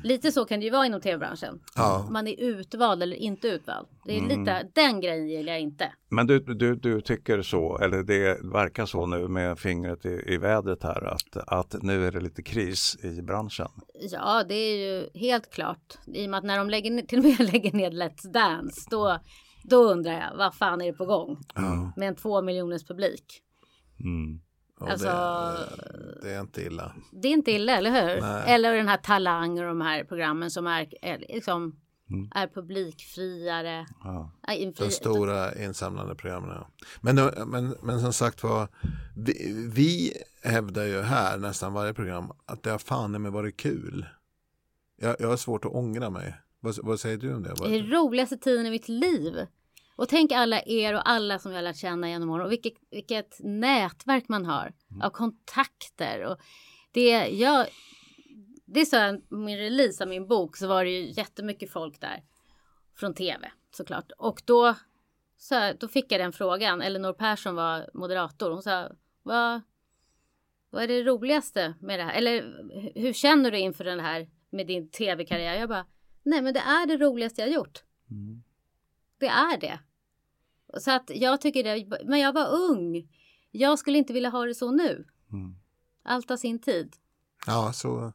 Lite 0.03 0.31
så 0.31 0.45
kan 0.45 0.59
det 0.59 0.65
ju 0.65 0.71
vara 0.71 0.85
inom 0.85 1.01
tv-branschen. 1.01 1.59
Ja. 1.75 2.07
Man 2.11 2.27
är 2.27 2.39
utvald 2.39 3.03
eller 3.03 3.17
inte 3.17 3.47
utvald. 3.47 3.87
Det 4.05 4.17
är 4.17 4.21
lite, 4.21 4.67
den 4.73 5.01
grejen 5.01 5.27
gillar 5.27 5.53
jag 5.53 5.61
inte. 5.61 5.91
Men 6.09 6.27
du, 6.27 6.39
du, 6.39 6.75
du 6.75 7.01
tycker 7.01 7.41
så, 7.41 7.77
eller 7.77 8.03
det 8.03 8.37
verkar 8.53 8.85
så 8.85 9.05
nu 9.05 9.27
med 9.27 9.59
fingret 9.59 10.05
i, 10.05 10.23
i 10.27 10.37
vädret 10.37 10.83
här, 10.83 11.03
att, 11.03 11.37
att 11.47 11.83
nu 11.83 12.07
är 12.07 12.11
det 12.11 12.19
lite 12.19 12.43
kris 12.43 12.97
i 13.03 13.21
branschen. 13.21 13.67
Ja, 14.11 14.43
det 14.43 14.55
är 14.55 14.75
ju 14.75 15.09
helt 15.19 15.51
klart. 15.51 15.93
I 16.07 16.25
och 16.25 16.29
med 16.29 16.37
att 16.37 16.43
när 16.43 16.57
de 16.57 16.69
lägger, 16.69 16.91
ner- 16.91 17.05
till 17.05 17.19
och 17.19 17.25
med 17.25 17.39
lägger 17.53 17.71
ner 17.71 17.91
Let's 17.91 18.31
Dance, 18.31 18.87
då, 18.89 19.19
då 19.69 19.83
undrar 19.91 20.11
jag 20.11 20.37
vad 20.37 20.55
fan 20.55 20.81
är 20.81 20.85
det 20.85 20.97
på 20.97 21.05
gång? 21.05 21.43
Med 21.95 22.07
en 22.07 22.15
två 22.15 22.41
miljoners 22.41 22.83
publik. 22.87 23.41
Mm. 23.99 24.39
Alltså- 24.79 25.07
det, 25.07 26.19
det 26.21 26.33
är 26.33 26.41
inte 26.41 26.61
illa. 26.61 26.91
Det 27.11 27.27
är 27.27 27.31
inte 27.33 27.51
illa, 27.51 27.77
eller 27.77 27.91
hur? 27.91 28.21
Nej. 28.21 28.43
Eller 28.47 28.73
den 28.75 28.87
här 28.87 28.97
Talang 28.97 29.59
och 29.59 29.65
de 29.65 29.81
här 29.81 30.03
programmen 30.03 30.51
som 30.51 30.67
är, 30.67 30.93
är, 31.01 31.17
liksom, 31.19 31.79
Mm. 32.09 32.29
är 32.35 32.47
publikfriare. 32.47 33.85
Ja. 34.03 34.31
Är 34.47 34.73
De 34.85 34.91
stora 34.91 35.63
insamlande 35.63 36.15
programmen. 36.15 36.49
Ja. 36.49 36.67
Men, 37.01 37.15
men, 37.49 37.75
men 37.83 37.99
som 37.99 38.13
sagt 38.13 38.43
var, 38.43 38.67
vi, 39.15 39.53
vi 39.73 40.13
hävdar 40.43 40.83
ju 40.83 41.01
här 41.01 41.37
nästan 41.37 41.73
varje 41.73 41.93
program 41.93 42.31
att 42.45 42.63
det 42.63 42.69
har 42.69 42.77
fan 42.77 43.21
med 43.21 43.31
varit 43.31 43.57
kul. 43.57 44.05
Jag, 45.01 45.15
jag 45.19 45.27
har 45.27 45.37
svårt 45.37 45.65
att 45.65 45.71
ångra 45.71 46.09
mig. 46.09 46.35
Vad, 46.65 46.75
vad 46.83 46.99
säger 46.99 47.17
du 47.17 47.33
om 47.33 47.43
det? 47.43 47.53
Det 47.63 47.75
är 47.75 47.83
roligaste 47.83 48.37
tiden 48.37 48.65
i 48.65 48.69
mitt 48.69 48.89
liv. 48.89 49.45
Och 49.95 50.09
tänk 50.09 50.31
alla 50.31 50.61
er 50.65 50.93
och 50.93 51.09
alla 51.09 51.39
som 51.39 51.51
jag 51.51 51.57
har 51.57 51.63
lärt 51.63 51.77
känna 51.77 52.09
genom 52.09 52.29
åren 52.29 52.45
och 52.45 52.51
vilket, 52.51 52.73
vilket 52.91 53.37
nätverk 53.39 54.27
man 54.27 54.45
har 54.45 54.73
av 55.03 55.09
kontakter. 55.09 56.25
Och 56.25 56.37
det, 56.91 57.27
jag, 57.27 57.67
det 58.65 58.81
är 58.81 58.85
så 58.85 58.97
här, 58.97 59.21
min 59.29 59.57
release 59.57 60.03
av 60.03 60.09
min 60.09 60.27
bok 60.27 60.57
så 60.57 60.67
var 60.67 60.83
det 60.83 60.89
ju 60.89 61.11
jättemycket 61.11 61.71
folk 61.71 62.01
där 62.01 62.23
från 62.95 63.13
tv 63.13 63.51
såklart. 63.71 64.11
Och 64.17 64.41
då, 64.45 64.75
så, 65.37 65.73
då 65.79 65.87
fick 65.87 66.11
jag 66.11 66.21
den 66.21 66.33
frågan. 66.33 66.81
Elinor 66.81 67.13
Persson 67.13 67.55
var 67.55 67.89
moderator. 67.93 68.51
Hon 68.51 68.63
sa, 68.63 68.89
vad, 69.23 69.61
vad 70.69 70.83
är 70.83 70.87
det 70.87 71.03
roligaste 71.03 71.73
med 71.81 71.99
det 71.99 72.03
här? 72.03 72.13
Eller 72.13 72.41
hur 72.95 73.13
känner 73.13 73.51
du 73.51 73.59
inför 73.59 73.83
den 73.83 73.99
här 73.99 74.27
med 74.49 74.67
din 74.67 74.89
tv-karriär? 74.89 75.59
Jag 75.59 75.69
bara, 75.69 75.85
nej 76.25 76.41
men 76.41 76.53
det 76.53 76.59
är 76.59 76.87
det 76.87 76.97
roligaste 76.97 77.41
jag 77.41 77.51
gjort. 77.51 77.83
Mm. 78.11 78.43
Det 79.17 79.27
är 79.27 79.57
det. 79.57 79.79
Så 80.79 80.91
att 80.91 81.11
jag 81.15 81.41
tycker 81.41 81.63
det, 81.63 82.05
men 82.05 82.19
jag 82.19 82.33
var 82.33 82.47
ung. 82.47 83.09
Jag 83.51 83.79
skulle 83.79 83.97
inte 83.97 84.13
vilja 84.13 84.29
ha 84.29 84.45
det 84.45 84.55
så 84.55 84.71
nu. 84.71 85.07
Mm. 85.31 85.55
Allt 86.03 86.29
har 86.29 86.37
sin 86.37 86.59
tid. 86.59 86.95
Ja, 87.47 87.73
så, 87.73 88.13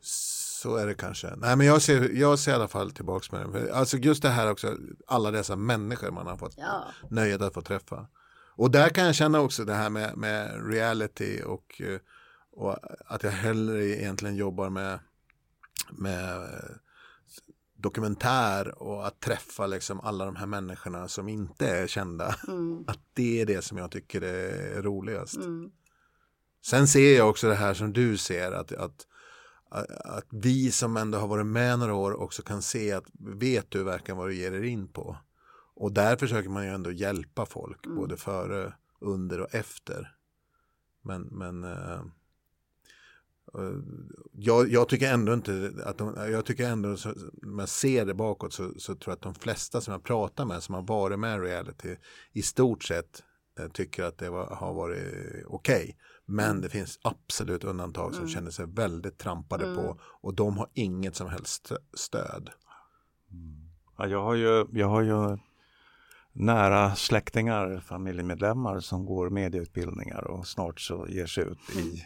så 0.00 0.76
är 0.76 0.86
det 0.86 0.94
kanske. 0.94 1.36
Nej, 1.36 1.56
men 1.56 1.66
jag 1.66 1.82
ser, 1.82 2.10
jag 2.10 2.38
ser 2.38 2.52
i 2.52 2.54
alla 2.54 2.68
fall 2.68 2.90
tillbaka 2.90 3.36
med 3.36 3.62
det. 3.62 3.74
Alltså 3.74 3.96
just 3.96 4.22
det 4.22 4.28
här 4.28 4.50
också, 4.50 4.76
alla 5.06 5.30
dessa 5.30 5.56
människor 5.56 6.10
man 6.10 6.26
har 6.26 6.36
fått 6.36 6.54
ja. 6.56 6.84
nöjet 7.10 7.42
att 7.42 7.54
få 7.54 7.62
träffa. 7.62 8.06
Och 8.56 8.70
där 8.70 8.88
kan 8.88 9.04
jag 9.04 9.14
känna 9.14 9.40
också 9.40 9.64
det 9.64 9.74
här 9.74 9.90
med, 9.90 10.16
med 10.16 10.70
reality 10.70 11.42
och, 11.42 11.82
och 12.52 12.76
att 13.06 13.22
jag 13.22 13.30
hellre 13.30 13.84
egentligen 13.84 14.36
jobbar 14.36 14.70
med, 14.70 14.98
med 15.90 16.48
dokumentär 17.78 18.82
och 18.82 19.06
att 19.06 19.20
träffa 19.20 19.66
liksom 19.66 20.00
alla 20.00 20.24
de 20.24 20.36
här 20.36 20.46
människorna 20.46 21.08
som 21.08 21.28
inte 21.28 21.68
är 21.68 21.86
kända. 21.86 22.34
Mm. 22.48 22.84
Att 22.86 23.00
det 23.14 23.40
är 23.40 23.46
det 23.46 23.62
som 23.62 23.78
jag 23.78 23.90
tycker 23.90 24.22
är 24.22 24.82
roligast. 24.82 25.36
Mm. 25.36 25.70
Sen 26.64 26.86
ser 26.86 27.16
jag 27.16 27.30
också 27.30 27.48
det 27.48 27.54
här 27.54 27.74
som 27.74 27.92
du 27.92 28.16
ser 28.16 28.52
att, 28.52 28.72
att, 28.72 29.06
att 30.04 30.26
vi 30.30 30.70
som 30.70 30.96
ändå 30.96 31.18
har 31.18 31.28
varit 31.28 31.46
med 31.46 31.78
några 31.78 31.94
år 31.94 32.20
också 32.20 32.42
kan 32.42 32.62
se 32.62 32.92
att 32.92 33.04
vet 33.18 33.70
du 33.70 33.82
verkligen 33.82 34.18
vad 34.18 34.28
du 34.28 34.34
ger 34.34 34.52
er 34.52 34.62
in 34.62 34.88
på. 34.88 35.16
Och 35.74 35.92
där 35.92 36.16
försöker 36.16 36.48
man 36.48 36.64
ju 36.64 36.70
ändå 36.70 36.92
hjälpa 36.92 37.46
folk 37.46 37.86
mm. 37.86 37.96
både 37.98 38.16
före, 38.16 38.72
under 39.00 39.40
och 39.40 39.54
efter. 39.54 40.14
Men, 41.02 41.22
men 41.22 41.64
uh, 41.64 42.02
jag, 44.32 44.70
jag, 44.70 44.88
tycker 44.88 45.12
ändå 45.12 45.32
inte 45.34 45.72
att 45.84 45.98
de, 45.98 46.14
jag 46.16 46.44
tycker 46.44 46.68
ändå 46.68 46.96
så, 46.96 47.08
när 47.42 47.48
man 47.48 47.66
ser 47.66 48.06
det 48.06 48.14
bakåt 48.14 48.52
så, 48.52 48.72
så, 48.76 48.94
tror 48.94 49.10
jag 49.12 49.16
att 49.16 49.22
de 49.22 49.34
flesta 49.34 49.80
som 49.80 49.92
jag 49.92 50.04
pratar 50.04 50.44
med 50.44 50.62
som 50.62 50.74
har 50.74 50.82
varit 50.82 51.18
med 51.18 51.42
reality 51.42 51.96
i 52.32 52.42
stort 52.42 52.84
sett 52.84 53.22
eh, 53.58 53.68
tycker 53.68 54.04
att 54.04 54.18
det 54.18 54.30
var, 54.30 54.46
har 54.46 54.74
varit 54.74 55.02
okej. 55.46 55.82
Okay. 55.82 55.94
Men 56.24 56.50
mm. 56.50 56.62
det 56.62 56.68
finns 56.68 56.98
absolut 57.02 57.64
undantag 57.64 58.14
som 58.14 58.22
mm. 58.22 58.34
känner 58.34 58.50
sig 58.50 58.66
väldigt 58.66 59.18
trampade 59.18 59.64
mm. 59.64 59.76
på 59.76 60.00
och 60.02 60.34
de 60.34 60.58
har 60.58 60.68
inget 60.74 61.16
som 61.16 61.28
helst 61.28 61.72
stöd. 61.94 62.50
Mm. 63.30 63.70
Ja, 63.98 64.06
jag, 64.06 64.22
har 64.22 64.34
ju, 64.34 64.66
jag 64.72 64.88
har 64.88 65.02
ju 65.02 65.38
nära 66.32 66.94
släktingar, 66.94 67.80
familjemedlemmar 67.80 68.80
som 68.80 69.06
går 69.06 69.30
medieutbildningar 69.30 70.24
och 70.24 70.46
snart 70.46 70.80
så 70.80 71.06
ger 71.08 71.26
sig 71.26 71.44
ut 71.44 71.58
i 71.76 71.80
mm 71.80 71.96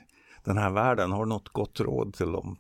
den 0.44 0.58
här 0.58 0.70
världen. 0.70 1.12
Har 1.12 1.26
något 1.26 1.48
gott 1.48 1.80
råd 1.80 2.14
till 2.14 2.32
dem? 2.32 2.56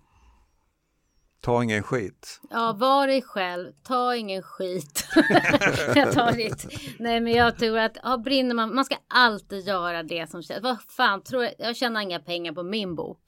Ta 1.42 1.62
ingen 1.62 1.82
skit. 1.82 2.40
Ja, 2.50 2.72
var 2.72 3.06
dig 3.06 3.22
själv. 3.22 3.72
Ta 3.82 4.16
ingen 4.16 4.42
skit. 4.42 5.08
jag 5.94 6.12
tar 6.12 6.32
ditt. 6.32 6.66
Nej, 6.98 7.20
men 7.20 7.32
jag 7.32 7.58
tror 7.58 7.78
att 7.78 7.96
ja, 8.02 8.18
brinner 8.18 8.54
man. 8.54 8.74
Man 8.74 8.84
ska 8.84 8.96
alltid 9.08 9.66
göra 9.66 10.02
det 10.02 10.30
som 10.30 10.42
känns. 10.42 10.62
Vad 10.62 10.82
fan 10.82 11.22
tror 11.22 11.42
jag? 11.42 11.52
Jag 11.58 11.76
tjänar 11.76 12.00
inga 12.00 12.20
pengar 12.20 12.52
på 12.52 12.62
min 12.62 12.94
bok. 12.94 13.22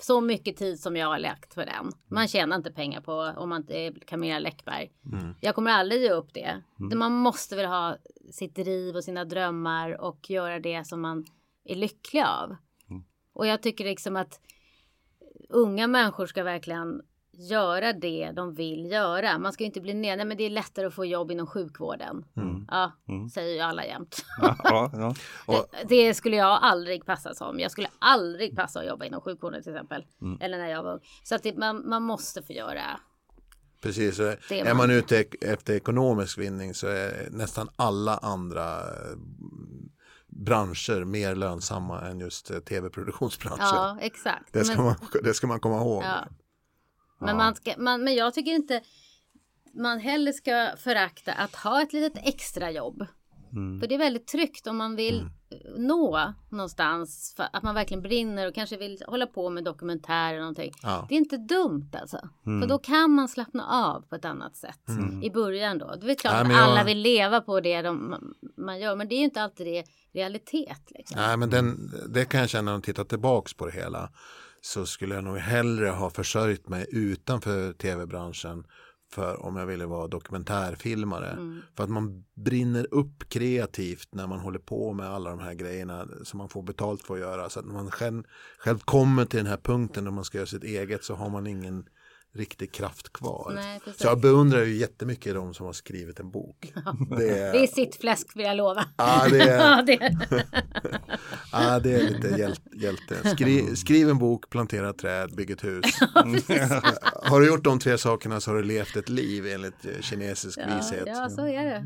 Så 0.00 0.20
mycket 0.20 0.56
tid 0.56 0.80
som 0.80 0.96
jag 0.96 1.06
har 1.06 1.18
lagt 1.18 1.54
för 1.54 1.66
den. 1.66 1.92
Man 2.08 2.28
tjänar 2.28 2.56
inte 2.56 2.72
pengar 2.72 3.00
på 3.00 3.12
om 3.36 3.48
man 3.48 3.60
inte 3.60 3.74
är 3.74 3.92
Camilla 4.06 4.38
Läckberg. 4.38 4.92
Mm. 5.12 5.34
Jag 5.40 5.54
kommer 5.54 5.70
aldrig 5.70 6.02
ge 6.02 6.10
upp 6.10 6.34
det. 6.34 6.62
Mm. 6.80 6.98
Man 6.98 7.12
måste 7.12 7.56
väl 7.56 7.66
ha 7.66 7.96
sitt 8.32 8.56
driv 8.56 8.96
och 8.96 9.04
sina 9.04 9.24
drömmar 9.24 10.00
och 10.00 10.30
göra 10.30 10.58
det 10.58 10.86
som 10.86 11.00
man 11.00 11.26
är 11.64 11.74
lycklig 11.74 12.22
av. 12.22 12.56
Och 13.34 13.46
jag 13.46 13.62
tycker 13.62 13.84
liksom 13.84 14.16
att 14.16 14.40
unga 15.48 15.86
människor 15.86 16.26
ska 16.26 16.42
verkligen 16.42 17.02
göra 17.36 17.92
det 17.92 18.32
de 18.32 18.54
vill 18.54 18.90
göra. 18.90 19.38
Man 19.38 19.52
ska 19.52 19.64
inte 19.64 19.80
bli 19.80 19.94
ner. 19.94 20.16
Nej, 20.16 20.26
men 20.26 20.36
det 20.36 20.44
är 20.44 20.50
lättare 20.50 20.86
att 20.86 20.94
få 20.94 21.04
jobb 21.04 21.30
inom 21.30 21.46
sjukvården. 21.46 22.24
Mm. 22.36 22.66
Ja, 22.70 22.92
mm. 23.08 23.28
säger 23.28 23.54
ju 23.54 23.60
alla 23.60 23.84
jämt. 23.86 24.24
Ja, 24.40 24.56
ja, 24.64 24.90
ja. 24.94 25.14
Och... 25.54 25.66
Det 25.88 26.14
skulle 26.14 26.36
jag 26.36 26.58
aldrig 26.62 27.06
passa 27.06 27.34
som. 27.34 27.60
Jag 27.60 27.70
skulle 27.70 27.88
aldrig 27.98 28.56
passa 28.56 28.80
att 28.80 28.86
jobba 28.86 29.04
inom 29.04 29.20
sjukvården 29.20 29.62
till 29.62 29.72
exempel. 29.72 30.04
Mm. 30.22 30.38
Eller 30.40 30.58
när 30.58 30.68
jag 30.68 30.82
var 30.82 30.92
ung. 30.92 31.00
Så 31.22 31.34
att 31.34 31.42
det, 31.42 31.56
man, 31.56 31.88
man 31.88 32.02
måste 32.02 32.42
få 32.42 32.52
göra 32.52 33.00
Precis, 33.84 34.20
är 34.20 34.64
man... 34.64 34.76
man 34.76 34.90
ute 34.90 35.24
efter 35.40 35.74
ekonomisk 35.74 36.38
vinning 36.38 36.74
så 36.74 36.86
är 36.86 37.28
nästan 37.30 37.68
alla 37.76 38.16
andra 38.16 38.80
branscher 40.34 41.04
mer 41.04 41.34
lönsamma 41.34 42.00
än 42.00 42.20
just 42.20 42.50
eh, 42.50 42.58
tv-produktionsbranschen. 42.58 43.66
Ja, 43.66 43.98
exakt. 44.00 44.52
Det 44.52 44.64
ska, 44.64 44.76
men, 44.76 44.84
man, 44.84 44.96
det 45.22 45.34
ska 45.34 45.46
man 45.46 45.60
komma 45.60 45.76
ihåg. 45.76 46.02
Ja. 46.02 46.24
Men, 47.18 47.28
ja. 47.28 47.34
man 47.34 47.54
ska, 47.54 47.74
man, 47.78 48.04
men 48.04 48.14
jag 48.14 48.34
tycker 48.34 48.50
inte 48.50 48.80
man 49.74 49.98
heller 49.98 50.32
ska 50.32 50.70
förakta 50.78 51.32
att 51.32 51.54
ha 51.54 51.82
ett 51.82 51.92
litet 51.92 52.26
extra 52.26 52.70
jobb. 52.70 53.06
Mm. 53.52 53.80
För 53.80 53.86
det 53.86 53.94
är 53.94 53.98
väldigt 53.98 54.26
tryggt 54.26 54.66
om 54.66 54.76
man 54.76 54.96
vill 54.96 55.20
mm. 55.20 55.86
nå 55.86 56.34
någonstans. 56.50 57.34
För 57.36 57.46
att 57.52 57.62
man 57.62 57.74
verkligen 57.74 58.02
brinner 58.02 58.48
och 58.48 58.54
kanske 58.54 58.76
vill 58.76 59.02
hålla 59.06 59.26
på 59.26 59.50
med 59.50 59.64
dokumentärer 59.64 60.28
eller 60.28 60.40
någonting. 60.40 60.72
Ja. 60.82 61.06
Det 61.08 61.14
är 61.14 61.18
inte 61.18 61.36
dumt 61.36 61.90
alltså. 61.92 62.28
Mm. 62.46 62.60
För 62.60 62.68
då 62.68 62.78
kan 62.78 63.10
man 63.10 63.28
slappna 63.28 63.66
av 63.66 64.00
på 64.00 64.14
ett 64.14 64.24
annat 64.24 64.56
sätt. 64.56 64.88
Mm. 64.88 65.22
I 65.22 65.30
början 65.30 65.78
då. 65.78 65.94
Det 66.00 66.10
är 66.10 66.14
klart 66.14 66.46
Nej, 66.46 66.56
att 66.56 66.62
alla 66.62 66.78
jag... 66.78 66.84
vill 66.84 66.98
leva 66.98 67.40
på 67.40 67.60
det 67.60 67.82
de, 67.82 68.14
man 68.56 68.80
gör. 68.80 68.96
Men 68.96 69.08
det 69.08 69.14
är 69.14 69.18
ju 69.18 69.24
inte 69.24 69.42
alltid 69.42 69.66
det 69.66 69.84
realitet. 70.14 70.80
Liksom. 70.86 71.16
Nej 71.16 71.36
men 71.36 71.50
den, 71.50 71.92
det 72.08 72.24
kan 72.24 72.40
jag 72.40 72.48
känna 72.48 72.62
när 72.62 72.72
jag 72.72 72.82
tittar 72.82 73.04
tillbaks 73.04 73.54
på 73.54 73.66
det 73.66 73.72
hela. 73.72 74.10
Så 74.60 74.86
skulle 74.86 75.14
jag 75.14 75.24
nog 75.24 75.36
hellre 75.36 75.88
ha 75.88 76.10
försörjt 76.10 76.68
mig 76.68 76.86
utanför 76.90 77.72
tv-branschen 77.72 78.64
för 79.14 79.42
om 79.42 79.56
jag 79.56 79.66
ville 79.66 79.86
vara 79.86 80.08
dokumentärfilmare. 80.08 81.30
Mm. 81.30 81.60
För 81.76 81.84
att 81.84 81.90
man 81.90 82.24
brinner 82.34 82.86
upp 82.90 83.28
kreativt 83.28 84.08
när 84.14 84.26
man 84.26 84.40
håller 84.40 84.58
på 84.58 84.92
med 84.92 85.06
alla 85.06 85.30
de 85.30 85.38
här 85.38 85.54
grejerna 85.54 86.08
som 86.22 86.38
man 86.38 86.48
får 86.48 86.62
betalt 86.62 87.02
för 87.02 87.14
att 87.14 87.20
göra. 87.20 87.50
Så 87.50 87.60
att 87.60 87.66
när 87.66 87.74
man 87.74 87.90
själv, 87.90 88.22
själv 88.58 88.78
kommer 88.78 89.24
till 89.24 89.38
den 89.38 89.46
här 89.46 89.56
punkten 89.56 90.04
när 90.04 90.10
man 90.10 90.24
ska 90.24 90.38
göra 90.38 90.46
sitt 90.46 90.64
eget 90.64 91.04
så 91.04 91.14
har 91.14 91.30
man 91.30 91.46
ingen 91.46 91.84
riktig 92.34 92.72
kraft 92.72 93.12
kvar. 93.12 93.52
Nej, 93.54 93.80
så 93.96 94.06
jag 94.06 94.20
beundrar 94.20 94.64
ju 94.64 94.76
jättemycket 94.76 95.34
de 95.34 95.54
som 95.54 95.66
har 95.66 95.72
skrivit 95.72 96.20
en 96.20 96.30
bok. 96.30 96.72
Det 97.18 97.38
är, 97.38 97.52
det 97.52 97.62
är 97.62 97.66
sitt 97.66 97.96
fläsk 97.96 98.36
vill 98.36 98.44
jag 98.44 98.56
lova. 98.56 98.86
Ja, 98.96 99.28
det 99.30 99.40
är, 99.40 99.86
ja, 101.52 101.80
det 101.80 101.94
är 101.94 102.02
lite 102.10 102.28
hjäl, 102.28 102.54
hjälte. 102.74 103.30
Skri, 103.30 103.76
skriv 103.76 104.10
en 104.10 104.18
bok, 104.18 104.50
plantera 104.50 104.92
träd, 104.92 105.34
bygg 105.36 105.50
ett 105.50 105.64
hus. 105.64 105.84
har 107.22 107.40
du 107.40 107.46
gjort 107.46 107.64
de 107.64 107.78
tre 107.78 107.98
sakerna 107.98 108.40
så 108.40 108.50
har 108.50 108.56
du 108.56 108.62
levt 108.62 108.96
ett 108.96 109.08
liv 109.08 109.46
enligt 109.46 109.84
eh, 109.84 110.00
kinesisk 110.00 110.58
ja, 110.58 110.76
vishet. 110.76 111.04
Ja, 111.06 111.28
så 111.30 111.46
är 111.46 111.64
det. 111.64 111.84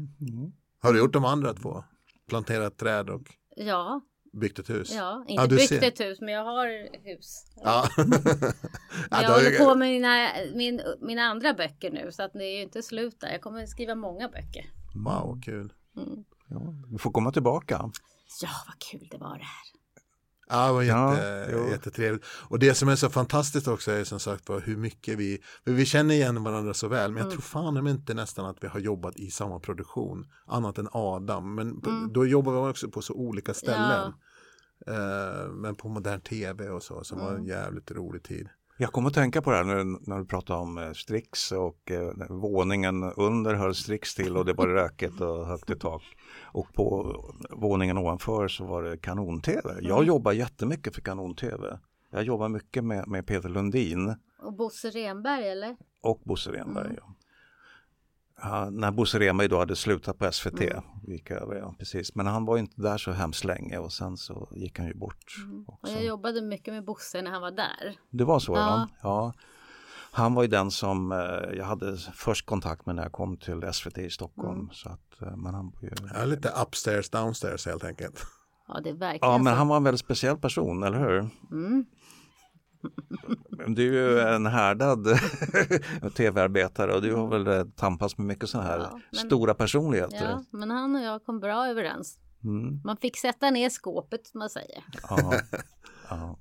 Har 0.80 0.92
du 0.92 0.98
gjort 0.98 1.12
de 1.12 1.24
andra 1.24 1.54
två? 1.54 1.84
Planterat 2.28 2.78
träd 2.78 3.10
och 3.10 3.22
Ja, 3.56 4.00
Byggt 4.38 4.58
ett 4.58 4.70
hus? 4.70 4.92
Ja, 4.94 5.24
inte 5.28 5.42
ja, 5.42 5.48
byggt 5.48 5.68
ser. 5.68 5.84
ett 5.84 6.00
hus 6.00 6.20
men 6.20 6.34
jag 6.34 6.44
har 6.44 6.66
hus. 7.04 7.44
Ja. 7.64 7.88
jag 9.10 9.28
håller 9.28 9.58
på 9.58 9.74
med 9.74 9.88
mina, 9.88 10.28
min, 10.54 10.80
mina 11.00 11.22
andra 11.22 11.54
böcker 11.54 11.90
nu 11.90 12.12
så 12.12 12.22
att 12.22 12.32
det 12.32 12.44
är 12.44 12.56
ju 12.56 12.62
inte 12.62 12.82
slut 12.82 13.20
där. 13.20 13.32
Jag 13.32 13.40
kommer 13.40 13.66
skriva 13.66 13.94
många 13.94 14.28
böcker. 14.28 14.70
Wow, 14.94 15.40
kul. 15.44 15.72
Mm. 15.96 16.24
Ja, 16.48 16.74
du 16.86 16.98
får 16.98 17.10
komma 17.10 17.32
tillbaka. 17.32 17.90
Ja, 18.42 18.50
vad 18.66 18.78
kul 18.78 19.08
det 19.10 19.18
var 19.18 19.38
det 19.38 19.44
här. 19.44 19.78
Ja, 20.50 20.66
det 20.66 20.72
var 20.72 20.82
jätte, 20.82 21.52
ja, 21.52 21.68
jättetrevligt. 21.70 22.24
Och 22.26 22.58
det 22.58 22.74
som 22.74 22.88
är 22.88 22.96
så 22.96 23.10
fantastiskt 23.10 23.68
också 23.68 23.90
är 23.90 24.04
som 24.04 24.20
sagt 24.20 24.50
hur 24.64 24.76
mycket 24.76 25.18
vi, 25.18 25.42
vi 25.64 25.86
känner 25.86 26.14
igen 26.14 26.44
varandra 26.44 26.74
så 26.74 26.88
väl, 26.88 27.12
men 27.12 27.16
jag 27.16 27.26
mm. 27.26 27.32
tror 27.32 27.42
fan 27.42 27.86
inte 27.86 28.14
nästan 28.14 28.46
att 28.46 28.56
vi 28.60 28.68
har 28.68 28.80
jobbat 28.80 29.16
i 29.16 29.30
samma 29.30 29.60
produktion, 29.60 30.26
annat 30.46 30.78
än 30.78 30.88
Adam, 30.92 31.54
men 31.54 31.82
mm. 31.86 32.12
då 32.12 32.26
jobbar 32.26 32.52
vi 32.52 32.70
också 32.70 32.90
på 32.90 33.02
så 33.02 33.14
olika 33.14 33.54
ställen. 33.54 33.90
Ja. 33.90 34.12
Uh, 34.88 35.52
men 35.52 35.74
på 35.74 35.88
modern 35.88 36.20
tv 36.20 36.68
och 36.68 36.82
så, 36.82 37.04
som 37.04 37.18
mm. 37.18 37.26
var 37.26 37.34
en 37.34 37.44
mm. 37.44 37.48
jävligt 37.48 37.90
rolig 37.90 38.22
tid. 38.22 38.48
Jag 38.80 38.92
kommer 38.92 39.08
att 39.08 39.14
tänka 39.14 39.42
på 39.42 39.50
det 39.50 39.56
här 39.56 39.64
nu 39.64 39.98
när 40.00 40.18
du 40.18 40.24
pratar 40.24 40.54
om 40.54 40.78
eh, 40.78 40.92
Strix 40.92 41.52
och 41.52 41.90
eh, 41.90 42.12
våningen 42.28 43.02
under 43.02 43.54
höll 43.54 43.74
Strix 43.74 44.14
till 44.14 44.36
och 44.36 44.44
det 44.44 44.52
var 44.52 44.66
rökigt 44.66 45.20
och 45.20 45.46
högt 45.46 45.70
i 45.70 45.74
tak. 45.74 46.02
Och 46.42 46.72
på 46.74 47.16
våningen 47.50 47.98
ovanför 47.98 48.48
så 48.48 48.64
var 48.64 48.82
det 48.82 48.98
kanon-tv. 48.98 49.78
Jag 49.80 49.96
mm. 49.96 50.06
jobbar 50.06 50.32
jättemycket 50.32 50.94
för 50.94 51.02
kanon-tv. 51.02 51.78
Jag 52.10 52.22
jobbar 52.22 52.48
mycket 52.48 52.84
med, 52.84 53.08
med 53.08 53.26
Peter 53.26 53.48
Lundin. 53.48 54.14
Och 54.42 54.52
Bosse 54.52 54.90
Renberg 54.90 55.48
eller? 55.48 55.76
Och 56.02 56.20
Bosse 56.24 56.50
Renberg, 56.50 56.86
mm. 56.86 56.96
ja. 56.96 57.14
När 58.70 58.90
Bosse 58.90 59.18
Remi 59.18 59.48
då 59.48 59.58
hade 59.58 59.76
slutat 59.76 60.18
på 60.18 60.32
SVT. 60.32 60.60
Mm. 60.60 60.82
Gick 61.06 61.30
över, 61.30 61.54
ja, 61.54 61.74
precis. 61.78 62.14
Men 62.14 62.26
han 62.26 62.44
var 62.44 62.58
inte 62.58 62.82
där 62.82 62.98
så 62.98 63.12
hemskt 63.12 63.44
länge 63.44 63.78
och 63.78 63.92
sen 63.92 64.16
så 64.16 64.48
gick 64.52 64.78
han 64.78 64.86
ju 64.86 64.94
bort. 64.94 65.36
Mm. 65.44 65.64
Och 65.64 65.88
jag 65.88 66.04
jobbade 66.04 66.42
mycket 66.42 66.74
med 66.74 66.84
Bosse 66.84 67.22
när 67.22 67.30
han 67.30 67.42
var 67.42 67.50
där. 67.50 67.96
Det 68.10 68.24
var 68.24 68.38
så? 68.38 68.54
Ja. 68.56 68.88
ja. 69.02 69.32
Han 70.12 70.34
var 70.34 70.42
ju 70.42 70.48
den 70.48 70.70
som 70.70 71.12
eh, 71.12 71.56
jag 71.56 71.64
hade 71.64 71.96
först 71.96 72.46
kontakt 72.46 72.86
med 72.86 72.94
när 72.94 73.02
jag 73.02 73.12
kom 73.12 73.36
till 73.36 73.72
SVT 73.72 73.98
i 73.98 74.10
Stockholm. 74.10 74.58
Mm. 74.60 74.70
Så 74.72 74.88
att, 74.88 75.22
eh, 75.22 75.36
men 75.36 75.54
han 75.54 75.72
ju... 75.82 75.90
ja, 76.14 76.24
lite 76.24 76.52
upstairs 76.66 77.10
downstairs 77.10 77.66
helt 77.66 77.84
enkelt. 77.84 78.26
Ja, 78.68 78.80
det 78.80 78.90
är 78.90 78.94
verkligen 78.94 79.32
Ja, 79.32 79.38
men 79.38 79.52
så. 79.52 79.56
han 79.58 79.68
var 79.68 79.76
en 79.76 79.84
väldigt 79.84 80.00
speciell 80.00 80.36
person, 80.36 80.82
eller 80.82 80.98
hur? 80.98 81.30
Mm. 81.50 81.86
Du 83.66 84.04
är 84.04 84.10
ju 84.10 84.20
en 84.20 84.46
härdad 84.46 85.06
tv-arbetare 86.16 86.94
och 86.94 87.02
du 87.02 87.14
har 87.14 87.28
väl 87.28 87.46
eh, 87.46 87.64
tampats 87.64 88.18
med 88.18 88.26
mycket 88.26 88.48
sådana 88.48 88.68
här 88.68 88.78
ja, 88.78 89.00
men, 89.10 89.20
stora 89.20 89.54
personligheter. 89.54 90.30
Ja, 90.30 90.44
men 90.50 90.70
han 90.70 90.96
och 90.96 91.02
jag 91.02 91.24
kom 91.24 91.40
bra 91.40 91.66
överens. 91.66 92.18
Mm. 92.44 92.80
Man 92.84 92.96
fick 92.96 93.16
sätta 93.16 93.50
ner 93.50 93.70
skåpet 93.70 94.26
som 94.26 94.38
man 94.38 94.50
säger. 94.50 94.84
Ja, 95.10 95.32
ja. 96.10 96.38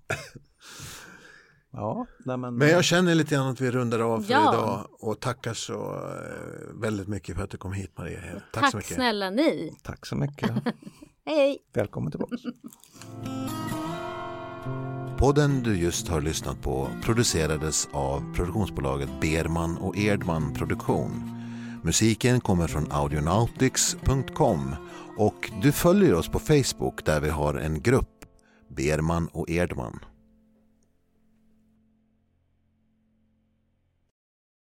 ja 1.72 2.06
nej, 2.26 2.38
men... 2.38 2.56
men 2.56 2.70
jag 2.70 2.84
känner 2.84 3.16
lite 3.16 3.36
grann 3.36 3.48
att 3.48 3.62
vi 3.62 3.72
rundar 3.72 4.00
av 4.00 4.22
för 4.22 4.34
ja. 4.34 4.54
idag 4.54 4.88
och 5.00 5.20
tackar 5.20 5.54
så 5.54 5.96
eh, 5.96 6.82
väldigt 6.82 7.08
mycket 7.08 7.36
för 7.36 7.44
att 7.44 7.50
du 7.50 7.58
kom 7.58 7.74
hit 7.74 7.98
Maria. 7.98 8.22
Tack, 8.22 8.44
Tack 8.52 8.72
så 8.72 8.78
mycket. 8.78 8.94
snälla 8.94 9.30
ni. 9.30 9.78
Tack 9.84 10.06
så 10.06 10.16
mycket. 10.16 10.52
hej. 11.26 11.58
Välkommen 11.74 12.12
tillbaka. 12.12 12.36
Podden 15.18 15.64
du 15.64 15.78
just 15.78 16.08
har 16.08 16.22
lyssnat 16.22 16.62
på 16.62 16.88
producerades 17.04 17.90
av 17.92 18.34
produktionsbolaget 18.36 19.10
Berman 19.22 19.78
och 19.78 19.98
Erdman 19.98 20.54
Produktion. 20.54 21.32
Musiken 21.84 22.40
kommer 22.40 22.68
från 22.68 22.92
audionautics.com 22.92 24.76
och 25.18 25.52
du 25.62 25.72
följer 25.72 26.14
oss 26.14 26.28
på 26.28 26.40
Facebook 26.40 27.06
där 27.06 27.22
vi 27.22 27.30
har 27.30 27.54
en 27.54 27.82
grupp, 27.82 28.26
Berman 28.70 29.28
och 29.28 29.50
Erdman. 29.50 30.00